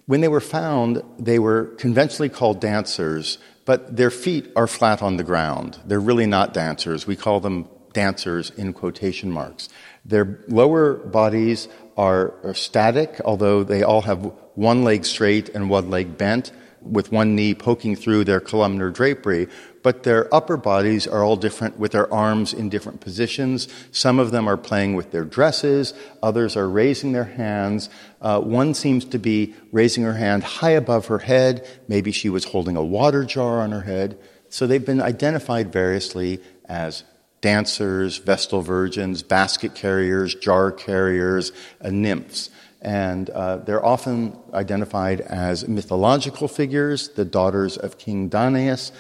When 0.05 0.21
they 0.21 0.27
were 0.27 0.41
found, 0.41 1.01
they 1.17 1.39
were 1.39 1.65
conventionally 1.77 2.29
called 2.29 2.59
dancers, 2.59 3.38
but 3.65 3.95
their 3.95 4.11
feet 4.11 4.51
are 4.55 4.67
flat 4.67 5.01
on 5.01 5.17
the 5.17 5.23
ground. 5.23 5.79
They're 5.86 5.99
really 5.99 6.25
not 6.25 6.53
dancers. 6.53 7.07
We 7.07 7.15
call 7.15 7.39
them 7.39 7.67
dancers 7.93 8.51
in 8.51 8.73
quotation 8.73 9.31
marks. 9.31 9.69
Their 10.03 10.43
lower 10.47 10.95
bodies 10.95 11.67
are, 11.97 12.33
are 12.43 12.53
static, 12.53 13.21
although 13.23 13.63
they 13.63 13.83
all 13.83 14.01
have 14.01 14.31
one 14.53 14.83
leg 14.83 15.05
straight 15.05 15.49
and 15.49 15.69
one 15.69 15.89
leg 15.89 16.17
bent, 16.17 16.51
with 16.81 17.11
one 17.11 17.36
knee 17.36 17.55
poking 17.55 17.95
through 17.95 18.25
their 18.25 18.39
columnar 18.39 18.91
drapery, 18.91 19.47
but 19.86 20.01
their 20.01 20.33
upper 20.33 20.57
bodies 20.57 21.05
are 21.05 21.23
all 21.23 21.36
different 21.36 21.77
with 21.77 21.91
their 21.91 22.11
arms 22.11 22.53
in 22.53 22.69
different 22.69 23.01
positions. 23.01 23.67
Some 23.91 24.17
of 24.17 24.31
them 24.31 24.47
are 24.47 24.57
playing 24.57 24.95
with 24.95 25.11
their 25.11 25.23
dresses, 25.23 25.93
others 26.23 26.57
are 26.57 26.67
raising 26.67 27.11
their 27.11 27.25
hands. 27.25 27.91
Uh, 28.19 28.41
one 28.41 28.73
seems 28.73 29.05
to 29.05 29.19
be 29.19 29.53
raising 29.71 30.03
her 30.03 30.15
hand 30.15 30.43
high 30.43 30.71
above 30.71 31.05
her 31.05 31.19
head. 31.19 31.69
Maybe 31.88 32.11
she 32.11 32.29
was 32.29 32.45
holding 32.45 32.75
a 32.75 32.83
water 32.83 33.23
jar 33.23 33.61
on 33.61 33.71
her 33.73 33.81
head. 33.81 34.17
So 34.49 34.65
they've 34.65 34.83
been 34.83 35.03
identified 35.03 35.71
variously 35.71 36.41
as 36.67 37.03
dancers, 37.41 38.17
Vestal 38.17 38.63
virgins, 38.63 39.21
basket 39.21 39.75
carriers, 39.75 40.33
jar 40.33 40.71
carriers, 40.71 41.51
uh, 41.79 41.91
nymphs. 41.91 42.49
And 42.81 43.29
uh, 43.29 43.57
they're 43.57 43.86
often 43.86 44.36
identified 44.51 45.21
as 45.21 45.67
mythological 45.67 46.47
figures, 46.47 47.09
the 47.09 47.25
daughters 47.25 47.77
of 47.77 47.99
King 47.99 48.31
Danaus. 48.31 48.91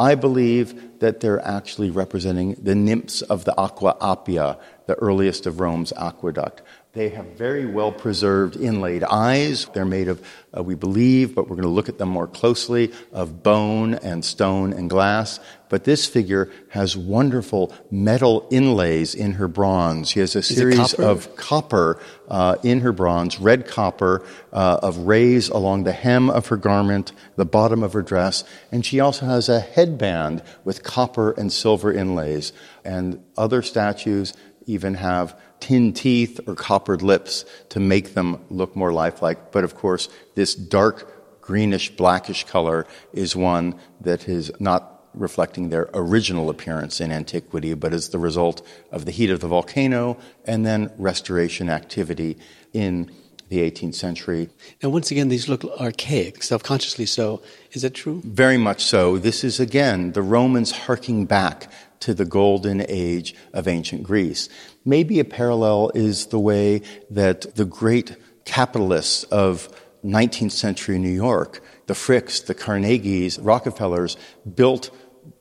I 0.00 0.14
believe 0.14 0.98
that 1.00 1.20
they're 1.20 1.44
actually 1.46 1.90
representing 1.90 2.54
the 2.54 2.74
nymphs 2.74 3.20
of 3.20 3.44
the 3.44 3.54
Aqua 3.58 3.98
Appia, 4.00 4.58
the 4.90 4.96
earliest 4.96 5.46
of 5.46 5.60
Rome's 5.60 5.92
aqueduct. 5.92 6.62
They 6.92 7.10
have 7.10 7.26
very 7.26 7.66
well 7.66 7.92
preserved 7.92 8.56
inlaid 8.56 9.04
eyes. 9.04 9.66
They're 9.66 9.84
made 9.84 10.08
of, 10.08 10.20
uh, 10.56 10.64
we 10.64 10.74
believe, 10.74 11.36
but 11.36 11.44
we're 11.48 11.54
going 11.54 11.62
to 11.62 11.68
look 11.68 11.88
at 11.88 11.98
them 11.98 12.08
more 12.08 12.26
closely, 12.26 12.92
of 13.12 13.44
bone 13.44 13.94
and 13.94 14.24
stone 14.24 14.72
and 14.72 14.90
glass. 14.90 15.38
But 15.68 15.84
this 15.84 16.06
figure 16.06 16.50
has 16.70 16.96
wonderful 16.96 17.72
metal 17.92 18.48
inlays 18.50 19.14
in 19.14 19.34
her 19.34 19.46
bronze. 19.46 20.10
She 20.10 20.18
has 20.18 20.34
a 20.34 20.42
series 20.42 20.94
copper? 20.94 21.02
of 21.04 21.36
copper 21.36 22.00
uh, 22.28 22.56
in 22.64 22.80
her 22.80 22.90
bronze, 22.90 23.38
red 23.38 23.68
copper, 23.68 24.26
uh, 24.52 24.80
of 24.82 24.98
rays 24.98 25.48
along 25.48 25.84
the 25.84 25.92
hem 25.92 26.28
of 26.28 26.48
her 26.48 26.56
garment, 26.56 27.12
the 27.36 27.44
bottom 27.44 27.84
of 27.84 27.92
her 27.92 28.02
dress, 28.02 28.42
and 28.72 28.84
she 28.84 28.98
also 28.98 29.26
has 29.26 29.48
a 29.48 29.60
headband 29.60 30.42
with 30.64 30.82
copper 30.82 31.30
and 31.30 31.52
silver 31.52 31.92
inlays. 31.92 32.52
And 32.84 33.22
other 33.36 33.62
statues 33.62 34.32
even 34.70 34.94
have 34.94 35.38
tin 35.60 35.92
teeth 35.92 36.40
or 36.46 36.54
coppered 36.54 37.02
lips 37.02 37.44
to 37.68 37.80
make 37.80 38.14
them 38.14 38.42
look 38.50 38.74
more 38.74 38.92
lifelike. 38.92 39.52
But 39.52 39.64
of 39.64 39.74
course, 39.74 40.08
this 40.34 40.54
dark 40.54 41.40
greenish 41.40 41.90
blackish 41.96 42.44
color 42.44 42.86
is 43.12 43.34
one 43.34 43.74
that 44.00 44.28
is 44.28 44.52
not 44.60 44.96
reflecting 45.14 45.68
their 45.68 45.90
original 45.92 46.48
appearance 46.48 47.00
in 47.00 47.10
antiquity, 47.10 47.74
but 47.74 47.92
is 47.92 48.10
the 48.10 48.18
result 48.18 48.64
of 48.92 49.04
the 49.04 49.10
heat 49.10 49.30
of 49.30 49.40
the 49.40 49.48
volcano 49.48 50.16
and 50.44 50.64
then 50.64 50.92
restoration 50.96 51.68
activity 51.68 52.38
in 52.72 53.10
the 53.48 53.58
18th 53.68 53.96
century. 53.96 54.48
Now, 54.80 54.90
once 54.90 55.10
again, 55.10 55.28
these 55.28 55.48
look 55.48 55.64
archaic, 55.64 56.42
self 56.42 56.62
consciously 56.62 57.06
so. 57.06 57.42
Is 57.72 57.82
that 57.82 57.94
true? 57.94 58.22
Very 58.24 58.56
much 58.56 58.84
so. 58.84 59.18
This 59.18 59.42
is 59.42 59.58
again 59.58 60.12
the 60.12 60.22
Romans 60.22 60.70
harking 60.70 61.26
back 61.26 61.70
to 62.00 62.14
the 62.14 62.24
golden 62.24 62.84
age 62.88 63.34
of 63.52 63.68
ancient 63.68 64.02
Greece. 64.02 64.48
Maybe 64.84 65.20
a 65.20 65.24
parallel 65.24 65.90
is 65.94 66.26
the 66.26 66.38
way 66.38 66.82
that 67.10 67.54
the 67.56 67.64
great 67.64 68.16
capitalists 68.44 69.24
of 69.24 69.68
19th 70.04 70.52
century 70.52 70.98
New 70.98 71.08
York, 71.08 71.62
the 71.86 71.94
Fricks, 71.94 72.44
the 72.44 72.54
Carnegies, 72.54 73.38
Rockefellers, 73.38 74.16
built 74.54 74.90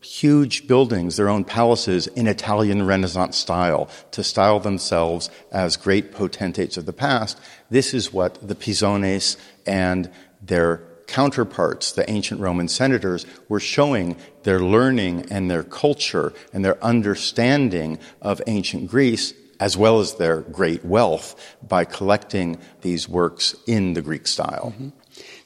huge 0.01 0.67
buildings, 0.67 1.15
their 1.15 1.29
own 1.29 1.43
palaces, 1.43 2.07
in 2.07 2.27
Italian 2.27 2.85
Renaissance 2.85 3.37
style 3.37 3.89
to 4.11 4.23
style 4.23 4.59
themselves 4.59 5.29
as 5.51 5.77
great 5.77 6.11
potentates 6.11 6.77
of 6.77 6.85
the 6.85 6.93
past. 6.93 7.39
This 7.69 7.93
is 7.93 8.13
what 8.13 8.45
the 8.45 8.55
Pisones 8.55 9.37
and 9.65 10.11
their 10.41 10.88
counterparts, 11.09 11.91
the 11.91 12.09
ancient 12.09 12.39
Roman 12.39 12.67
senators, 12.67 13.25
were 13.49 13.59
showing 13.59 14.15
their 14.43 14.59
learning 14.59 15.25
and 15.31 15.49
their 15.49 15.63
culture 15.63 16.31
and 16.53 16.63
their 16.63 16.81
understanding 16.83 17.99
of 18.21 18.41
ancient 18.47 18.89
Greece, 18.89 19.33
as 19.59 19.75
well 19.75 19.99
as 19.99 20.15
their 20.15 20.41
great 20.41 20.85
wealth, 20.85 21.35
by 21.67 21.83
collecting 21.83 22.57
these 22.81 23.09
works 23.09 23.55
in 23.65 23.93
the 23.93 24.01
Greek 24.01 24.27
style. 24.27 24.73
Mm-hmm. 24.75 24.89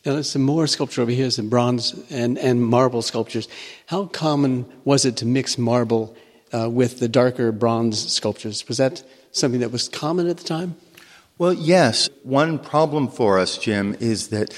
Now, 0.06 0.14
there's 0.14 0.30
some 0.30 0.44
more 0.44 0.68
sculpture 0.68 1.02
over 1.02 1.12
here, 1.12 1.32
some 1.32 1.50
bronze 1.50 1.96
and, 2.12 2.38
and 2.38 2.62
marble 2.62 3.02
sculptures. 3.02 3.48
How 3.86 4.06
common 4.08 4.66
was 4.84 5.06
it 5.06 5.18
to 5.18 5.26
mix 5.26 5.58
marble 5.58 6.16
uh, 6.54 6.70
with 6.70 7.00
the 7.00 7.08
darker 7.08 7.52
bronze 7.52 8.12
sculptures? 8.12 8.68
Was 8.68 8.78
that 8.78 9.02
something 9.32 9.62
that 9.62 9.72
was 9.72 9.88
common 9.90 10.28
at 10.28 10.38
the 10.38 10.44
time? 10.44 10.76
Well, 11.38 11.54
yes. 11.54 12.10
One 12.24 12.60
problem 12.60 13.08
for 13.08 13.40
us, 13.40 13.58
Jim, 13.58 13.96
is 14.00 14.28
that 14.28 14.54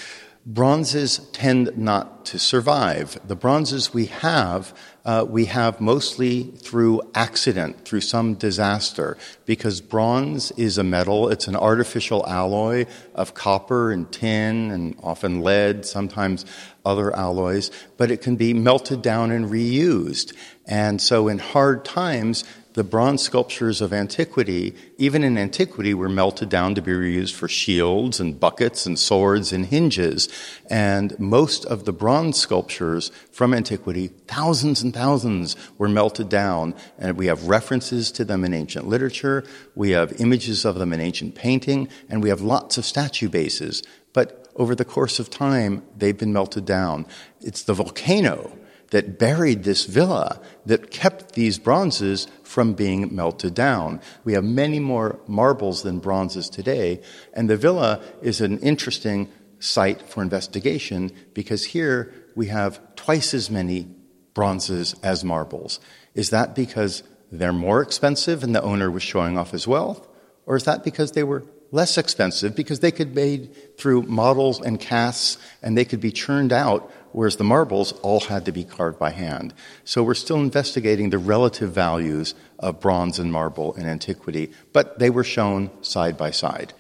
Bronzes 0.48 1.18
tend 1.32 1.76
not 1.76 2.24
to 2.28 2.38
survive. 2.38 3.20
The 3.28 3.36
bronzes 3.36 3.96
we 3.96 4.06
have, 4.06 4.78
uh, 5.04 5.26
we 5.28 5.46
have 5.46 5.82
mostly 5.82 6.44
through 6.44 7.02
accident, 7.16 7.84
through 7.84 8.02
some 8.02 8.36
disaster, 8.36 9.18
because 9.48 9.82
bronze 9.82 10.52
is 10.52 10.78
a 10.78 10.84
metal. 10.84 11.30
It's 11.30 11.48
an 11.48 11.56
artificial 11.56 12.24
alloy 12.28 12.86
of 13.16 13.34
copper 13.34 13.92
and 13.92 14.12
tin 14.12 14.70
and 14.70 14.96
often 15.02 15.42
lead, 15.42 15.84
sometimes 15.84 16.46
other 16.86 17.16
alloys, 17.16 17.72
but 17.98 18.12
it 18.12 18.22
can 18.22 18.36
be 18.36 18.54
melted 18.54 19.02
down 19.02 19.32
and 19.32 19.50
reused. 19.50 20.36
And 20.68 21.02
so 21.02 21.28
in 21.28 21.40
hard 21.40 21.84
times, 21.84 22.44
the 22.76 22.84
bronze 22.84 23.22
sculptures 23.22 23.80
of 23.80 23.94
antiquity, 23.94 24.76
even 24.98 25.24
in 25.24 25.38
antiquity, 25.38 25.94
were 25.94 26.10
melted 26.10 26.50
down 26.50 26.76
to 26.76 26.82
be 26.82 26.92
reused 26.92 27.34
for 27.34 27.48
shields 27.48 28.20
and 28.20 28.38
buckets 28.38 28.86
and 28.86 29.00
swords 29.00 29.54
and 29.54 29.68
hinges. 29.68 30.28
And 30.70 31.18
most 31.18 31.64
of 31.66 31.86
the 31.86 31.94
bronze 31.94 32.38
sculptures 32.38 33.14
from 33.32 33.54
antiquity, 33.54 34.08
thousands 34.28 34.82
and 34.82 34.94
thousands, 34.94 35.56
were 35.78 35.88
melted 35.88 36.28
down. 36.28 36.76
And 37.00 37.18
we 37.18 37.28
have 37.28 37.48
references 37.48 38.12
to 38.12 38.26
them 38.26 38.44
in 38.44 38.54
ancient 38.54 38.88
literature, 38.88 39.46
we 39.74 39.92
have 39.92 40.20
images 40.20 40.66
of 40.66 40.76
them 40.76 40.92
in 40.92 41.00
ancient 41.00 41.34
painting, 41.34 41.88
and 42.10 42.22
we 42.22 42.28
have 42.28 42.42
lots 42.42 42.78
of 42.78 42.84
statue 42.84 43.30
bases. 43.30 43.84
But 44.12 44.50
over 44.58 44.76
the 44.76 44.86
course 44.86 45.18
of 45.18 45.30
time, 45.30 45.82
they've 45.98 46.18
been 46.18 46.34
melted 46.34 46.66
down. 46.66 47.06
It's 47.40 47.64
the 47.64 47.74
volcano 47.74 48.52
that 48.96 49.20
buried 49.20 49.66
this 49.66 49.84
villa 49.84 50.40
that 50.66 50.90
kept 50.90 51.34
these 51.34 51.60
bronzes 51.60 52.28
from 52.44 52.72
being 52.72 53.14
melted 53.14 53.54
down. 53.54 54.00
We 54.24 54.32
have 54.36 54.46
many 54.46 54.80
more 54.80 55.20
marbles 55.28 55.84
than 55.84 56.00
bronzes 56.00 56.50
today, 56.50 57.02
and 57.34 57.50
the 57.50 57.58
villa 57.58 58.02
is 58.22 58.40
an 58.40 58.58
interesting 58.60 59.30
site 59.60 60.02
for 60.04 60.24
investigation 60.24 61.12
because 61.34 61.66
here 61.66 62.14
we 62.36 62.48
have 62.48 62.80
twice 62.96 63.34
as 63.34 63.50
many 63.50 63.90
bronzes 64.34 64.96
as 65.04 65.26
marbles. 65.26 65.82
Is 66.14 66.30
that 66.30 66.56
because 66.56 67.04
they're 67.30 67.52
more 67.52 67.82
expensive 67.82 68.44
and 68.44 68.56
the 68.56 68.62
owner 68.62 68.90
was 68.90 69.04
showing 69.04 69.38
off 69.38 69.52
his 69.52 69.68
wealth? 69.68 70.08
Or 70.46 70.56
is 70.56 70.64
that 70.64 70.86
because 70.86 71.12
they 71.12 71.24
were 71.26 71.44
less 71.72 71.98
expensive 71.98 72.56
because 72.56 72.80
they 72.80 72.92
could 72.92 73.14
be 73.14 73.22
made 73.22 73.78
through 73.78 74.04
models 74.04 74.62
and 74.62 74.80
casts 74.80 75.38
and 75.62 75.78
they 75.78 75.84
could 75.84 76.00
be 76.00 76.12
churned 76.12 76.54
out 76.54 76.90
whereas 77.16 77.38
the 77.38 77.44
marbles 77.46 77.94
all 78.04 78.20
had 78.20 78.44
to 78.44 78.52
be 78.52 78.66
carved 78.66 79.00
by 79.00 79.10
hand. 79.10 79.54
So 79.86 80.04
we're 80.04 80.16
still 80.16 80.38
investigating 80.38 81.10
the 81.10 81.18
relative 81.18 81.72
values 81.72 82.36
of 82.60 82.82
bronze 82.82 83.20
and 83.20 83.32
marble 83.32 83.74
in 83.76 83.86
antiquity, 83.86 84.52
but 84.74 85.00
they 85.00 85.10
were 85.10 85.24
shown 85.24 85.72
side 85.82 86.18
by 86.18 86.32
side. 86.32 86.74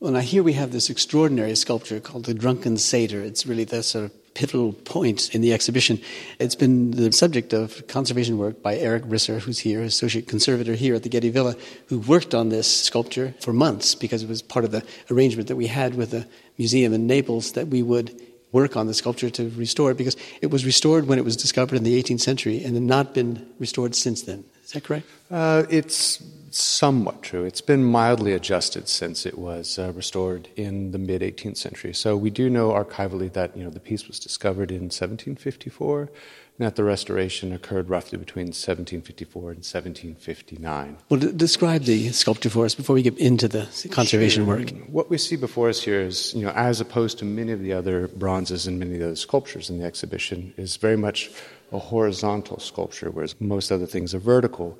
Well, 0.00 0.12
now 0.12 0.20
here 0.20 0.42
we 0.42 0.54
have 0.54 0.72
this 0.72 0.88
extraordinary 0.88 1.54
sculpture 1.56 2.00
called 2.00 2.24
the 2.24 2.32
Drunken 2.32 2.78
Satyr. 2.78 3.20
It's 3.20 3.46
really 3.46 3.64
the 3.64 3.82
sort 3.82 4.06
of 4.06 4.34
pivotal 4.34 4.72
point 4.72 5.34
in 5.34 5.42
the 5.42 5.52
exhibition. 5.52 6.00
It's 6.38 6.54
been 6.54 6.92
the 6.92 7.12
subject 7.12 7.52
of 7.52 7.86
conservation 7.86 8.38
work 8.38 8.62
by 8.62 8.76
Erik 8.76 9.04
Risser, 9.04 9.40
who's 9.40 9.58
here, 9.58 9.82
associate 9.82 10.26
conservator 10.26 10.74
here 10.74 10.94
at 10.94 11.02
the 11.02 11.08
Getty 11.10 11.30
Villa, 11.30 11.54
who 11.88 11.98
worked 12.00 12.34
on 12.34 12.48
this 12.48 12.84
sculpture 12.84 13.34
for 13.40 13.52
months 13.52 13.94
because 13.94 14.22
it 14.22 14.28
was 14.28 14.40
part 14.40 14.64
of 14.64 14.70
the 14.70 14.82
arrangement 15.10 15.48
that 15.48 15.56
we 15.56 15.66
had 15.66 15.94
with 15.94 16.10
the 16.12 16.26
museum 16.56 16.94
in 16.94 17.06
Naples 17.06 17.52
that 17.52 17.68
we 17.68 17.82
would 17.82 18.18
work 18.52 18.76
on 18.76 18.86
the 18.86 18.94
sculpture 18.94 19.30
to 19.30 19.50
restore 19.50 19.90
it 19.90 19.96
because 19.96 20.16
it 20.40 20.50
was 20.50 20.64
restored 20.64 21.06
when 21.06 21.18
it 21.18 21.24
was 21.24 21.36
discovered 21.36 21.76
in 21.76 21.84
the 21.84 22.00
18th 22.02 22.20
century 22.20 22.62
and 22.62 22.74
had 22.74 22.82
not 22.82 23.14
been 23.14 23.46
restored 23.58 23.94
since 23.94 24.22
then. 24.22 24.44
Is 24.64 24.72
that 24.72 24.84
correct? 24.84 25.06
Uh, 25.30 25.64
it's 25.70 26.22
somewhat 26.50 27.22
true. 27.22 27.44
It's 27.44 27.60
been 27.60 27.84
mildly 27.84 28.32
adjusted 28.32 28.88
since 28.88 29.26
it 29.26 29.38
was 29.38 29.78
uh, 29.78 29.92
restored 29.92 30.48
in 30.56 30.90
the 30.90 30.98
mid 30.98 31.22
18th 31.22 31.56
century. 31.56 31.92
So 31.92 32.16
we 32.16 32.30
do 32.30 32.48
know 32.48 32.70
archivally 32.70 33.32
that 33.32 33.56
you 33.56 33.62
know 33.62 33.70
the 33.70 33.80
piece 33.80 34.08
was 34.08 34.18
discovered 34.18 34.70
in 34.70 34.84
1754, 34.84 36.10
and 36.58 36.66
that 36.66 36.76
the 36.76 36.84
restoration 36.84 37.52
occurred 37.52 37.88
roughly 37.90 38.18
between 38.18 38.46
1754 38.46 39.42
and 39.50 39.58
1759. 39.58 40.96
Well, 41.08 41.20
d- 41.20 41.32
describe 41.32 41.82
the 41.82 42.10
sculpture 42.12 42.48
for 42.48 42.64
us 42.64 42.74
before 42.74 42.94
we 42.94 43.02
get 43.02 43.18
into 43.18 43.46
the 43.48 43.68
conservation 43.90 44.44
Sure. 44.46 44.56
work. 44.56 44.70
What 44.88 45.10
we 45.10 45.18
see 45.18 45.36
before 45.36 45.68
us 45.68 45.82
here 45.82 46.00
is, 46.00 46.32
you 46.34 46.42
know, 46.42 46.52
as 46.52 46.80
opposed 46.80 47.18
to 47.18 47.24
many 47.24 47.52
of 47.52 47.60
the 47.60 47.72
other 47.72 48.08
bronzes 48.08 48.66
and 48.66 48.78
many 48.78 48.94
of 48.94 49.00
the 49.00 49.06
other 49.06 49.16
sculptures 49.16 49.68
in 49.68 49.78
the 49.78 49.84
exhibition, 49.84 50.54
is 50.56 50.76
very 50.76 50.96
much 50.96 51.30
a 51.72 51.78
horizontal 51.78 52.58
sculpture, 52.58 53.10
whereas 53.10 53.34
most 53.40 53.70
other 53.70 53.86
things 53.86 54.14
are 54.14 54.18
vertical. 54.18 54.78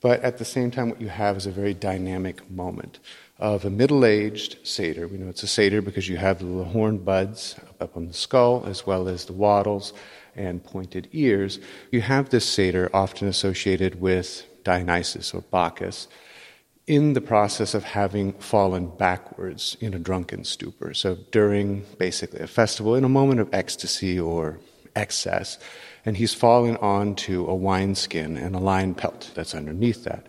But 0.00 0.22
at 0.22 0.38
the 0.38 0.44
same 0.44 0.70
time, 0.70 0.88
what 0.90 1.00
you 1.00 1.08
have 1.08 1.36
is 1.36 1.46
a 1.46 1.50
very 1.50 1.74
dynamic 1.74 2.48
moment 2.50 3.00
of 3.38 3.64
a 3.64 3.70
middle 3.70 4.04
aged 4.04 4.56
satyr. 4.66 5.06
We 5.08 5.18
know 5.18 5.28
it's 5.28 5.42
a 5.42 5.48
satyr 5.48 5.82
because 5.82 6.08
you 6.08 6.16
have 6.16 6.38
the 6.38 6.64
horn 6.64 6.98
buds 6.98 7.56
up 7.80 7.96
on 7.96 8.06
the 8.06 8.12
skull, 8.14 8.64
as 8.66 8.86
well 8.86 9.08
as 9.08 9.24
the 9.26 9.32
wattles 9.32 9.92
and 10.38 10.64
pointed 10.64 11.08
ears. 11.12 11.58
You 11.90 12.00
have 12.00 12.30
this 12.30 12.46
satyr 12.46 12.88
often 12.94 13.28
associated 13.28 14.00
with 14.00 14.46
Dionysus 14.64 15.34
or 15.34 15.42
Bacchus 15.42 16.08
in 16.86 17.12
the 17.12 17.20
process 17.20 17.74
of 17.74 17.84
having 17.84 18.32
fallen 18.34 18.88
backwards 18.96 19.76
in 19.80 19.92
a 19.92 19.98
drunken 19.98 20.44
stupor. 20.44 20.94
So 20.94 21.18
during 21.30 21.84
basically 21.98 22.40
a 22.40 22.46
festival, 22.46 22.94
in 22.94 23.04
a 23.04 23.10
moment 23.10 23.40
of 23.40 23.52
ecstasy 23.52 24.18
or 24.18 24.58
excess, 24.96 25.58
and 26.06 26.16
he's 26.16 26.32
fallen 26.32 26.76
onto 26.78 27.46
a 27.46 27.54
wineskin 27.54 28.38
and 28.38 28.54
a 28.54 28.58
lion 28.58 28.94
pelt 28.94 29.30
that's 29.34 29.54
underneath 29.54 30.04
that. 30.04 30.27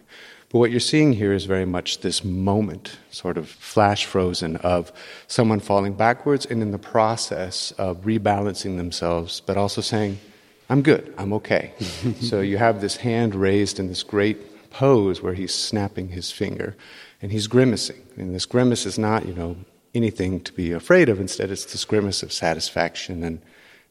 But 0.52 0.60
what 0.60 0.72
you're 0.72 0.80
seeing 0.80 1.14
here 1.14 1.32
is 1.32 1.46
very 1.46 1.66
much 1.66 2.02
this 2.02 2.24
moment, 2.24 2.98
sort 3.12 3.38
of 3.38 3.48
flash 3.48 4.06
frozen, 4.06 4.56
of 4.58 4.92
someone 5.28 5.60
falling 5.60 5.94
backwards 5.94 6.46
and 6.46 6.64
in 6.64 6.72
the 6.72 6.80
process 6.80 7.72
of 7.74 8.02
rebalancing 8.02 8.78
themselves, 8.78 9.42
but 9.42 9.58
also 9.58 9.82
saying, 9.82 10.20
I'm 10.68 10.82
good, 10.82 11.14
I'm 11.20 11.34
okay. 11.34 11.74
so 12.22 12.42
you 12.42 12.58
have 12.58 12.82
this 12.82 12.98
hand 12.98 13.36
raised 13.36 13.80
in 13.80 13.88
this 13.88 14.02
great 14.02 14.72
pose 14.72 15.22
where 15.22 15.34
he's 15.34 15.54
snapping 15.54 16.10
his 16.10 16.32
finger 16.32 16.76
and 17.22 17.32
he's 17.32 17.48
grimacing. 17.48 18.02
And 18.18 18.34
this 18.34 18.46
grimace 18.46 18.88
is 18.88 18.98
not, 18.98 19.28
you 19.28 19.34
know, 19.34 19.56
anything 19.94 20.42
to 20.42 20.54
be 20.54 20.72
afraid 20.72 21.10
of. 21.10 21.20
Instead, 21.20 21.52
it's 21.52 21.66
this 21.66 21.86
grimace 21.86 22.24
of 22.24 22.34
satisfaction 22.34 23.24
and 23.24 23.42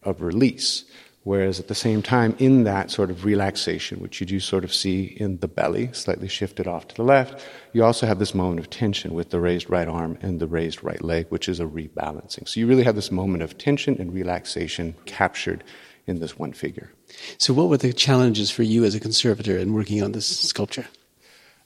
of 0.02 0.22
release. 0.22 0.84
Whereas 1.28 1.60
at 1.60 1.68
the 1.68 1.74
same 1.74 2.00
time, 2.00 2.34
in 2.38 2.64
that 2.64 2.90
sort 2.90 3.10
of 3.10 3.26
relaxation, 3.26 4.00
which 4.00 4.18
you 4.18 4.26
do 4.26 4.40
sort 4.40 4.64
of 4.64 4.72
see 4.72 5.14
in 5.20 5.36
the 5.40 5.46
belly, 5.46 5.90
slightly 5.92 6.26
shifted 6.26 6.66
off 6.66 6.88
to 6.88 6.94
the 6.94 7.02
left, 7.02 7.46
you 7.74 7.84
also 7.84 8.06
have 8.06 8.18
this 8.18 8.34
moment 8.34 8.60
of 8.60 8.70
tension 8.70 9.12
with 9.12 9.28
the 9.28 9.38
raised 9.38 9.68
right 9.68 9.88
arm 9.88 10.16
and 10.22 10.40
the 10.40 10.46
raised 10.46 10.82
right 10.82 11.04
leg, 11.04 11.26
which 11.28 11.46
is 11.46 11.60
a 11.60 11.66
rebalancing. 11.66 12.48
So 12.48 12.58
you 12.58 12.66
really 12.66 12.82
have 12.82 12.94
this 12.94 13.12
moment 13.12 13.42
of 13.42 13.58
tension 13.58 13.94
and 14.00 14.14
relaxation 14.14 14.94
captured 15.04 15.64
in 16.06 16.18
this 16.18 16.38
one 16.38 16.54
figure. 16.54 16.94
So, 17.36 17.52
what 17.52 17.68
were 17.68 17.76
the 17.76 17.92
challenges 17.92 18.50
for 18.50 18.62
you 18.62 18.84
as 18.84 18.94
a 18.94 19.00
conservator 19.00 19.58
in 19.58 19.74
working 19.74 20.02
on 20.02 20.12
this 20.12 20.26
sculpture? 20.26 20.86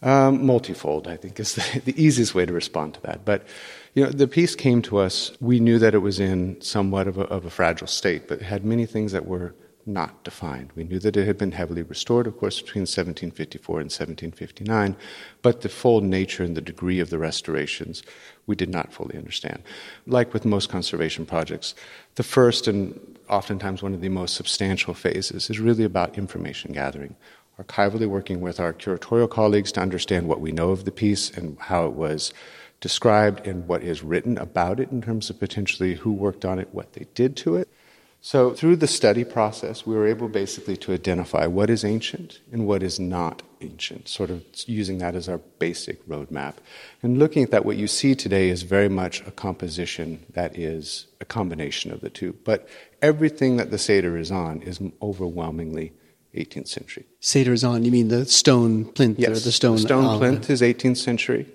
Um, 0.02 0.44
multifold, 0.44 1.06
I 1.06 1.16
think, 1.16 1.38
is 1.38 1.54
the, 1.54 1.80
the 1.84 2.02
easiest 2.02 2.34
way 2.34 2.44
to 2.44 2.52
respond 2.52 2.94
to 2.94 3.02
that. 3.02 3.24
But 3.24 3.46
you 3.94 4.04
know, 4.04 4.10
the 4.10 4.28
piece 4.28 4.54
came 4.54 4.80
to 4.82 4.98
us. 4.98 5.32
We 5.40 5.60
knew 5.60 5.78
that 5.78 5.94
it 5.94 5.98
was 5.98 6.18
in 6.18 6.60
somewhat 6.60 7.06
of 7.06 7.18
a, 7.18 7.22
of 7.22 7.44
a 7.44 7.50
fragile 7.50 7.86
state, 7.86 8.28
but 8.28 8.40
it 8.40 8.44
had 8.44 8.64
many 8.64 8.86
things 8.86 9.12
that 9.12 9.26
were 9.26 9.54
not 9.84 10.22
defined. 10.24 10.70
We 10.74 10.84
knew 10.84 10.98
that 11.00 11.16
it 11.16 11.26
had 11.26 11.38
been 11.38 11.52
heavily 11.52 11.82
restored, 11.82 12.26
of 12.26 12.38
course, 12.38 12.60
between 12.60 12.82
1754 12.82 13.76
and 13.80 13.90
1759, 13.90 14.96
but 15.42 15.62
the 15.62 15.68
full 15.68 16.00
nature 16.00 16.44
and 16.44 16.56
the 16.56 16.60
degree 16.60 17.00
of 17.00 17.10
the 17.10 17.18
restorations 17.18 18.02
we 18.46 18.54
did 18.54 18.68
not 18.68 18.92
fully 18.92 19.16
understand. 19.16 19.62
Like 20.06 20.32
with 20.32 20.44
most 20.44 20.68
conservation 20.68 21.26
projects, 21.26 21.74
the 22.14 22.22
first 22.22 22.68
and 22.68 23.18
oftentimes 23.28 23.82
one 23.82 23.94
of 23.94 24.00
the 24.00 24.08
most 24.08 24.34
substantial 24.34 24.94
phases 24.94 25.50
is 25.50 25.58
really 25.58 25.84
about 25.84 26.16
information 26.16 26.72
gathering. 26.72 27.16
Archivally 27.60 28.06
working 28.06 28.40
with 28.40 28.60
our 28.60 28.72
curatorial 28.72 29.28
colleagues 29.28 29.72
to 29.72 29.80
understand 29.80 30.28
what 30.28 30.40
we 30.40 30.52
know 30.52 30.70
of 30.70 30.84
the 30.84 30.92
piece 30.92 31.30
and 31.30 31.58
how 31.58 31.86
it 31.86 31.92
was 31.92 32.32
described 32.82 33.46
and 33.46 33.66
what 33.66 33.82
is 33.82 34.02
written 34.02 34.36
about 34.36 34.78
it 34.78 34.90
in 34.90 35.00
terms 35.00 35.30
of 35.30 35.38
potentially 35.38 35.94
who 35.94 36.12
worked 36.12 36.44
on 36.44 36.58
it, 36.58 36.68
what 36.72 36.92
they 36.92 37.06
did 37.14 37.34
to 37.38 37.56
it. 37.56 37.68
So, 38.24 38.52
through 38.52 38.76
the 38.76 38.86
study 38.86 39.24
process, 39.24 39.84
we 39.84 39.96
were 39.96 40.06
able 40.06 40.28
basically 40.28 40.76
to 40.78 40.92
identify 40.92 41.46
what 41.46 41.68
is 41.70 41.84
ancient 41.84 42.38
and 42.52 42.68
what 42.68 42.80
is 42.80 43.00
not 43.00 43.42
ancient, 43.60 44.06
sort 44.08 44.30
of 44.30 44.44
using 44.66 44.98
that 44.98 45.16
as 45.16 45.28
our 45.28 45.38
basic 45.58 46.06
roadmap. 46.06 46.54
And 47.02 47.18
looking 47.18 47.42
at 47.42 47.50
that, 47.50 47.64
what 47.64 47.76
you 47.76 47.88
see 47.88 48.14
today 48.14 48.48
is 48.48 48.62
very 48.62 48.88
much 48.88 49.26
a 49.26 49.32
composition 49.32 50.24
that 50.34 50.56
is 50.56 51.06
a 51.20 51.24
combination 51.24 51.90
of 51.90 52.00
the 52.00 52.10
two. 52.10 52.32
But 52.44 52.68
everything 53.00 53.56
that 53.56 53.72
the 53.72 53.78
satyr 53.78 54.16
is 54.16 54.30
on 54.30 54.62
is 54.62 54.78
overwhelmingly 55.00 55.92
18th 56.36 56.68
century. 56.68 57.04
satyr 57.18 57.52
is 57.52 57.64
on, 57.64 57.84
you 57.84 57.90
mean 57.90 58.06
the 58.08 58.24
stone 58.26 58.84
plinth 58.84 59.18
Yes, 59.18 59.30
or 59.30 59.40
the 59.40 59.52
stone? 59.52 59.78
stone 59.78 60.04
uh, 60.04 60.18
plinth 60.18 60.48
is 60.48 60.60
18th 60.62 60.98
century. 60.98 61.46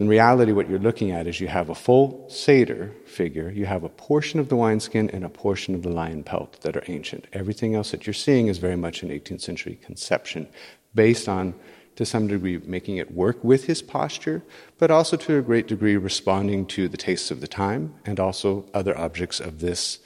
In 0.00 0.08
reality, 0.08 0.50
what 0.50 0.68
you're 0.68 0.80
looking 0.80 1.12
at 1.12 1.28
is 1.28 1.40
you 1.40 1.46
have 1.46 1.70
a 1.70 1.74
full 1.74 2.26
satyr 2.28 2.92
figure, 3.06 3.48
you 3.50 3.66
have 3.66 3.84
a 3.84 3.88
portion 3.88 4.40
of 4.40 4.48
the 4.48 4.56
wineskin 4.56 5.08
and 5.10 5.24
a 5.24 5.28
portion 5.28 5.72
of 5.74 5.82
the 5.82 5.88
lion 5.88 6.24
pelt 6.24 6.60
that 6.62 6.76
are 6.76 6.82
ancient. 6.88 7.26
Everything 7.32 7.76
else 7.76 7.92
that 7.92 8.04
you're 8.04 8.14
seeing 8.14 8.48
is 8.48 8.58
very 8.58 8.76
much 8.76 9.04
an 9.04 9.10
18th 9.10 9.40
century 9.40 9.78
conception 9.84 10.48
based 10.96 11.28
on, 11.28 11.54
to 11.94 12.04
some 12.04 12.26
degree, 12.26 12.58
making 12.64 12.96
it 12.96 13.12
work 13.12 13.42
with 13.44 13.66
his 13.66 13.82
posture, 13.82 14.42
but 14.78 14.90
also 14.90 15.16
to 15.16 15.38
a 15.38 15.42
great 15.42 15.68
degree 15.68 15.96
responding 15.96 16.66
to 16.66 16.88
the 16.88 16.96
tastes 16.96 17.30
of 17.30 17.40
the 17.40 17.46
time 17.46 17.94
and 18.04 18.18
also 18.18 18.64
other 18.74 18.98
objects 18.98 19.38
of 19.38 19.60
this 19.60 20.00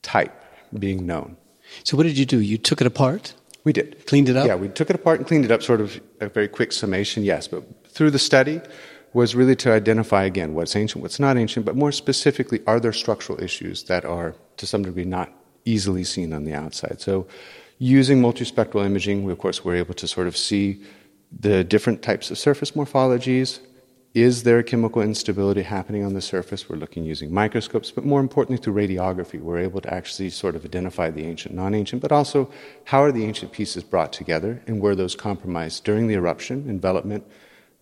type 0.00 0.32
being 0.78 1.04
known. 1.04 1.36
So, 1.84 1.98
what 1.98 2.04
did 2.04 2.16
you 2.16 2.24
do? 2.24 2.40
You 2.40 2.56
took 2.56 2.80
it 2.80 2.86
apart? 2.86 3.34
We 3.64 3.74
did. 3.74 4.06
Cleaned 4.06 4.30
it 4.30 4.36
up? 4.36 4.46
Yeah, 4.46 4.54
we 4.54 4.68
took 4.68 4.88
it 4.88 4.96
apart 4.96 5.18
and 5.18 5.26
cleaned 5.26 5.44
it 5.44 5.50
up, 5.50 5.62
sort 5.62 5.82
of 5.82 6.00
a 6.20 6.28
very 6.30 6.48
quick 6.48 6.72
summation, 6.72 7.22
yes. 7.22 7.48
But 7.48 7.64
through 7.88 8.12
the 8.12 8.18
study 8.18 8.62
was 9.16 9.34
really 9.34 9.56
to 9.56 9.72
identify 9.72 10.24
again 10.24 10.52
what's 10.52 10.76
ancient, 10.76 11.00
what's 11.00 11.18
not 11.18 11.38
ancient, 11.38 11.64
but 11.64 11.74
more 11.74 11.90
specifically, 11.90 12.60
are 12.66 12.78
there 12.78 12.92
structural 12.92 13.42
issues 13.42 13.84
that 13.84 14.04
are 14.04 14.34
to 14.58 14.66
some 14.66 14.82
degree 14.82 15.06
not 15.06 15.32
easily 15.64 16.04
seen 16.04 16.34
on 16.34 16.44
the 16.44 16.52
outside? 16.52 17.00
So, 17.00 17.26
using 17.78 18.20
multispectral 18.20 18.84
imaging, 18.84 19.24
we 19.24 19.32
of 19.32 19.38
course 19.38 19.64
were 19.64 19.74
able 19.74 19.94
to 19.94 20.06
sort 20.06 20.26
of 20.26 20.36
see 20.36 20.82
the 21.32 21.64
different 21.64 22.02
types 22.02 22.30
of 22.30 22.36
surface 22.36 22.72
morphologies. 22.72 23.60
Is 24.12 24.42
there 24.42 24.62
chemical 24.62 25.00
instability 25.00 25.62
happening 25.62 26.04
on 26.04 26.12
the 26.12 26.20
surface? 26.20 26.68
We're 26.68 26.76
looking 26.76 27.04
using 27.04 27.32
microscopes, 27.32 27.90
but 27.90 28.04
more 28.04 28.20
importantly, 28.20 28.62
through 28.62 28.74
radiography, 28.74 29.40
we're 29.40 29.60
able 29.60 29.80
to 29.80 29.94
actually 29.94 30.28
sort 30.28 30.56
of 30.56 30.62
identify 30.66 31.08
the 31.10 31.24
ancient, 31.24 31.54
non 31.54 31.74
ancient, 31.74 32.02
but 32.02 32.12
also 32.12 32.50
how 32.84 33.00
are 33.02 33.12
the 33.12 33.24
ancient 33.24 33.52
pieces 33.52 33.82
brought 33.82 34.12
together 34.12 34.62
and 34.66 34.82
were 34.82 34.94
those 34.94 35.16
compromised 35.16 35.84
during 35.84 36.06
the 36.06 36.14
eruption, 36.14 36.68
envelopment, 36.68 37.24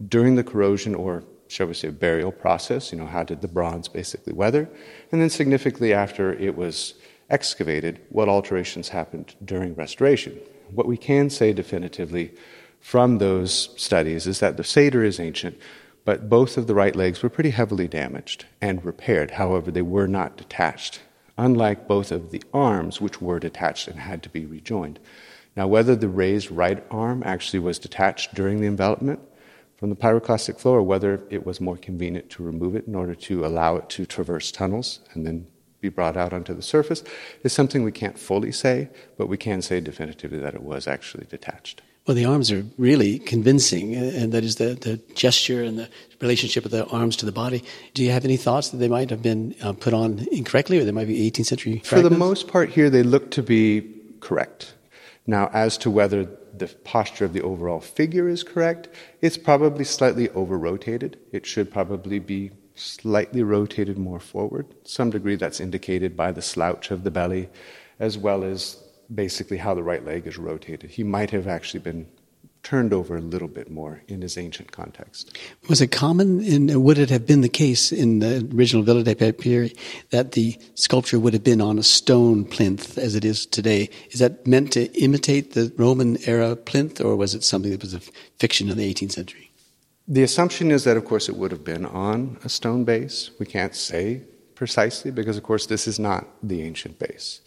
during 0.08 0.34
the 0.34 0.44
corrosion, 0.44 0.94
or 0.94 1.24
shall 1.48 1.66
we 1.66 1.74
say, 1.74 1.90
burial 1.90 2.32
process? 2.32 2.92
You 2.92 2.98
know, 2.98 3.06
how 3.06 3.22
did 3.22 3.40
the 3.40 3.48
bronze 3.48 3.88
basically 3.88 4.32
weather? 4.32 4.68
And 5.12 5.20
then 5.20 5.30
significantly 5.30 5.92
after 5.92 6.32
it 6.34 6.56
was 6.56 6.94
excavated, 7.30 8.00
what 8.10 8.28
alterations 8.28 8.88
happened 8.88 9.34
during 9.44 9.74
restoration? 9.74 10.38
What 10.70 10.86
we 10.86 10.96
can 10.96 11.30
say 11.30 11.52
definitively 11.52 12.32
from 12.80 13.18
those 13.18 13.70
studies 13.76 14.26
is 14.26 14.40
that 14.40 14.56
the 14.56 14.64
satyr 14.64 15.04
is 15.04 15.20
ancient, 15.20 15.58
but 16.04 16.28
both 16.28 16.58
of 16.58 16.66
the 16.66 16.74
right 16.74 16.94
legs 16.94 17.22
were 17.22 17.30
pretty 17.30 17.50
heavily 17.50 17.88
damaged 17.88 18.44
and 18.60 18.84
repaired. 18.84 19.32
However, 19.32 19.70
they 19.70 19.82
were 19.82 20.08
not 20.08 20.36
detached, 20.36 21.00
unlike 21.38 21.88
both 21.88 22.12
of 22.12 22.30
the 22.30 22.42
arms, 22.52 23.00
which 23.00 23.22
were 23.22 23.38
detached 23.38 23.88
and 23.88 24.00
had 24.00 24.22
to 24.22 24.28
be 24.28 24.44
rejoined. 24.44 24.98
Now, 25.56 25.66
whether 25.66 25.96
the 25.96 26.08
raised 26.08 26.50
right 26.50 26.84
arm 26.90 27.22
actually 27.24 27.60
was 27.60 27.78
detached 27.78 28.34
during 28.34 28.60
the 28.60 28.66
envelopment 28.66 29.20
from 29.84 29.90
the 29.90 29.96
pyroclastic 29.96 30.58
flow, 30.58 30.72
or 30.72 30.82
whether 30.82 31.22
it 31.28 31.44
was 31.44 31.60
more 31.60 31.76
convenient 31.76 32.30
to 32.30 32.42
remove 32.42 32.74
it 32.74 32.86
in 32.86 32.94
order 32.94 33.14
to 33.14 33.44
allow 33.44 33.76
it 33.76 33.86
to 33.90 34.06
traverse 34.06 34.50
tunnels 34.50 35.00
and 35.12 35.26
then 35.26 35.46
be 35.82 35.90
brought 35.90 36.16
out 36.16 36.32
onto 36.32 36.54
the 36.54 36.62
surface, 36.62 37.04
is 37.42 37.52
something 37.52 37.82
we 37.82 37.92
can't 37.92 38.18
fully 38.18 38.50
say, 38.50 38.88
but 39.18 39.26
we 39.26 39.36
can 39.36 39.60
say 39.60 39.80
definitively 39.80 40.38
that 40.38 40.54
it 40.54 40.62
was 40.62 40.86
actually 40.88 41.26
detached. 41.26 41.82
Well, 42.06 42.14
the 42.14 42.24
arms 42.24 42.50
are 42.50 42.64
really 42.78 43.18
convincing, 43.18 43.94
and 43.94 44.32
that 44.32 44.42
is 44.42 44.56
the, 44.56 44.72
the 44.72 44.96
gesture 45.14 45.62
and 45.62 45.78
the 45.78 45.90
relationship 46.18 46.64
of 46.64 46.70
the 46.70 46.86
arms 46.86 47.14
to 47.16 47.26
the 47.26 47.32
body. 47.32 47.62
Do 47.92 48.02
you 48.02 48.10
have 48.10 48.24
any 48.24 48.38
thoughts 48.38 48.70
that 48.70 48.78
they 48.78 48.88
might 48.88 49.10
have 49.10 49.20
been 49.20 49.54
uh, 49.62 49.74
put 49.74 49.92
on 49.92 50.26
incorrectly, 50.32 50.78
or 50.78 50.84
they 50.86 50.92
might 50.92 51.08
be 51.08 51.30
18th 51.30 51.44
century 51.44 51.82
For 51.84 52.00
the 52.00 52.08
most 52.08 52.48
part, 52.48 52.70
here 52.70 52.88
they 52.88 53.02
look 53.02 53.30
to 53.32 53.42
be 53.42 53.86
correct. 54.20 54.72
Now, 55.26 55.50
as 55.52 55.76
to 55.78 55.90
whether 55.90 56.26
the 56.58 56.68
posture 56.68 57.24
of 57.24 57.32
the 57.32 57.42
overall 57.42 57.80
figure 57.80 58.28
is 58.28 58.42
correct, 58.42 58.88
it's 59.20 59.36
probably 59.36 59.84
slightly 59.84 60.28
over 60.30 60.58
rotated. 60.58 61.18
It 61.32 61.46
should 61.46 61.70
probably 61.70 62.18
be 62.18 62.50
slightly 62.74 63.42
rotated 63.42 63.98
more 63.98 64.20
forward. 64.20 64.74
Some 64.84 65.10
degree 65.10 65.36
that's 65.36 65.60
indicated 65.60 66.16
by 66.16 66.32
the 66.32 66.42
slouch 66.42 66.90
of 66.90 67.04
the 67.04 67.10
belly, 67.10 67.48
as 67.98 68.18
well 68.18 68.44
as 68.44 68.82
basically 69.14 69.58
how 69.58 69.74
the 69.74 69.82
right 69.82 70.04
leg 70.04 70.26
is 70.26 70.38
rotated. 70.38 70.90
He 70.90 71.04
might 71.04 71.30
have 71.30 71.46
actually 71.46 71.80
been 71.80 72.06
turned 72.64 72.92
over 72.92 73.16
a 73.16 73.20
little 73.20 73.46
bit 73.46 73.70
more 73.70 74.02
in 74.08 74.22
his 74.22 74.36
ancient 74.36 74.72
context. 74.72 75.36
Was 75.68 75.80
it 75.80 75.92
common, 75.92 76.42
in, 76.42 76.82
would 76.82 76.98
it 76.98 77.10
have 77.10 77.26
been 77.26 77.42
the 77.42 77.48
case 77.48 77.92
in 77.92 78.18
the 78.18 78.48
original 78.54 78.82
Villa 78.82 79.04
dei 79.04 79.14
Papiri 79.14 79.76
that 80.10 80.32
the 80.32 80.58
sculpture 80.74 81.20
would 81.20 81.34
have 81.34 81.44
been 81.44 81.60
on 81.60 81.78
a 81.78 81.82
stone 81.82 82.44
plinth 82.44 82.98
as 82.98 83.14
it 83.14 83.24
is 83.24 83.46
today? 83.46 83.90
Is 84.10 84.18
that 84.18 84.46
meant 84.46 84.72
to 84.72 84.86
imitate 85.00 85.52
the 85.52 85.72
Roman 85.76 86.16
era 86.26 86.56
plinth, 86.56 87.00
or 87.00 87.14
was 87.14 87.34
it 87.34 87.44
something 87.44 87.70
that 87.70 87.82
was 87.82 87.94
a 87.94 88.00
fiction 88.38 88.68
in 88.70 88.78
the 88.78 88.92
18th 88.92 89.12
century? 89.12 89.50
The 90.08 90.22
assumption 90.22 90.70
is 90.70 90.84
that, 90.84 90.96
of 90.96 91.04
course, 91.04 91.28
it 91.28 91.36
would 91.36 91.50
have 91.50 91.64
been 91.64 91.86
on 91.86 92.38
a 92.44 92.48
stone 92.48 92.84
base. 92.84 93.30
We 93.38 93.46
can't 93.46 93.74
say 93.74 94.22
precisely 94.54 95.10
because, 95.10 95.36
of 95.36 95.42
course, 95.42 95.66
this 95.66 95.86
is 95.86 95.98
not 95.98 96.26
the 96.42 96.62
ancient 96.62 96.98
base. 96.98 97.40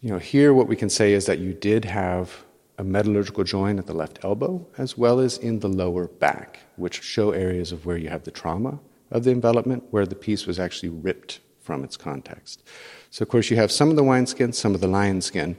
You 0.00 0.10
know, 0.10 0.18
here 0.18 0.52
what 0.52 0.68
we 0.68 0.76
can 0.76 0.90
say 0.90 1.12
is 1.12 1.26
that 1.26 1.38
you 1.38 1.54
did 1.54 1.84
have 1.86 2.44
a 2.78 2.84
metallurgical 2.84 3.44
joint 3.44 3.78
at 3.78 3.86
the 3.86 3.94
left 3.94 4.18
elbow, 4.24 4.66
as 4.78 4.98
well 4.98 5.20
as 5.20 5.38
in 5.38 5.60
the 5.60 5.68
lower 5.68 6.08
back, 6.08 6.60
which 6.76 7.02
show 7.02 7.30
areas 7.30 7.72
of 7.72 7.86
where 7.86 7.96
you 7.96 8.08
have 8.08 8.24
the 8.24 8.30
trauma 8.30 8.80
of 9.10 9.24
the 9.24 9.30
envelopment, 9.30 9.84
where 9.90 10.06
the 10.06 10.14
piece 10.14 10.46
was 10.46 10.58
actually 10.58 10.88
ripped 10.88 11.40
from 11.60 11.84
its 11.84 11.96
context. 11.96 12.62
So, 13.10 13.22
of 13.22 13.28
course, 13.28 13.50
you 13.50 13.56
have 13.56 13.70
some 13.70 13.90
of 13.90 13.96
the 13.96 14.02
wineskin, 14.02 14.52
some 14.52 14.74
of 14.74 14.80
the 14.80 14.88
lion 14.88 15.20
skin, 15.20 15.56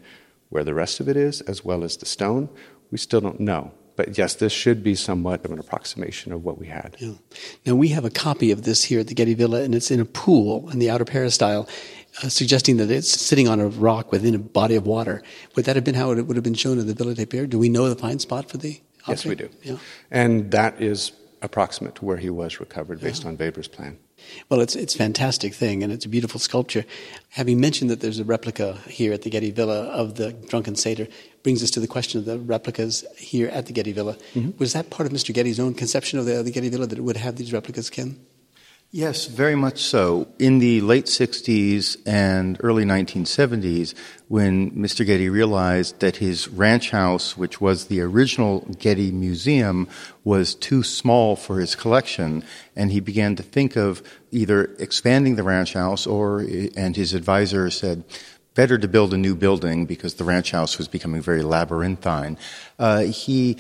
where 0.50 0.64
the 0.64 0.74
rest 0.74 1.00
of 1.00 1.08
it 1.08 1.18
is, 1.18 1.42
as 1.42 1.64
well 1.64 1.84
as 1.84 1.98
the 1.98 2.06
stone. 2.06 2.50
We 2.92 2.98
still 2.98 3.22
don't 3.22 3.40
know. 3.40 3.72
But 3.96 4.18
yes, 4.18 4.36
this 4.36 4.52
should 4.52 4.84
be 4.84 4.94
somewhat 4.94 5.46
of 5.46 5.52
an 5.52 5.60
approximation 5.60 6.34
of 6.34 6.44
what 6.44 6.60
we 6.60 6.68
had. 6.68 6.98
Yeah. 7.00 7.14
Now, 7.66 7.76
we 7.76 7.90
have 7.90 8.04
a 8.04 8.10
copy 8.10 8.52
of 8.52 8.64
this 8.64 8.84
here 8.84 9.00
at 9.00 9.08
the 9.08 9.14
Getty 9.14 9.36
Villa, 9.36 9.62
and 9.62 9.74
it's 9.74 9.90
in 9.90 10.02
a 10.02 10.06
pool 10.06 10.70
in 10.70 10.80
the 10.80 10.90
outer 10.90 11.06
peristyle 11.06 11.68
uh, 12.24 12.30
suggesting 12.30 12.78
that 12.78 12.90
it's 12.90 13.10
sitting 13.10 13.48
on 13.48 13.60
a 13.60 13.68
rock 13.68 14.12
within 14.12 14.36
a 14.36 14.40
body 14.40 14.76
of 14.76 14.86
water. 14.86 15.22
Would 15.56 15.66
that 15.66 15.76
have 15.76 15.84
been 15.84 15.96
how 15.96 16.12
it 16.12 16.22
would 16.22 16.36
have 16.36 16.44
been 16.44 16.54
shown 16.54 16.80
in 16.80 16.88
the 16.88 16.94
Villa 16.94 17.14
dei 17.14 17.26
Papiri? 17.26 17.50
Do 17.50 17.60
we 17.60 17.70
know 17.70 17.90
the 17.90 17.96
find 17.96 18.22
spot 18.22 18.50
for 18.50 18.58
the 18.58 18.82
object? 19.08 19.08
Yes, 19.08 19.26
we 19.26 19.36
do. 19.36 19.50
Yeah. 19.64 19.78
And 20.12 20.52
that 20.52 20.82
is 20.82 21.12
approximate 21.42 21.96
to 21.96 22.06
where 22.06 22.18
he 22.18 22.30
was 22.30 22.60
recovered 22.60 23.00
based 23.00 23.24
yeah. 23.24 23.30
on 23.30 23.38
Weber's 23.38 23.68
plan. 23.68 24.00
Well, 24.50 24.62
it's 24.62 24.76
it's 24.76 24.96
a 24.96 24.98
fantastic 24.98 25.54
thing, 25.54 25.84
and 25.84 25.92
it's 25.92 26.06
a 26.06 26.10
beautiful 26.10 26.40
sculpture. 26.40 26.86
Having 27.30 27.60
mentioned 27.60 27.90
that 27.92 28.00
there's 28.00 28.18
a 28.18 28.24
replica 28.24 28.80
here 28.88 29.14
at 29.14 29.22
the 29.22 29.30
Getty 29.30 29.52
Villa 29.52 29.84
of 29.84 30.16
the 30.16 30.32
drunken 30.32 30.76
satyr, 30.76 31.08
brings 31.44 31.62
us 31.62 31.70
to 31.72 31.80
the 31.80 31.88
question 31.88 32.20
of 32.20 32.26
the 32.26 32.40
replicas 32.40 33.06
here 33.18 33.50
at 33.50 33.68
the 33.68 33.74
Getty 33.74 33.92
Villa. 33.92 34.18
Mm-hmm. 34.34 34.58
Was 34.58 34.74
that 34.74 34.90
part 34.90 35.06
of 35.06 35.14
Mr. 35.14 35.34
Getty's 35.34 35.60
own 35.60 35.74
conception 35.74 36.18
of 36.18 36.26
the, 36.26 36.42
the 36.42 36.52
Getty 36.52 36.70
Villa 36.70 36.88
that 36.88 36.98
it 36.98 37.02
would 37.02 37.18
have 37.18 37.36
these 37.36 37.54
replicas, 37.54 37.90
Ken? 37.90 38.20
Yes, 38.98 39.26
very 39.26 39.56
much 39.56 39.80
so. 39.80 40.26
In 40.40 40.60
the 40.60 40.80
late 40.80 41.08
60s 41.08 41.98
and 42.06 42.58
early 42.64 42.86
1970s, 42.86 43.94
when 44.30 44.72
Mr. 44.72 45.06
Getty 45.06 45.28
realized 45.28 46.00
that 46.00 46.16
his 46.16 46.48
ranch 46.48 46.92
house, 46.92 47.36
which 47.36 47.60
was 47.60 47.88
the 47.88 48.00
original 48.00 48.62
Getty 48.80 49.12
Museum, 49.12 49.90
was 50.24 50.56
too 50.56 50.82
small 50.82 51.36
for 51.36 51.60
his 51.60 51.76
collection, 51.76 52.46
and 52.74 52.90
he 52.90 53.02
began 53.02 53.36
to 53.36 53.44
think 53.44 53.76
of 53.76 54.02
either 54.32 54.74
expanding 54.80 55.36
the 55.36 55.44
ranch 55.44 55.74
house 55.74 56.08
or, 56.08 56.40
and 56.78 56.96
his 56.96 57.14
advisor 57.14 57.70
said, 57.70 58.06
better 58.54 58.78
to 58.78 58.88
build 58.88 59.14
a 59.14 59.18
new 59.18 59.36
building 59.36 59.86
because 59.86 60.14
the 60.14 60.24
ranch 60.24 60.52
house 60.52 60.78
was 60.78 60.88
becoming 60.88 61.22
very 61.22 61.42
labyrinthine. 61.42 62.38
Uh, 62.80 63.02
he 63.02 63.58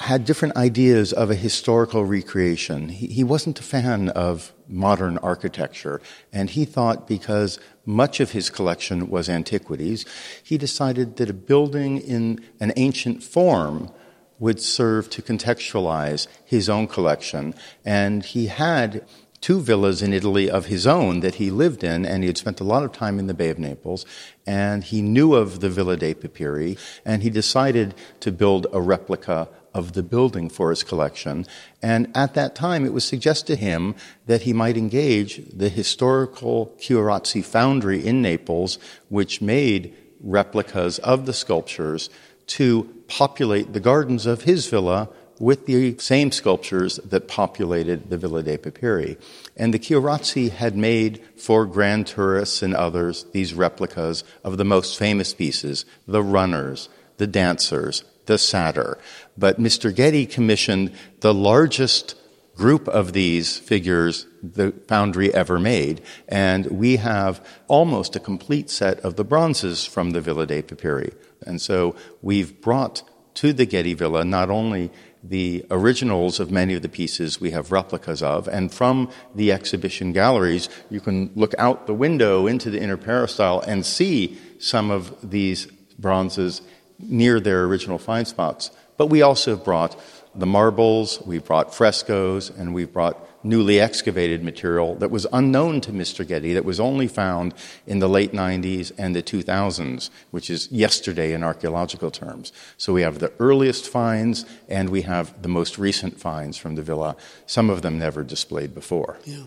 had 0.00 0.24
different 0.24 0.56
ideas 0.56 1.12
of 1.12 1.30
a 1.30 1.34
historical 1.34 2.04
recreation. 2.04 2.90
He, 2.90 3.06
he, 3.06 3.24
wasn't 3.24 3.58
a 3.58 3.62
fan 3.62 4.10
of 4.10 4.52
modern 4.68 5.16
architecture, 5.18 6.02
and 6.32 6.50
he 6.50 6.64
thought 6.66 7.08
because 7.08 7.58
much 7.86 8.20
of 8.20 8.32
his 8.32 8.50
collection 8.50 9.08
was 9.08 9.28
antiquities, 9.28 10.04
he 10.42 10.58
decided 10.58 11.16
that 11.16 11.30
a 11.30 11.34
building 11.34 11.98
in 11.98 12.44
an 12.60 12.72
ancient 12.76 13.22
form 13.22 13.90
would 14.38 14.60
serve 14.60 15.08
to 15.08 15.22
contextualize 15.22 16.26
his 16.44 16.68
own 16.68 16.86
collection. 16.86 17.54
And 17.84 18.22
he 18.22 18.48
had 18.48 19.06
two 19.40 19.60
villas 19.60 20.02
in 20.02 20.12
Italy 20.12 20.50
of 20.50 20.66
his 20.66 20.86
own 20.86 21.20
that 21.20 21.36
he 21.36 21.50
lived 21.50 21.84
in, 21.84 22.04
and 22.04 22.22
he 22.22 22.26
had 22.26 22.36
spent 22.36 22.60
a 22.60 22.64
lot 22.64 22.82
of 22.82 22.92
time 22.92 23.18
in 23.18 23.28
the 23.28 23.34
Bay 23.34 23.48
of 23.48 23.58
Naples, 23.58 24.04
and 24.46 24.84
he 24.84 25.00
knew 25.00 25.34
of 25.34 25.60
the 25.60 25.70
Villa 25.70 25.96
dei 25.96 26.14
Papiri, 26.14 26.78
and 27.04 27.22
he 27.22 27.30
decided 27.30 27.94
to 28.20 28.32
build 28.32 28.66
a 28.72 28.80
replica 28.80 29.48
of 29.76 29.92
the 29.92 30.02
building 30.02 30.48
for 30.48 30.70
his 30.70 30.82
collection. 30.82 31.46
And 31.82 32.10
at 32.14 32.32
that 32.32 32.54
time, 32.54 32.86
it 32.86 32.94
was 32.94 33.04
suggested 33.04 33.46
to 33.46 33.56
him 33.56 33.94
that 34.24 34.42
he 34.42 34.54
might 34.54 34.78
engage 34.78 35.42
the 35.52 35.68
historical 35.68 36.74
Chiurazzi 36.78 37.44
foundry 37.44 38.04
in 38.04 38.22
Naples, 38.22 38.78
which 39.10 39.42
made 39.42 39.94
replicas 40.20 40.98
of 41.00 41.26
the 41.26 41.34
sculptures, 41.34 42.08
to 42.46 42.84
populate 43.06 43.74
the 43.74 43.80
gardens 43.80 44.24
of 44.24 44.42
his 44.42 44.66
villa 44.66 45.10
with 45.38 45.66
the 45.66 45.98
same 45.98 46.32
sculptures 46.32 46.96
that 47.04 47.28
populated 47.28 48.08
the 48.08 48.16
Villa 48.16 48.42
dei 48.42 48.56
Papiri. 48.56 49.18
And 49.54 49.74
the 49.74 49.78
Chiurazzi 49.78 50.50
had 50.50 50.74
made 50.74 51.22
for 51.36 51.66
grand 51.66 52.06
tourists 52.06 52.62
and 52.62 52.74
others 52.74 53.26
these 53.32 53.52
replicas 53.52 54.24
of 54.42 54.56
the 54.56 54.64
most 54.64 54.98
famous 54.98 55.34
pieces 55.34 55.84
the 56.08 56.22
runners, 56.22 56.88
the 57.18 57.26
dancers, 57.26 58.02
the 58.26 58.38
satyr. 58.38 58.98
But 59.36 59.60
Mr. 59.60 59.94
Getty 59.94 60.26
commissioned 60.26 60.92
the 61.20 61.34
largest 61.34 62.14
group 62.56 62.88
of 62.88 63.12
these 63.12 63.58
figures 63.58 64.26
the 64.42 64.72
foundry 64.88 65.32
ever 65.34 65.58
made, 65.58 66.00
and 66.28 66.66
we 66.66 66.96
have 66.96 67.46
almost 67.68 68.16
a 68.16 68.20
complete 68.20 68.70
set 68.70 68.98
of 69.00 69.16
the 69.16 69.24
bronzes 69.24 69.84
from 69.84 70.10
the 70.10 70.20
Villa 70.20 70.46
dei 70.46 70.62
Papiri. 70.62 71.14
And 71.46 71.60
so 71.60 71.94
we've 72.22 72.60
brought 72.60 73.02
to 73.34 73.52
the 73.52 73.66
Getty 73.66 73.92
Villa 73.92 74.24
not 74.24 74.48
only 74.48 74.90
the 75.22 75.64
originals 75.70 76.40
of 76.40 76.50
many 76.50 76.74
of 76.74 76.82
the 76.82 76.88
pieces 76.88 77.40
we 77.40 77.50
have 77.50 77.72
replicas 77.72 78.22
of, 78.22 78.48
and 78.48 78.72
from 78.72 79.10
the 79.34 79.52
exhibition 79.52 80.12
galleries, 80.12 80.68
you 80.88 81.00
can 81.00 81.30
look 81.34 81.54
out 81.58 81.86
the 81.86 81.94
window 81.94 82.46
into 82.46 82.70
the 82.70 82.80
inner 82.80 82.96
peristyle 82.96 83.60
and 83.60 83.84
see 83.84 84.38
some 84.58 84.90
of 84.90 85.14
these 85.28 85.66
bronzes 85.98 86.62
near 86.98 87.40
their 87.40 87.64
original 87.64 87.98
find 87.98 88.26
spots. 88.26 88.70
But 88.96 89.06
we 89.06 89.22
also 89.22 89.56
brought 89.56 90.00
the 90.34 90.46
marbles, 90.46 91.20
we've 91.24 91.44
brought 91.44 91.74
frescoes, 91.74 92.50
and 92.50 92.74
we've 92.74 92.92
brought 92.92 93.26
newly 93.42 93.80
excavated 93.80 94.42
material 94.42 94.96
that 94.96 95.10
was 95.10 95.26
unknown 95.32 95.80
to 95.80 95.92
Mr. 95.92 96.26
Getty, 96.26 96.52
that 96.54 96.64
was 96.64 96.80
only 96.80 97.06
found 97.06 97.54
in 97.86 98.00
the 98.00 98.08
late 98.08 98.32
90s 98.32 98.92
and 98.98 99.14
the 99.14 99.22
2000s, 99.22 100.10
which 100.30 100.50
is 100.50 100.70
yesterday 100.72 101.32
in 101.32 101.42
archaeological 101.42 102.10
terms. 102.10 102.52
So 102.76 102.92
we 102.92 103.02
have 103.02 103.20
the 103.20 103.32
earliest 103.38 103.88
finds 103.88 104.44
and 104.68 104.90
we 104.90 105.02
have 105.02 105.42
the 105.42 105.48
most 105.48 105.78
recent 105.78 106.20
finds 106.20 106.58
from 106.58 106.74
the 106.74 106.82
villa, 106.82 107.16
some 107.46 107.70
of 107.70 107.82
them 107.82 107.98
never 107.98 108.22
displayed 108.22 108.74
before. 108.74 109.18
Yeah. 109.24 109.44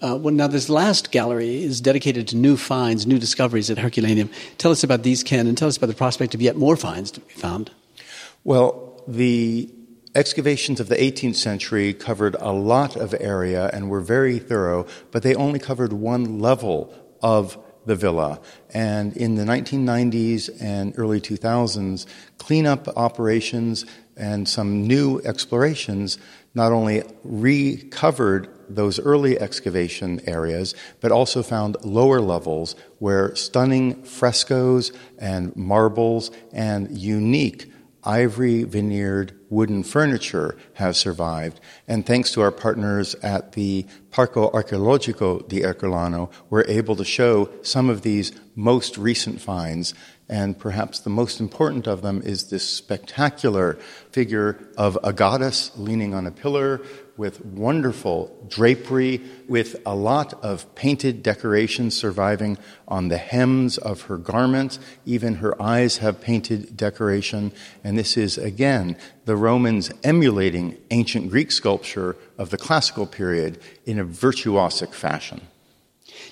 Uh, 0.00 0.16
well, 0.20 0.34
now, 0.34 0.46
this 0.46 0.68
last 0.68 1.10
gallery 1.10 1.62
is 1.62 1.80
dedicated 1.80 2.28
to 2.28 2.36
new 2.36 2.56
finds, 2.56 3.06
new 3.06 3.18
discoveries 3.18 3.70
at 3.70 3.78
Herculaneum. 3.78 4.30
Tell 4.58 4.70
us 4.70 4.84
about 4.84 5.02
these, 5.02 5.22
Ken, 5.22 5.46
and 5.46 5.56
tell 5.56 5.68
us 5.68 5.76
about 5.76 5.88
the 5.88 5.94
prospect 5.94 6.34
of 6.34 6.42
yet 6.42 6.56
more 6.56 6.76
finds 6.76 7.10
to 7.12 7.20
be 7.20 7.34
found. 7.34 7.70
Well, 8.44 9.02
the 9.06 9.72
excavations 10.14 10.80
of 10.80 10.88
the 10.88 10.96
18th 10.96 11.36
century 11.36 11.92
covered 11.92 12.34
a 12.40 12.52
lot 12.52 12.96
of 12.96 13.14
area 13.20 13.70
and 13.72 13.90
were 13.90 14.00
very 14.00 14.38
thorough, 14.38 14.86
but 15.10 15.22
they 15.22 15.34
only 15.34 15.58
covered 15.58 15.92
one 15.92 16.38
level 16.38 16.92
of 17.22 17.58
the 17.86 17.94
villa. 17.94 18.40
And 18.72 19.16
in 19.16 19.36
the 19.36 19.44
1990s 19.44 20.50
and 20.60 20.94
early 20.96 21.20
2000s, 21.20 22.06
cleanup 22.38 22.88
operations 22.96 23.86
and 24.16 24.48
some 24.48 24.86
new 24.86 25.20
explorations 25.24 26.18
not 26.54 26.72
only 26.72 27.02
recovered 27.22 28.48
those 28.68 28.98
early 29.00 29.38
excavation 29.38 30.20
areas, 30.26 30.74
but 31.00 31.12
also 31.12 31.42
found 31.42 31.76
lower 31.84 32.20
levels 32.20 32.74
where 32.98 33.34
stunning 33.34 34.02
frescoes 34.04 34.92
and 35.18 35.54
marbles 35.56 36.30
and 36.52 36.96
unique 36.96 37.70
ivory 38.04 38.64
veneered 38.64 39.34
wooden 39.50 39.82
furniture 39.82 40.56
have 40.74 40.96
survived. 40.96 41.60
And 41.86 42.06
thanks 42.06 42.32
to 42.32 42.40
our 42.40 42.50
partners 42.50 43.14
at 43.16 43.52
the 43.52 43.86
Parco 44.10 44.52
Archeologico 44.52 45.40
di 45.48 45.60
Ercolano, 45.60 46.30
we're 46.48 46.64
able 46.64 46.96
to 46.96 47.04
show 47.04 47.50
some 47.62 47.90
of 47.90 48.02
these 48.02 48.32
most 48.54 48.96
recent 48.96 49.40
finds. 49.40 49.94
And 50.28 50.58
perhaps 50.58 51.00
the 51.00 51.10
most 51.10 51.40
important 51.40 51.86
of 51.86 52.02
them 52.02 52.22
is 52.22 52.50
this 52.50 52.68
spectacular 52.68 53.74
figure 54.10 54.58
of 54.76 54.98
a 55.02 55.12
goddess 55.12 55.70
leaning 55.76 56.14
on 56.14 56.26
a 56.26 56.30
pillar 56.30 56.80
with 57.18 57.44
wonderful 57.44 58.46
drapery, 58.48 59.20
with 59.48 59.76
a 59.84 59.94
lot 59.94 60.32
of 60.42 60.74
painted 60.74 61.22
decorations 61.22 61.94
surviving 61.94 62.56
on 62.86 63.08
the 63.08 63.18
hems 63.18 63.76
of 63.76 64.02
her 64.02 64.16
garments. 64.16 64.78
Even 65.04 65.34
her 65.36 65.60
eyes 65.60 65.98
have 65.98 66.20
painted 66.20 66.76
decoration. 66.76 67.52
And 67.84 67.98
this 67.98 68.16
is, 68.16 68.38
again, 68.38 68.96
the 69.26 69.36
Romans 69.36 69.90
emulating 70.04 70.78
ancient 70.90 71.28
Greek 71.28 71.50
sculpture 71.52 72.16
of 72.38 72.50
the 72.50 72.56
classical 72.56 73.06
period 73.06 73.60
in 73.84 73.98
a 73.98 74.04
virtuosic 74.04 74.94
fashion. 74.94 75.40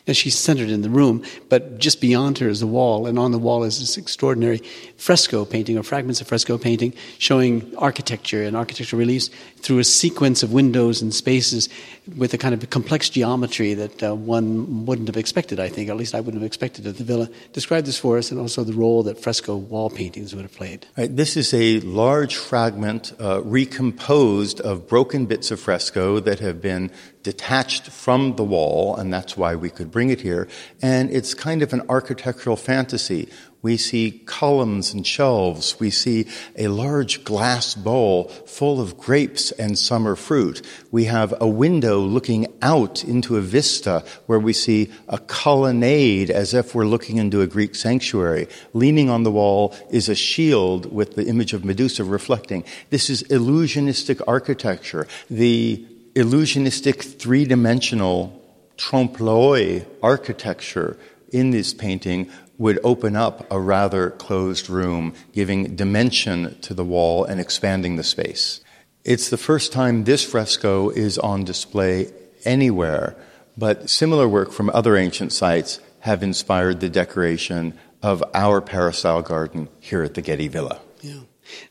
Now 0.06 0.12
she's 0.12 0.38
centered 0.38 0.70
in 0.70 0.82
the 0.82 0.90
room, 0.90 1.24
but 1.48 1.78
just 1.78 2.00
beyond 2.00 2.38
her 2.38 2.48
is 2.48 2.60
the 2.60 2.66
wall, 2.66 3.06
and 3.06 3.18
on 3.18 3.32
the 3.32 3.38
wall 3.38 3.64
is 3.64 3.80
this 3.80 3.96
extraordinary 3.96 4.62
fresco 4.96 5.44
painting 5.44 5.76
or 5.76 5.82
fragments 5.82 6.20
of 6.20 6.28
fresco 6.28 6.58
painting 6.58 6.94
showing 7.18 7.74
architecture 7.76 8.42
and 8.42 8.56
architectural 8.56 8.98
reliefs 8.98 9.30
through 9.56 9.78
a 9.78 9.84
sequence 9.84 10.42
of 10.42 10.52
windows 10.52 11.02
and 11.02 11.12
spaces 11.12 11.68
with 12.16 12.32
a 12.32 12.38
kind 12.38 12.54
of 12.54 12.70
complex 12.70 13.10
geometry 13.10 13.74
that 13.74 14.02
uh, 14.02 14.14
one 14.14 14.86
wouldn't 14.86 15.08
have 15.08 15.16
expected, 15.16 15.58
I 15.58 15.68
think. 15.68 15.90
At 15.90 15.96
least 15.96 16.14
I 16.14 16.20
wouldn't 16.20 16.40
have 16.40 16.46
expected 16.46 16.86
at 16.86 16.98
the 16.98 17.04
villa. 17.04 17.28
Describe 17.52 17.84
this 17.84 17.98
for 17.98 18.16
us 18.16 18.30
and 18.30 18.38
also 18.38 18.62
the 18.62 18.72
role 18.72 19.02
that 19.04 19.20
fresco 19.20 19.56
wall 19.56 19.90
paintings 19.90 20.34
would 20.34 20.42
have 20.42 20.54
played. 20.54 20.86
Right, 20.96 21.14
this 21.14 21.36
is 21.36 21.52
a 21.52 21.80
large 21.80 22.36
fragment 22.36 23.12
uh, 23.20 23.42
recomposed 23.42 24.60
of 24.60 24.86
broken 24.86 25.26
bits 25.26 25.50
of 25.50 25.58
fresco 25.58 26.20
that 26.20 26.38
have 26.38 26.62
been 26.62 26.92
detached 27.24 27.88
from 27.88 28.36
the 28.36 28.44
wall, 28.44 28.94
and 28.94 29.12
that's 29.12 29.36
why 29.36 29.56
we 29.56 29.68
could 29.68 29.90
bring 29.96 30.10
it 30.10 30.20
here. 30.20 30.46
And 30.82 31.10
it's 31.10 31.32
kind 31.32 31.62
of 31.62 31.72
an 31.72 31.80
architectural 31.88 32.56
fantasy. 32.56 33.30
We 33.62 33.78
see 33.78 34.22
columns 34.26 34.92
and 34.92 35.06
shelves. 35.06 35.80
We 35.80 35.88
see 35.88 36.26
a 36.54 36.68
large 36.68 37.24
glass 37.24 37.74
bowl 37.74 38.24
full 38.44 38.78
of 38.78 38.98
grapes 38.98 39.52
and 39.52 39.78
summer 39.78 40.14
fruit. 40.14 40.60
We 40.90 41.06
have 41.06 41.32
a 41.40 41.48
window 41.48 41.98
looking 42.00 42.46
out 42.60 43.04
into 43.04 43.38
a 43.38 43.40
vista 43.40 44.04
where 44.26 44.38
we 44.38 44.52
see 44.52 44.92
a 45.08 45.16
colonnade 45.16 46.30
as 46.30 46.52
if 46.52 46.74
we're 46.74 46.84
looking 46.84 47.16
into 47.16 47.40
a 47.40 47.46
Greek 47.46 47.74
sanctuary. 47.74 48.48
Leaning 48.74 49.08
on 49.08 49.22
the 49.22 49.32
wall 49.32 49.74
is 49.90 50.10
a 50.10 50.14
shield 50.14 50.92
with 50.92 51.14
the 51.14 51.24
image 51.24 51.54
of 51.54 51.64
Medusa 51.64 52.04
reflecting. 52.04 52.64
This 52.90 53.08
is 53.08 53.22
illusionistic 53.30 54.20
architecture. 54.28 55.08
The 55.30 55.86
illusionistic 56.16 57.02
three 57.02 57.46
dimensional 57.46 58.35
trompe 58.76 59.20
l'oeil 59.20 59.84
architecture 60.02 60.98
in 61.30 61.50
this 61.50 61.74
painting 61.74 62.30
would 62.58 62.78
open 62.82 63.16
up 63.16 63.46
a 63.50 63.60
rather 63.60 64.10
closed 64.10 64.70
room, 64.70 65.14
giving 65.32 65.76
dimension 65.76 66.58
to 66.60 66.72
the 66.72 66.84
wall 66.84 67.24
and 67.24 67.40
expanding 67.40 67.96
the 67.96 68.02
space. 68.02 68.60
It's 69.04 69.28
the 69.28 69.36
first 69.36 69.72
time 69.72 70.04
this 70.04 70.24
fresco 70.24 70.88
is 70.90 71.18
on 71.18 71.44
display 71.44 72.10
anywhere, 72.44 73.16
but 73.56 73.90
similar 73.90 74.28
work 74.28 74.52
from 74.52 74.70
other 74.70 74.96
ancient 74.96 75.32
sites 75.32 75.80
have 76.00 76.22
inspired 76.22 76.80
the 76.80 76.88
decoration 76.88 77.78
of 78.02 78.22
our 78.34 78.60
peristyle 78.60 79.22
garden 79.22 79.68
here 79.80 80.02
at 80.02 80.14
the 80.14 80.22
Getty 80.22 80.48
Villa. 80.48 80.80
Yeah. 81.02 81.20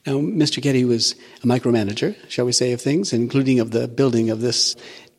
Now, 0.05 0.13
Mr. 0.13 0.61
Getty 0.61 0.85
was 0.85 1.15
a 1.43 1.47
micromanager, 1.47 2.15
shall 2.29 2.45
we 2.45 2.51
say, 2.51 2.71
of 2.71 2.81
things, 2.81 3.11
including 3.11 3.59
of 3.59 3.71
the 3.71 3.87
building 3.87 4.29
of 4.29 4.41
this 4.41 4.75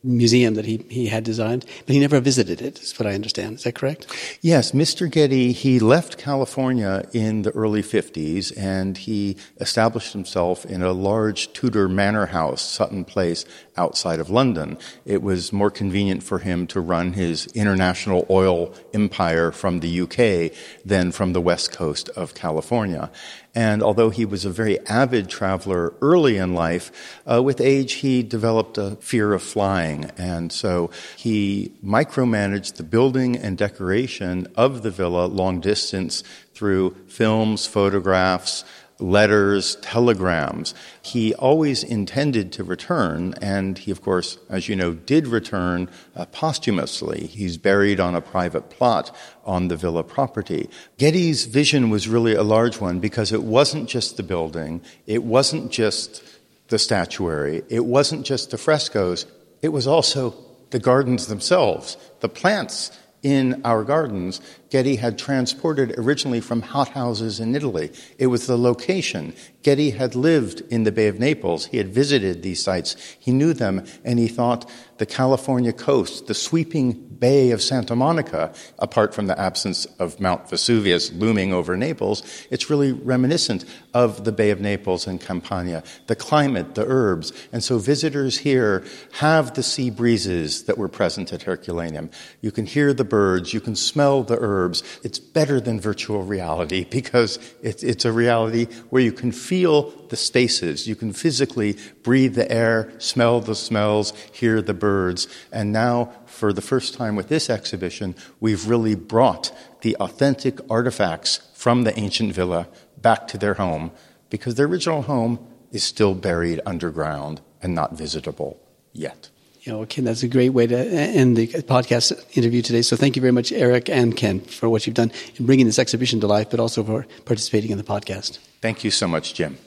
museum 0.07 0.55
that 0.55 0.65
he, 0.65 0.85
he 0.89 1.07
had 1.07 1.25
designed, 1.25 1.67
but 1.85 1.95
he 1.95 2.01
never 2.01 2.21
visited 2.21 2.63
it, 2.63 2.81
is 2.81 2.99
what 2.99 3.07
I 3.07 3.15
understand. 3.15 3.57
Is 3.57 3.65
that 3.65 3.75
correct? 3.75 4.07
Yes, 4.41 4.73
Mr. 4.73 5.11
Getty, 5.11 5.53
he 5.53 5.79
left 5.79 6.17
California 6.17 7.09
in 7.13 7.43
the 7.43 7.51
early 7.51 7.83
50s 7.83 8.57
and 8.57 8.97
he 8.97 9.37
established 9.61 10.13
himself 10.13 10.65
in 10.65 10.83
a 10.83 10.93
large 10.93 11.53
Tudor 11.53 11.89
manor 11.89 12.27
house, 12.27 12.63
Sutton 12.63 13.05
Place, 13.05 13.45
outside 13.77 14.21
of 14.21 14.31
London. 14.31 14.79
It 15.05 15.23
was 15.23 15.53
more 15.53 15.71
convenient 15.71 16.23
for 16.23 16.39
him 16.39 16.67
to 16.69 16.81
run 16.81 17.13
his 17.13 17.47
international 17.49 18.27
oil 18.31 18.73
empire 18.95 19.53
from 19.53 19.81
the 19.81 20.01
UK 20.01 20.57
than 20.85 21.13
from 21.13 21.33
the 21.33 21.41
west 21.41 21.73
coast 21.73 22.09
of 22.11 22.35
California. 22.35 23.11
And 23.57 23.83
although 23.83 24.11
he 24.11 24.27
was 24.27 24.45
a 24.45 24.51
very 24.51 24.79
avid 24.87 25.31
traveler 25.31 25.95
early 26.03 26.37
in 26.37 26.53
life, 26.53 26.93
uh, 27.29 27.43
with 27.43 27.59
age 27.59 27.95
he 27.95 28.23
developed 28.23 28.77
a 28.77 28.97
fear 28.97 29.33
of 29.33 29.43
flying. 29.43 30.11
And 30.19 30.53
so 30.53 30.91
he 31.17 31.73
micromanaged 31.83 32.75
the 32.77 32.83
building 32.83 33.35
and 33.35 33.57
decoration 33.57 34.47
of 34.57 34.83
the 34.83 34.91
villa 34.91 35.25
long 35.25 35.61
distance 35.61 36.23
through 36.53 36.97
films, 37.09 37.67
photographs, 37.67 38.63
letters, 38.99 39.77
telegrams. 39.77 40.75
He 41.03 41.35
always 41.35 41.85
intended 41.85 42.53
to 42.53 42.65
return, 42.65 43.35
and 43.41 43.77
he, 43.77 43.91
of 43.91 44.03
course, 44.03 44.39
as 44.49 44.69
you 44.69 44.77
know, 44.77 44.95
did 44.95 45.27
return 45.27 45.91
uh, 46.15 46.27
posthumously. 46.27 47.27
He's 47.27 47.59
buried 47.59 48.01
on 48.01 48.15
a 48.15 48.21
private 48.21 48.71
plot 48.71 49.15
on 49.45 49.69
the 49.69 49.77
villa 49.77 50.03
property. 50.03 50.71
Getty's 50.97 51.45
vision 51.45 51.91
was 51.91 52.09
really 52.09 52.35
a 52.35 52.43
large 52.43 52.81
one 52.81 53.01
because 53.01 53.33
it 53.33 53.43
wasn't 53.43 53.89
just 53.89 54.17
the 54.17 54.23
building, 54.23 54.81
it 55.07 55.23
wasn't 55.23 55.71
just 55.71 56.23
the 56.69 56.79
statuary, 56.79 57.63
it 57.69 57.85
wasn't 57.85 58.25
just 58.25 58.51
the 58.51 58.59
frescoes, 58.59 59.27
it 59.63 59.69
was 59.69 59.87
also 59.87 60.35
the 60.71 60.79
gardens 60.79 61.27
themselves, 61.27 61.97
the 62.21 62.29
plants 62.29 62.91
in 63.23 63.61
our 63.65 63.83
gardens, 63.85 64.41
Getty 64.71 64.97
had 64.97 65.19
transported 65.19 65.95
originally 65.97 66.41
from 66.41 66.62
hothouses 66.62 67.41
in 67.41 67.55
Italy. 67.55 67.93
It 68.19 68.27
was 68.27 68.47
the 68.47 68.59
location. 68.59 69.35
Getty 69.62 69.91
had 69.91 70.14
lived 70.14 70.62
in 70.71 70.85
the 70.85 70.93
Bay 70.93 71.09
of 71.09 71.19
Naples. 71.19 71.67
He 71.67 71.79
had 71.79 71.89
visited 71.89 72.43
these 72.43 72.62
sites. 72.62 72.97
He 73.19 73.33
knew 73.33 73.53
them, 73.53 73.85
and 74.05 74.19
he 74.19 74.29
thought 74.29 74.71
the 74.99 75.07
California 75.07 75.73
coast, 75.73 76.27
the 76.27 76.35
sweeping 76.35 76.93
Bay 76.93 77.51
of 77.51 77.62
Santa 77.62 77.97
Monica, 77.97 78.53
apart 78.79 79.14
from 79.14 79.27
the 79.27 79.39
absence 79.39 79.87
of 79.99 80.21
Mount 80.21 80.51
Vesuvius 80.51 81.12
looming 81.12 81.53
over 81.53 81.77
Naples, 81.77 82.23
it's 82.51 82.69
really 82.69 82.93
reminiscent 82.93 83.64
of 83.95 84.25
the 84.25 84.33
Bay 84.33 84.51
of 84.51 84.61
Naples 84.61 85.07
and 85.07 85.21
Campania, 85.21 85.83
the 86.09 86.17
climate, 86.17 86.75
the 86.75 86.85
herbs. 86.87 87.33
And 87.53 87.64
so 87.64 87.79
visitors 87.79 88.39
here 88.39 88.85
have 89.12 89.55
the 89.55 89.62
sea 89.62 89.91
breezes 89.91 90.64
that 90.64 90.77
were 90.77 90.89
present 90.89 91.33
at 91.33 91.43
Herculaneum. 91.43 92.11
You 92.41 92.53
can 92.53 92.67
hear 92.67 92.93
the 92.93 93.05
birds, 93.05 93.55
you 93.55 93.61
can 93.61 93.77
smell 93.77 94.23
the 94.23 94.39
herbs. 94.39 94.56
It's 95.03 95.19
better 95.19 95.61
than 95.61 95.81
virtual 95.81 96.23
reality 96.23 96.85
because 96.91 97.39
it's, 97.63 97.83
it's 97.83 98.05
a 98.05 98.13
reality 98.13 98.67
where 98.91 99.03
you 99.03 99.13
can 99.13 99.33
feel 99.33 99.91
the 100.09 100.17
spaces, 100.17 100.87
you 100.87 100.97
can 100.97 101.13
physically 101.13 101.77
breathe 102.03 102.35
the 102.35 102.51
air, 102.51 102.93
smell 102.99 103.41
the 103.41 103.55
smells, 103.55 104.13
hear 104.33 104.63
the 104.63 104.75
birds. 104.75 105.29
And 105.53 105.73
now 105.73 106.13
for 106.27 106.53
the 106.53 106.63
first 106.63 106.95
time 106.95 107.17
with 107.17 107.29
this 107.29 107.51
exhibition, 107.51 108.15
we've 108.41 108.69
really 108.69 108.95
brought 108.95 109.53
the 109.83 109.97
authentic 109.97 110.59
artifacts 110.71 111.41
from 111.55 111.85
the 111.85 111.99
ancient 111.99 112.35
villa 112.35 112.69
back 113.01 113.29
to 113.29 113.39
their 113.39 113.55
home 113.55 113.91
because 114.31 114.55
their 114.55 114.67
original 114.67 115.03
home 115.03 115.39
is 115.73 115.83
still 115.83 116.15
buried 116.15 116.61
underground 116.65 117.41
and 117.63 117.75
not 117.75 117.93
visitable 117.93 118.61
yet. 118.93 119.31
You 119.67 119.73
know, 119.73 119.85
Ken, 119.85 120.05
that's 120.05 120.23
a 120.23 120.29
great 120.29 120.51
way 120.51 120.69
to 120.69 120.79
end 120.79 121.37
the 121.37 121.49
podcast 121.49 122.12
interview 122.37 122.62
today. 122.62 122.83
So 122.83 122.95
thank 122.95 123.17
you 123.17 123.21
very 123.21 123.33
much, 123.33 123.51
Erik 123.51 123.91
and 123.91 124.17
Ken, 124.17 124.39
for 124.39 124.69
what 124.69 124.87
you've 124.87 124.95
done 124.95 125.11
in 125.35 125.45
bringing 125.45 125.67
this 125.67 125.81
exhibition 125.81 126.21
to 126.21 126.29
life, 126.29 126.51
but 126.51 126.61
also 126.61 126.85
for 126.85 127.05
participating 127.25 127.73
in 127.73 127.79
the 127.79 127.83
podcast. 127.83 128.39
Thank 128.61 128.85
you 128.85 128.93
so 128.93 129.09
much, 129.09 129.35
Jim. 129.35 129.59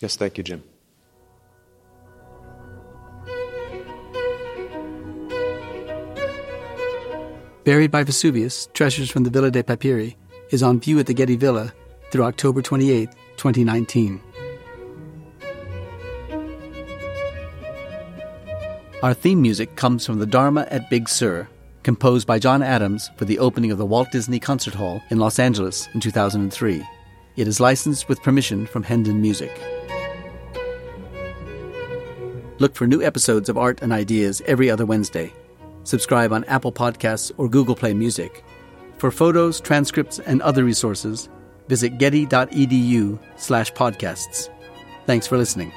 Yes, 0.00 0.16
thank 0.16 0.38
you, 0.38 0.42
Jim. 0.42 0.64
Buried 7.62 7.92
by 7.92 8.02
Vesuvius, 8.02 8.68
Treasures 8.74 9.08
from 9.08 9.22
the 9.22 9.30
Villa 9.30 9.52
dei 9.52 9.62
Papiri 9.62 10.16
is 10.50 10.64
on 10.64 10.80
view 10.80 10.98
at 10.98 11.06
the 11.06 11.14
Getty 11.14 11.36
Villa 11.36 11.72
through 12.10 12.24
October 12.24 12.60
28, 12.60 13.08
2019. 13.36 14.20
Our 19.04 19.12
theme 19.12 19.42
music 19.42 19.76
comes 19.76 20.06
from 20.06 20.18
the 20.18 20.24
Dharma 20.24 20.66
at 20.70 20.88
Big 20.88 21.10
Sur, 21.10 21.46
composed 21.82 22.26
by 22.26 22.38
John 22.38 22.62
Adams 22.62 23.10
for 23.18 23.26
the 23.26 23.38
opening 23.38 23.70
of 23.70 23.76
the 23.76 23.84
Walt 23.84 24.10
Disney 24.10 24.40
Concert 24.40 24.72
Hall 24.72 25.02
in 25.10 25.18
Los 25.18 25.38
Angeles 25.38 25.90
in 25.92 26.00
2003. 26.00 26.82
It 27.36 27.46
is 27.46 27.60
licensed 27.60 28.08
with 28.08 28.22
permission 28.22 28.64
from 28.64 28.82
Hendon 28.82 29.20
Music. 29.20 29.60
Look 32.58 32.74
for 32.74 32.86
new 32.86 33.02
episodes 33.02 33.50
of 33.50 33.58
Art 33.58 33.82
and 33.82 33.92
Ideas 33.92 34.40
every 34.46 34.70
other 34.70 34.86
Wednesday. 34.86 35.34
Subscribe 35.82 36.32
on 36.32 36.44
Apple 36.44 36.72
Podcasts 36.72 37.30
or 37.36 37.46
Google 37.46 37.76
Play 37.76 37.92
Music. 37.92 38.42
For 38.96 39.10
photos, 39.10 39.60
transcripts, 39.60 40.18
and 40.18 40.40
other 40.40 40.64
resources, 40.64 41.28
visit 41.68 41.98
getty.edu 41.98 43.18
slash 43.36 43.70
podcasts. 43.74 44.48
Thanks 45.04 45.26
for 45.26 45.36
listening. 45.36 45.72